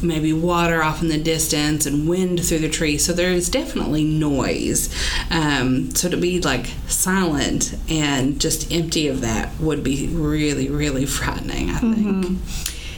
maybe 0.01 0.33
water 0.33 0.83
off 0.83 1.01
in 1.01 1.07
the 1.07 1.17
distance 1.17 1.85
and 1.85 2.07
wind 2.07 2.45
through 2.45 2.59
the 2.59 2.69
trees. 2.69 3.05
So 3.05 3.13
there 3.13 3.31
is 3.31 3.49
definitely 3.49 4.03
noise. 4.03 4.93
Um, 5.31 5.95
so 5.95 6.09
to 6.09 6.17
be 6.17 6.41
like 6.41 6.67
silent 6.87 7.75
and 7.89 8.41
just 8.41 8.71
empty 8.71 9.07
of 9.07 9.21
that 9.21 9.57
would 9.59 9.83
be 9.83 10.07
really 10.07 10.69
really 10.69 11.05
frightening 11.05 11.69
i 11.69 11.77
think 11.79 12.39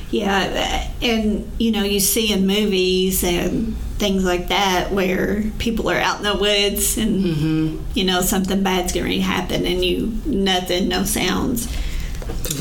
Yeah, 0.10 0.90
and 1.02 1.52
you 1.60 1.72
know, 1.72 1.84
you 1.84 2.00
see 2.00 2.32
in 2.32 2.48
movies 2.48 3.24
and 3.24 3.76
things 3.98 4.24
like 4.24 4.50
that 4.50 4.92
where 4.92 5.44
people 5.58 5.90
are 5.90 5.98
out 5.98 6.18
in 6.18 6.24
the 6.24 6.38
woods 6.38 6.98
and 6.98 7.84
you 7.96 8.04
know 8.04 8.22
something 8.22 8.62
bad's 8.62 8.94
going 8.94 9.10
to 9.10 9.20
happen 9.22 9.66
and 9.66 9.84
you 9.84 10.18
nothing, 10.26 10.88
no 10.88 11.04
sounds. 11.04 11.68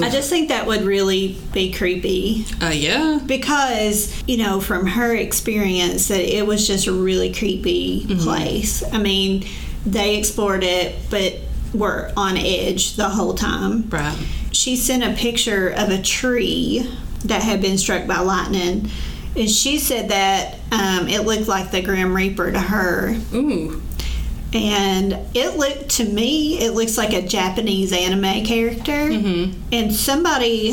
I 0.00 0.10
just 0.10 0.30
think 0.30 0.48
that 0.48 0.66
would 0.66 0.82
really 0.82 1.38
be 1.52 1.72
creepy. 1.72 2.44
Uh, 2.60 2.68
yeah. 2.68 3.20
Because 3.24 4.22
you 4.26 4.38
know 4.38 4.60
from 4.60 4.86
her 4.86 5.14
experience 5.14 6.08
that 6.08 6.20
it 6.20 6.46
was 6.46 6.66
just 6.66 6.86
a 6.86 6.92
really 6.92 7.32
creepy 7.32 8.06
place. 8.18 8.82
I 8.92 8.98
mean, 8.98 9.46
they 9.84 10.16
explored 10.16 10.64
it, 10.64 10.96
but 11.10 11.36
were 11.74 12.10
on 12.16 12.36
edge 12.36 12.96
the 12.96 13.08
whole 13.08 13.34
time. 13.34 13.88
Right. 13.88 14.16
She 14.52 14.76
sent 14.76 15.04
a 15.04 15.12
picture 15.12 15.68
of 15.68 15.90
a 15.90 16.00
tree 16.00 16.90
that 17.28 17.42
had 17.42 17.60
been 17.60 17.78
struck 17.78 18.06
by 18.06 18.18
lightning. 18.18 18.88
And 19.36 19.50
she 19.50 19.78
said 19.78 20.08
that 20.10 20.54
um, 20.72 21.08
it 21.08 21.24
looked 21.26 21.46
like 21.48 21.70
the 21.70 21.82
Grim 21.82 22.16
Reaper 22.16 22.50
to 22.52 22.58
her. 22.58 23.14
ooh 23.34 23.82
And 24.54 25.18
it 25.34 25.56
looked 25.58 25.90
to 25.96 26.04
me, 26.04 26.58
it 26.58 26.72
looks 26.72 26.96
like 26.96 27.12
a 27.12 27.20
Japanese 27.26 27.92
anime 27.92 28.44
character. 28.44 28.92
And 29.72 29.92
somebody, 29.94 30.72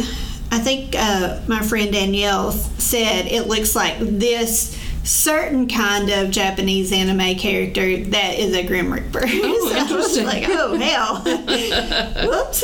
I 0.51 0.59
think 0.59 0.95
uh, 0.97 1.41
my 1.47 1.61
friend 1.61 1.91
Danielle 1.91 2.51
said 2.53 3.25
it 3.25 3.47
looks 3.47 3.75
like 3.75 3.97
this 3.99 4.79
certain 5.03 5.67
kind 5.67 6.09
of 6.09 6.31
Japanese 6.31 6.93
anime 6.93 7.35
character 7.35 7.97
that 8.05 8.39
is 8.39 8.55
a 8.55 8.63
Grim 8.65 8.93
Reaper. 8.93 9.23
Oh, 9.25 9.69
So 9.73 9.75
I 9.77 9.97
was 9.97 10.17
interesting. 10.17 10.25
like, 10.25 10.45
oh, 10.47 10.75
hell. 10.77 11.17
Whoops. 12.29 12.61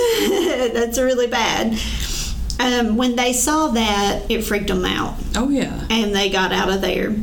That's 0.73 0.97
really 0.97 1.27
bad. 1.27 1.77
Um, 2.59 2.97
when 2.97 3.15
they 3.15 3.31
saw 3.31 3.69
that, 3.69 4.29
it 4.29 4.43
freaked 4.43 4.67
them 4.67 4.83
out 4.85 5.15
oh 5.35 5.49
yeah 5.49 5.85
and 5.89 6.15
they 6.15 6.29
got 6.29 6.51
out 6.51 6.69
of 6.69 6.81
there. 6.81 7.15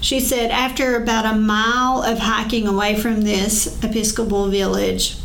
She 0.00 0.18
said 0.20 0.50
after 0.50 0.96
about 0.96 1.32
a 1.32 1.38
mile 1.38 2.02
of 2.02 2.18
hiking 2.18 2.66
away 2.66 2.96
from 2.96 3.22
this 3.22 3.82
Episcopal 3.84 4.48
village, 4.48 5.16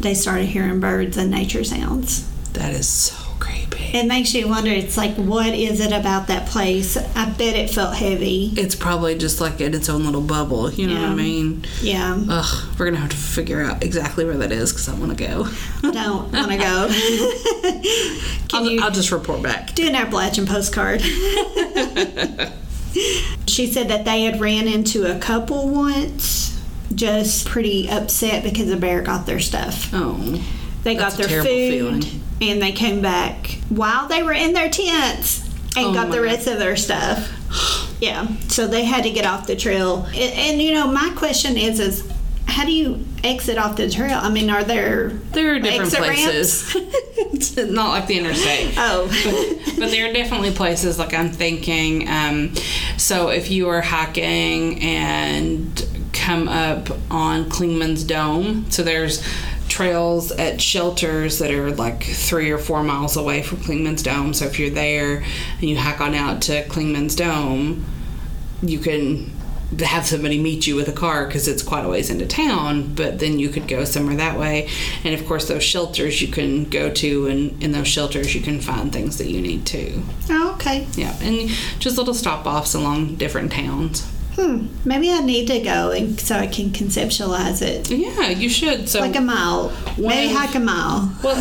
they 0.00 0.14
started 0.14 0.46
hearing 0.46 0.78
birds 0.78 1.16
and 1.16 1.30
nature 1.30 1.64
sounds. 1.64 2.28
That 2.52 2.74
is 2.74 2.88
so 2.88 3.21
creepy. 3.42 3.96
It 3.96 4.06
makes 4.06 4.32
you 4.34 4.48
wonder, 4.48 4.70
it's 4.70 4.96
like, 4.96 5.14
what 5.16 5.52
is 5.54 5.80
it 5.80 5.92
about 5.92 6.28
that 6.28 6.46
place? 6.48 6.96
I 6.96 7.28
bet 7.30 7.54
it 7.56 7.68
felt 7.70 7.94
heavy. 7.94 8.52
It's 8.56 8.74
probably 8.74 9.16
just 9.18 9.40
like 9.40 9.60
in 9.60 9.74
its 9.74 9.88
own 9.88 10.04
little 10.04 10.20
bubble. 10.22 10.70
You 10.72 10.86
know 10.88 11.00
what 11.02 11.10
I 11.10 11.14
mean? 11.14 11.64
Yeah, 11.82 12.16
Ugh, 12.28 12.78
we're 12.78 12.86
gonna 12.86 12.98
have 12.98 13.10
to 13.10 13.16
figure 13.16 13.60
out 13.62 13.82
exactly 13.84 14.24
where 14.24 14.36
that 14.38 14.52
is 14.52 14.72
because 14.72 14.88
I 14.88 14.94
want 14.94 15.16
to 15.18 15.24
go. 15.26 15.46
I 15.82 15.90
don't 15.90 16.32
want 16.32 16.50
to 16.52 16.56
go. 16.58 16.88
Can 18.48 18.62
I'll, 18.64 18.70
you 18.70 18.80
I'll 18.82 18.90
just 18.90 19.10
report 19.12 19.42
back. 19.42 19.74
do 19.74 19.86
an 19.88 19.94
Appalachian 19.94 20.46
postcard? 20.46 21.00
she 23.46 23.66
said 23.66 23.88
that 23.88 24.04
they 24.04 24.22
had 24.24 24.40
ran 24.40 24.68
into 24.68 25.04
a 25.14 25.18
couple 25.18 25.68
once, 25.68 26.58
just 26.94 27.46
pretty 27.48 27.88
upset 27.90 28.44
because 28.44 28.70
a 28.70 28.76
bear 28.76 29.02
got 29.02 29.26
their 29.26 29.40
stuff. 29.40 29.90
Oh, 29.92 30.42
They 30.82 30.94
got 30.94 31.14
a 31.14 31.16
their 31.18 31.28
terrible 31.28 31.48
food 31.50 32.04
feeling. 32.04 32.21
And 32.42 32.60
they 32.60 32.72
came 32.72 33.00
back 33.00 33.58
while 33.68 34.08
they 34.08 34.22
were 34.22 34.32
in 34.32 34.52
their 34.52 34.68
tents 34.68 35.44
and 35.76 35.86
Oh 35.86 35.94
got 35.94 36.08
the 36.10 36.16
God. 36.16 36.22
rest 36.24 36.46
of 36.48 36.58
their 36.58 36.76
stuff. 36.76 37.30
Yeah, 38.02 38.26
so 38.48 38.66
they 38.66 38.84
had 38.84 39.04
to 39.04 39.10
get 39.10 39.24
off 39.24 39.46
the 39.46 39.54
trail. 39.54 40.06
And, 40.06 40.16
and 40.34 40.60
you 40.60 40.74
know, 40.74 40.88
my 40.90 41.12
question 41.14 41.56
is, 41.56 41.78
is 41.78 42.12
how 42.48 42.64
do 42.64 42.72
you 42.72 43.06
exit 43.22 43.58
off 43.58 43.76
the 43.76 43.88
trail? 43.88 44.18
I 44.20 44.28
mean, 44.28 44.50
are 44.50 44.64
there 44.64 45.10
There 45.30 45.54
are 45.54 45.60
different 45.60 45.92
places. 45.94 46.74
it's 46.74 47.56
not 47.70 47.90
like 47.90 48.08
the 48.08 48.18
interstate. 48.18 48.74
Oh, 48.76 49.06
but 49.78 49.92
there 49.92 50.10
are 50.10 50.12
definitely 50.12 50.50
places 50.50 50.98
like 50.98 51.14
I'm 51.14 51.28
thinking. 51.30 52.08
Um, 52.08 52.54
so 52.96 53.28
if 53.28 53.52
you 53.52 53.68
are 53.68 53.82
hiking 53.82 54.82
and 54.82 55.86
come 56.12 56.48
up 56.48 56.88
on 57.08 57.44
Clingman's 57.50 58.02
Dome, 58.02 58.68
so 58.68 58.82
there's 58.82 59.22
trails 59.72 60.30
at 60.32 60.60
shelters 60.60 61.38
that 61.38 61.50
are 61.50 61.70
like 61.70 62.04
three 62.04 62.50
or 62.50 62.58
four 62.58 62.82
miles 62.82 63.16
away 63.16 63.40
from 63.40 63.56
Clingman's 63.56 64.02
Dome. 64.02 64.34
So 64.34 64.44
if 64.44 64.58
you're 64.58 64.68
there 64.68 65.24
and 65.60 65.62
you 65.62 65.78
hike 65.78 65.98
on 65.98 66.14
out 66.14 66.42
to 66.42 66.64
Clingman's 66.64 67.16
Dome, 67.16 67.86
you 68.60 68.78
can 68.78 69.30
have 69.80 70.04
somebody 70.04 70.38
meet 70.38 70.66
you 70.66 70.76
with 70.76 70.88
a 70.88 70.92
car 70.92 71.26
because 71.26 71.48
it's 71.48 71.62
quite 71.62 71.86
a 71.86 71.88
ways 71.88 72.10
into 72.10 72.26
town 72.26 72.94
but 72.94 73.18
then 73.20 73.38
you 73.38 73.48
could 73.48 73.66
go 73.66 73.84
somewhere 73.84 74.16
that 74.16 74.38
way 74.38 74.68
and 75.02 75.18
of 75.18 75.26
course 75.26 75.48
those 75.48 75.64
shelters 75.64 76.20
you 76.20 76.28
can 76.28 76.64
go 76.64 76.90
to 76.90 77.26
and 77.26 77.62
in 77.62 77.72
those 77.72 77.88
shelters 77.88 78.34
you 78.34 78.42
can 78.42 78.60
find 78.60 78.92
things 78.92 79.16
that 79.16 79.28
you 79.28 79.40
need 79.40 79.64
too 79.64 80.02
oh, 80.28 80.52
okay. 80.56 80.86
yeah 80.92 81.16
and 81.22 81.48
just 81.78 81.96
little 81.96 82.12
stop 82.12 82.44
offs 82.44 82.74
along 82.74 83.14
different 83.14 83.50
towns 83.50 84.11
Hmm. 84.34 84.66
Maybe 84.84 85.10
I 85.12 85.20
need 85.20 85.46
to 85.48 85.60
go 85.60 85.90
and 85.90 86.18
so 86.18 86.36
I 86.36 86.46
can 86.46 86.70
conceptualize 86.70 87.60
it. 87.60 87.90
yeah 87.90 88.30
you 88.30 88.48
should 88.48 88.88
so 88.88 89.00
Like 89.00 89.14
a 89.16 89.20
mile. 89.20 89.70
Maybe 89.98 90.32
hike 90.32 90.54
a 90.54 90.60
mile. 90.60 91.14
well 91.22 91.36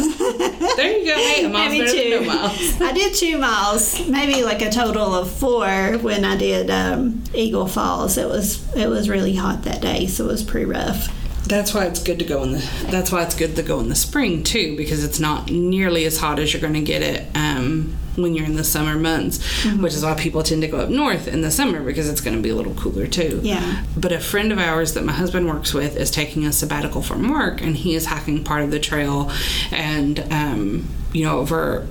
there 0.76 0.98
you 0.98 1.06
go 1.06 1.16
hey 1.16 1.46
a 1.46 1.50
mile's 1.50 1.72
Maybe 1.72 1.92
two. 1.92 2.10
no 2.10 2.22
miles 2.26 2.82
I 2.82 2.92
did 2.92 3.14
two 3.14 3.38
miles, 3.38 4.08
maybe 4.10 4.44
like 4.44 4.62
a 4.62 4.70
total 4.70 5.16
of 5.16 5.32
four 5.32 5.98
when 6.00 6.26
I 6.26 6.36
did 6.36 6.70
um, 6.70 7.24
Eagle 7.34 7.68
Falls. 7.68 8.18
It 8.18 8.28
was 8.28 8.60
it 8.76 8.88
was 8.88 9.08
really 9.10 9.36
hot 9.36 9.64
that 9.64 9.82
day, 9.82 10.08
so 10.08 10.26
it 10.26 10.28
was 10.28 10.44
pretty 10.44 10.66
rough. 10.66 11.08
That's 11.52 11.74
why 11.74 11.86
it's 11.86 12.02
good 12.02 12.18
to 12.20 12.24
go 12.24 12.44
in 12.44 12.54
the. 12.54 12.60
That's 12.90 13.12
why 13.12 13.24
it's 13.24 13.36
good 13.36 13.58
to 13.58 13.62
go 13.62 13.82
in 13.82 13.90
the 13.90 13.96
spring 13.96 14.42
too, 14.42 14.78
because 14.78 15.04
it's 15.04 15.20
not 15.20 15.52
nearly 15.52 16.06
as 16.06 16.18
hot 16.18 16.40
as 16.40 16.54
you're 16.54 16.62
going 16.62 16.76
to 16.76 16.82
get 16.82 17.02
it 17.02 17.28
um, 17.36 17.98
when 18.16 18.34
you're 18.36 18.46
in 18.46 18.56
the 18.56 18.64
summer 18.64 18.98
months. 18.98 19.66
Which 19.66 19.94
is 19.94 20.02
why 20.02 20.14
people 20.14 20.44
tend 20.44 20.62
to 20.62 20.70
go 20.70 20.80
up 20.80 20.88
north 20.88 21.28
in 21.28 21.42
the 21.42 21.52
summer 21.52 21.84
because 21.84 22.08
it's 22.08 22.22
going 22.22 22.38
to 22.38 22.42
be 22.42 22.52
a 22.52 22.56
little 22.56 22.74
cooler 22.76 23.06
too. 23.06 23.42
Yeah. 23.44 23.84
But 23.98 24.14
a 24.14 24.22
friend 24.22 24.54
of 24.54 24.60
ours 24.60 24.94
that 24.94 25.04
my 25.04 25.12
husband 25.12 25.46
works 25.46 25.74
with 25.74 25.98
is 25.98 26.10
taking 26.10 26.46
a 26.46 26.54
sabbatical 26.54 27.02
from 27.02 27.30
work, 27.30 27.62
and 27.62 27.76
he 27.76 27.96
is 27.96 28.06
hiking 28.06 28.46
part 28.46 28.64
of 28.64 28.72
the 28.72 28.80
trail, 28.80 29.30
and 29.72 30.22
um, 30.32 30.88
you 31.12 31.26
know 31.26 31.40
over 31.40 31.86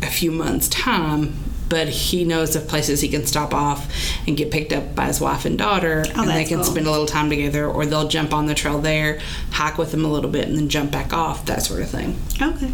a 0.00 0.06
few 0.06 0.32
months' 0.32 0.70
time. 0.70 1.34
But 1.72 1.88
he 1.88 2.24
knows 2.26 2.54
of 2.54 2.68
places 2.68 3.00
he 3.00 3.08
can 3.08 3.24
stop 3.24 3.54
off 3.54 3.90
and 4.28 4.36
get 4.36 4.50
picked 4.50 4.74
up 4.74 4.94
by 4.94 5.06
his 5.06 5.22
wife 5.22 5.46
and 5.46 5.56
daughter, 5.56 6.04
and 6.14 6.28
they 6.28 6.44
Oh, 6.44 6.46
can 6.46 6.56
cool. 6.58 6.64
spend 6.64 6.86
a 6.86 6.90
little 6.90 7.06
time 7.06 7.30
together, 7.30 7.66
or 7.66 7.86
they'll 7.86 8.08
jump 8.08 8.34
on 8.34 8.44
the 8.46 8.54
trail 8.54 8.78
there, 8.78 9.20
hike 9.52 9.78
with 9.78 9.90
them 9.90 10.04
a 10.04 10.08
little 10.12 10.28
bit, 10.28 10.46
and 10.48 10.58
then 10.58 10.68
jump 10.68 10.90
back 10.90 11.14
off, 11.14 11.46
that 11.46 11.62
sort 11.62 11.80
of 11.80 11.88
thing. 11.88 12.16
Okay. 12.42 12.70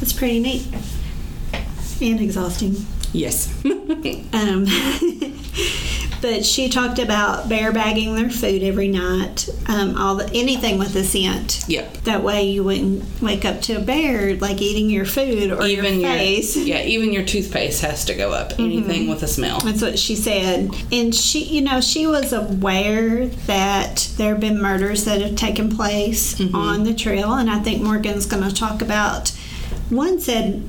That's 0.00 0.12
pretty 0.12 0.40
neat. 0.40 0.66
And 2.02 2.20
exhausting. 2.20 2.84
Yes. 3.12 3.48
Um, 4.32 4.66
but 6.20 6.44
she 6.44 6.68
talked 6.68 6.98
about 6.98 7.48
bear 7.48 7.72
bagging 7.72 8.14
their 8.14 8.30
food 8.30 8.62
every 8.62 8.88
night, 8.88 9.48
um, 9.66 9.96
all 9.96 10.16
the, 10.16 10.30
anything 10.32 10.78
with 10.78 10.94
a 10.96 11.04
scent. 11.04 11.64
yep. 11.68 11.92
That 11.98 12.22
way 12.22 12.44
you 12.44 12.64
wouldn't 12.64 13.04
wake 13.20 13.44
up 13.44 13.60
to 13.62 13.74
a 13.74 13.80
bear 13.80 14.36
like 14.36 14.60
eating 14.60 14.90
your 14.90 15.04
food 15.04 15.50
or 15.50 15.64
Even 15.64 16.00
your 16.00 16.10
your 16.10 16.66
yeah, 16.66 16.82
even 16.82 17.12
your 17.12 17.24
toothpaste 17.24 17.82
has 17.82 18.04
to 18.06 18.14
go 18.14 18.32
up. 18.32 18.58
Anything 18.58 19.08
with 19.08 19.22
a 19.22 19.28
smell. 19.28 19.60
That's 19.60 19.82
what 19.82 19.98
she 19.98 20.16
said. 20.16 20.70
And 20.92 21.14
she, 21.14 21.44
you 21.44 21.60
know, 21.62 21.80
she 21.80 22.06
was 22.06 22.32
aware 22.32 23.26
that 23.26 24.10
there 24.16 24.32
have 24.32 24.40
been 24.40 24.60
murders 24.60 25.04
that 25.04 25.20
have 25.20 25.36
taken 25.36 25.74
place 25.74 26.40
on 26.54 26.84
the 26.84 26.94
trail. 26.94 27.34
And 27.34 27.50
I 27.50 27.60
think 27.60 27.82
Morgan's 27.82 28.26
going 28.26 28.48
to 28.48 28.54
talk 28.54 28.82
about 28.82 29.30
one 29.88 30.20
said 30.20 30.68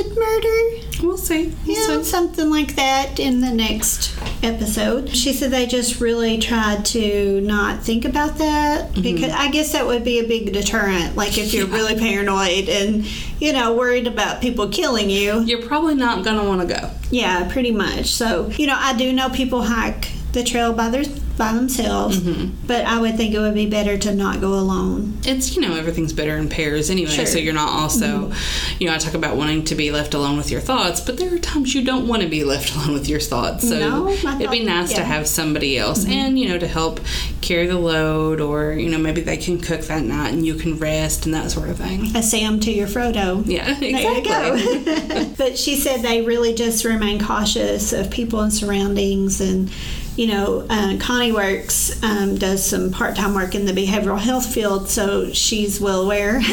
attempted 0.00 0.16
murder. 0.16 0.80
We'll 1.02 1.16
see. 1.16 1.52
We'll 1.66 1.76
Yeah, 1.76 2.02
see. 2.02 2.04
something 2.04 2.50
like 2.50 2.76
that 2.76 3.18
in 3.18 3.40
the 3.40 3.50
next 3.52 4.16
episode. 4.42 5.10
She 5.14 5.32
said 5.32 5.50
they 5.50 5.66
just 5.66 6.00
really 6.00 6.38
tried 6.38 6.84
to 6.86 7.40
not 7.42 7.82
think 7.82 8.04
about 8.04 8.38
that 8.38 8.90
mm-hmm. 8.92 9.02
because 9.02 9.32
I 9.32 9.50
guess 9.50 9.72
that 9.72 9.86
would 9.86 10.04
be 10.04 10.18
a 10.18 10.24
big 10.26 10.52
deterrent. 10.52 11.16
Like 11.16 11.36
if 11.38 11.52
you're 11.52 11.68
Yeah. 11.68 11.74
really 11.74 11.98
paranoid 11.98 12.68
and, 12.68 13.04
you 13.40 13.52
know, 13.52 13.74
worried 13.74 14.06
about 14.06 14.40
people 14.40 14.68
killing 14.68 15.10
you. 15.10 15.40
You're 15.42 15.62
probably 15.66 15.94
not 15.94 16.24
gonna 16.24 16.44
want 16.44 16.60
to 16.62 16.66
go. 16.66 16.90
Yeah, 17.10 17.48
pretty 17.52 17.70
much. 17.72 18.06
So, 18.06 18.50
you 18.56 18.66
know, 18.66 18.76
I 18.78 18.94
do 18.96 19.12
know 19.12 19.28
people 19.28 19.62
hike 19.62 20.10
the 20.32 20.42
trail 20.42 20.72
by 20.72 20.88
their 20.88 21.04
by 21.36 21.52
themselves, 21.52 22.18
but 22.66 22.84
I 22.84 23.00
would 23.00 23.16
think 23.16 23.34
it 23.34 23.40
would 23.40 23.54
be 23.54 23.66
better 23.68 23.98
to 23.98 24.14
not 24.14 24.40
go 24.40 24.54
alone. 24.54 25.18
It's 25.24 25.56
you 25.56 25.62
know 25.62 25.74
everything's 25.74 26.12
better 26.12 26.36
in 26.36 26.48
pairs 26.48 26.90
anyway, 26.90 27.10
Sure. 27.10 27.24
Mm-hmm. 27.24 27.32
so 27.32 27.38
you're 27.40 27.52
not 27.54 27.70
also, 27.70 28.32
you 28.78 28.86
know, 28.86 28.94
I 28.94 28.98
talk 28.98 29.14
about 29.14 29.36
wanting 29.36 29.64
to 29.66 29.74
be 29.74 29.90
left 29.90 30.14
alone 30.14 30.36
with 30.36 30.50
your 30.50 30.60
thoughts, 30.60 31.00
but 31.00 31.16
there 31.18 31.34
are 31.34 31.38
times 31.38 31.74
you 31.74 31.84
don't 31.84 32.06
want 32.06 32.22
to 32.22 32.28
be 32.28 32.44
left 32.44 32.72
alone 32.76 32.92
with 32.92 33.08
your 33.08 33.20
thoughts. 33.20 33.68
So 33.68 33.78
No, 33.78 34.08
it'd 34.08 34.50
be 34.50 34.64
nice 34.64 34.90
to 34.90 34.94
yeah. 34.96 35.00
Mm-hmm. 35.02 35.10
have 35.12 35.26
somebody 35.28 35.76
else, 35.78 36.06
and 36.06 36.38
you 36.38 36.48
know, 36.48 36.58
to 36.58 36.68
help 36.68 37.00
carry 37.40 37.66
the 37.66 37.78
load, 37.78 38.40
or 38.40 38.72
you 38.72 38.88
know, 38.88 38.98
maybe 38.98 39.20
they 39.20 39.36
can 39.36 39.60
cook 39.60 39.82
that 39.82 40.02
night 40.04 40.32
and 40.32 40.46
you 40.46 40.54
can 40.54 40.78
rest 40.78 41.26
and 41.26 41.34
that 41.34 41.50
sort 41.50 41.68
of 41.68 41.78
thing. 41.78 42.14
A 42.16 42.22
Sam 42.22 42.60
to 42.60 42.70
your 42.70 42.86
Frodo. 42.86 43.42
Yeah, 43.46 43.74
There 43.74 43.90
exactly. 43.90 44.62
you 44.62 44.84
go. 44.84 45.34
but 45.38 45.58
she 45.58 45.76
said 45.76 46.00
they 46.02 46.22
really 46.22 46.54
just 46.54 46.84
remain 46.84 47.20
cautious 47.20 47.92
of 47.92 48.10
people 48.10 48.40
and 48.40 48.52
surroundings. 48.52 49.40
And, 49.40 49.70
you 50.16 50.28
know, 50.28 50.66
uh, 50.70 50.96
Connie 51.00 51.23
Works 51.32 52.02
um, 52.02 52.36
does 52.36 52.64
some 52.64 52.90
part 52.90 53.16
time 53.16 53.34
work 53.34 53.54
in 53.54 53.64
the 53.66 53.72
behavioral 53.72 54.18
health 54.18 54.46
field, 54.52 54.88
so 54.88 55.32
she's 55.32 55.80
well 55.80 56.02
aware 56.02 56.36
of, 56.38 56.44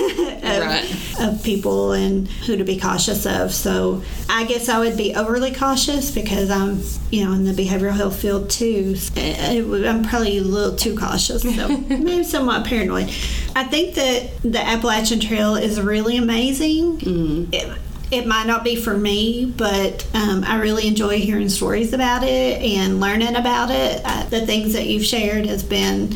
Right. 0.44 0.96
of 1.20 1.44
people 1.44 1.92
and 1.94 2.28
who 2.28 2.56
to 2.58 2.64
be 2.64 2.78
cautious 2.80 3.26
of. 3.26 3.54
So 3.54 4.04
I 4.30 4.46
guess 4.46 4.70
I 4.70 4.80
would 4.80 4.98
be 4.98 5.16
overly 5.16 5.52
cautious 5.54 6.12
because 6.12 6.50
I'm, 6.50 6.82
you 7.12 7.26
know, 7.26 7.34
in 7.34 7.44
the 7.46 7.54
behavioral 7.54 7.92
health 7.94 8.20
field 8.22 8.50
too. 8.50 8.96
Uh, 9.18 9.20
it 9.20 9.68
would- 9.68 9.86
I'm 9.86 10.04
probably 10.04 10.38
a 10.38 10.42
little 10.44 10.76
too 10.76 10.98
cautious, 10.98 11.42
so 11.44 11.68
maybe 11.90 12.24
somewhat 12.24 12.66
paranoid. 12.66 13.10
I 13.56 13.64
think 13.66 13.96
that 13.96 14.30
the 14.44 14.62
Appalachian 14.66 15.20
Trail 15.20 15.56
is 15.56 15.80
really 15.82 16.18
amazing. 16.18 17.50
It, 17.52 17.78
it 18.12 18.28
might 18.28 18.46
not 18.46 18.64
be 18.64 18.76
for 18.76 18.96
me, 18.98 19.46
but 19.58 20.06
um, 20.14 20.44
I 20.46 20.60
really 20.60 20.88
enjoy 20.88 21.20
hearing 21.20 21.50
stories 21.50 21.94
about 21.94 22.24
it 22.24 22.62
and 22.62 23.00
learning 23.00 23.36
about 23.36 23.72
it. 23.72 24.02
Uh, 24.04 24.26
the 24.30 24.46
things 24.46 24.74
that 24.74 24.86
you've 24.86 25.06
shared 25.06 25.46
has 25.46 25.64
been 25.64 26.08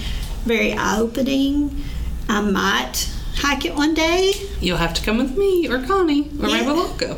very 0.44 0.74
eye 0.74 1.00
opening. 1.00 1.84
I 2.28 2.42
might 2.42 3.10
hike 3.36 3.66
it 3.66 3.76
one 3.76 3.94
day. 3.94 4.34
You'll 4.60 4.78
have 4.78 4.94
to 4.96 5.04
come 5.04 5.18
with 5.18 5.38
me 5.38 5.68
or 5.70 5.82
Connie 5.84 6.24
or 6.42 6.48
Yeah. 6.50 6.58
maybe 6.58 6.66
we'll 6.68 6.94
go. 6.96 7.18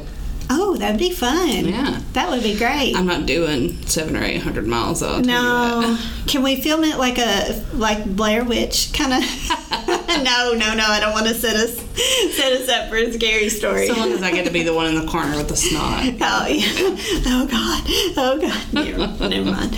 Oh, 0.50 0.78
that'd 0.78 0.98
be 1.00 1.12
fun. 1.12 1.66
Yeah. 1.68 2.00
That 2.14 2.30
would 2.30 2.42
be 2.42 2.56
great. 2.58 2.96
I'm 2.96 3.06
not 3.06 3.26
doing 3.26 3.86
seven 3.86 4.16
or 4.16 4.24
eight 4.24 4.42
hundred 4.42 4.66
miles. 4.66 5.04
I'll 5.04 5.20
no, 5.22 5.98
can 6.26 6.42
we 6.42 6.62
film 6.62 6.86
it 6.86 6.98
like 6.98 7.18
a 7.18 7.64
like 7.74 8.06
Blair 8.06 8.46
Witch 8.46 8.92
kind 8.94 9.12
of? 9.14 9.24
no, 10.24 10.54
no, 10.54 10.74
no. 10.74 10.86
I 10.86 11.00
don't 11.00 11.12
want 11.14 11.28
to 11.28 11.34
set 11.34 11.56
us 11.56 11.78
set 12.36 12.54
us 12.54 12.70
up 12.70 12.90
for 12.90 12.96
a 12.98 13.12
scary 13.12 13.50
story. 13.50 13.88
So 13.88 13.94
long 13.94 14.12
as 14.12 14.22
I 14.24 14.32
get 14.32 14.46
to 14.46 14.52
be 14.52 14.64
the 14.64 14.74
one 14.74 14.88
in 14.88 14.96
the 14.96 15.08
corner 15.10 15.36
with 15.38 15.48
the 15.50 15.56
snot. 15.56 16.04
Oh 16.22 16.48
yeah. 16.48 16.64
Oh 17.28 17.48
God. 17.50 17.84
Oh 18.18 18.38
God. 18.42 18.74
Never, 18.74 19.30
never 19.30 19.52
mind. 19.52 19.76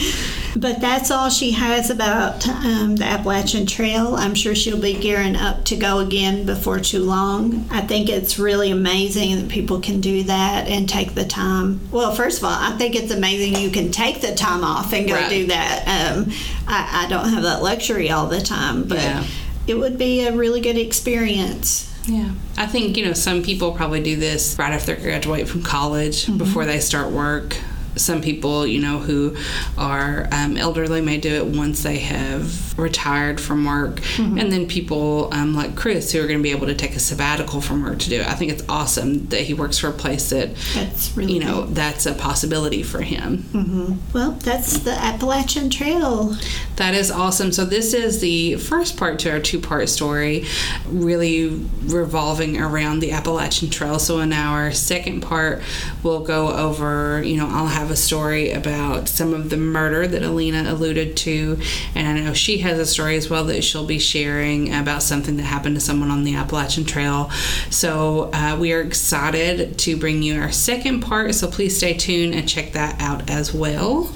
But 0.56 0.82
that's 0.82 1.12
all 1.12 1.30
she 1.30 1.52
has 1.52 1.90
about 1.90 2.48
um, 2.48 2.96
the 2.98 3.06
Appalachian 3.06 3.66
Trail. 3.66 4.16
I'm 4.16 4.34
sure 4.36 4.56
she'll 4.56 4.82
be 4.82 4.94
gearing 5.00 5.36
up 5.36 5.64
to 5.66 5.76
go 5.78 6.00
again 6.00 6.46
before 6.46 6.80
too 6.80 7.04
long. 7.04 7.66
I 7.72 7.82
think 7.82 8.10
it's 8.10 8.38
really 8.40 8.72
amazing 8.72 9.36
that 9.38 9.50
people 9.50 9.80
can 9.80 10.02
do 10.02 10.24
that 10.24 10.68
and 10.68 10.90
take 10.90 11.14
the 11.16 11.26
time. 11.26 11.80
Well, 11.92 12.14
first 12.14 12.40
of 12.40 12.46
all, 12.46 12.52
I 12.58 12.72
think 12.78 12.96
it's 12.96 13.12
amazing 13.12 13.62
you 13.62 13.70
can 13.70 13.92
take 13.92 14.22
the 14.22 14.34
time 14.36 14.64
off 14.64 14.92
and 14.94 15.08
go 15.08 15.14
Right. 15.14 15.30
do 15.30 15.46
that. 15.48 15.84
Um, 16.18 16.32
I, 16.68 17.06
I 17.06 17.10
don't 17.10 17.30
have 17.30 17.44
that 17.44 17.62
luxury 17.62 18.10
all 18.10 18.28
the 18.28 18.42
time, 18.42 18.84
but 18.84 18.98
Yeah. 18.98 19.24
It 19.70 19.78
would 19.78 19.98
be 19.98 20.26
a 20.26 20.32
really 20.32 20.62
good 20.62 20.78
experience. 20.78 21.86
Yeah. 22.08 22.32
I 22.58 22.66
think, 22.66 22.98
you 22.98 23.06
know, 23.06 23.14
some 23.14 23.44
people 23.44 23.72
probably 23.74 24.02
do 24.02 24.16
this 24.16 24.58
right 24.58 24.74
after 24.74 24.96
they 24.96 25.02
graduate 25.02 25.48
from 25.48 25.64
college 25.64 26.26
mm-hmm. 26.26 26.38
before 26.38 26.66
they 26.66 26.80
start 26.80 27.12
work. 27.12 27.56
Some 28.00 28.22
people, 28.22 28.66
you 28.66 28.82
know, 28.82 29.00
who 29.00 29.36
are 29.78 30.28
um, 30.32 30.58
elderly 30.58 31.02
may 31.02 31.18
do 31.18 31.30
it 31.36 31.46
once 31.46 31.84
they 31.84 32.00
have 32.00 32.78
retired 32.78 33.40
from 33.42 33.66
work. 33.66 34.00
And 34.18 34.52
then 34.52 34.68
people 34.68 35.30
um, 35.34 35.54
like 35.54 35.76
Chris 35.76 36.12
who 36.12 36.20
are 36.24 36.28
going 36.28 36.40
to 36.40 36.44
be 36.44 36.52
able 36.52 36.68
to 36.68 36.76
take 36.76 36.96
a 36.96 37.00
sabbatical 37.00 37.62
from 37.62 37.84
work 37.84 38.00
to 38.00 38.10
do 38.10 38.22
it. 38.22 38.28
I 38.28 38.34
think 38.36 38.52
it's 38.52 38.64
awesome 38.70 39.28
that 39.28 39.42
he 39.42 39.54
works 39.54 39.78
for 39.80 39.88
a 39.88 39.94
place 39.94 40.30
that, 40.30 40.56
That's 40.74 41.16
really 41.16 41.34
you 41.34 41.40
know, 41.42 41.64
good. 41.64 41.76
that's 41.76 42.06
a 42.06 42.14
possibility 42.14 42.84
for 42.84 43.02
him. 43.02 44.00
Well, 44.14 44.32
that's 44.32 44.80
the 44.80 44.92
Appalachian 44.92 45.70
Trail. 45.70 46.36
That 46.78 46.94
is 46.94 47.12
awesome. 47.12 47.52
So, 47.52 47.66
this 47.66 47.94
is 47.94 48.22
the 48.22 48.56
first 48.56 48.96
part 48.98 49.20
to 49.20 49.32
our 49.32 49.40
two 49.40 49.60
part 49.60 49.90
story, 49.90 50.46
really 50.88 51.50
revolving 51.84 52.60
around 52.62 53.00
the 53.00 53.12
Appalachian 53.12 53.70
Trail. 53.70 54.00
So, 54.00 54.20
in 54.20 54.32
our 54.32 54.72
second 54.72 55.22
part, 55.22 55.62
we'll 56.04 56.24
go 56.24 56.50
over, 56.54 57.22
you 57.24 57.38
know, 57.38 57.48
I'll 57.50 57.68
have 57.68 57.89
have 57.90 57.98
a 57.98 58.00
story 58.00 58.52
about 58.52 59.10
some 59.10 59.34
of 59.34 59.50
the 59.50 59.58
murder 59.58 60.06
that 60.08 60.22
Alina 60.22 60.72
alluded 60.72 61.18
to. 61.18 61.60
And 61.96 62.08
I 62.08 62.22
know 62.22 62.34
she 62.34 62.60
has 62.60 62.78
a 62.78 62.86
story 62.86 63.18
as 63.18 63.32
well 63.32 63.46
that 63.46 63.64
she'll 63.64 63.88
be 63.88 63.98
sharing 63.98 64.72
about 64.72 65.02
something 65.02 65.38
that 65.38 65.44
happened 65.44 65.76
to 65.76 65.82
someone 65.82 66.12
on 66.12 66.24
the 66.24 66.36
Appalachian 66.36 66.86
Trail. 66.86 67.32
So 67.72 68.30
uh, 68.32 68.58
we 68.60 68.74
are 68.74 68.82
excited 68.82 69.80
to 69.80 69.98
bring 69.98 70.22
you 70.22 70.40
our 70.40 70.52
second 70.52 71.02
part. 71.02 71.34
So 71.34 71.50
please 71.50 71.78
stay 71.78 71.96
tuned 71.96 72.36
and 72.36 72.48
check 72.48 72.74
that 72.74 73.02
out 73.02 73.28
as 73.28 73.56
well. 73.56 74.12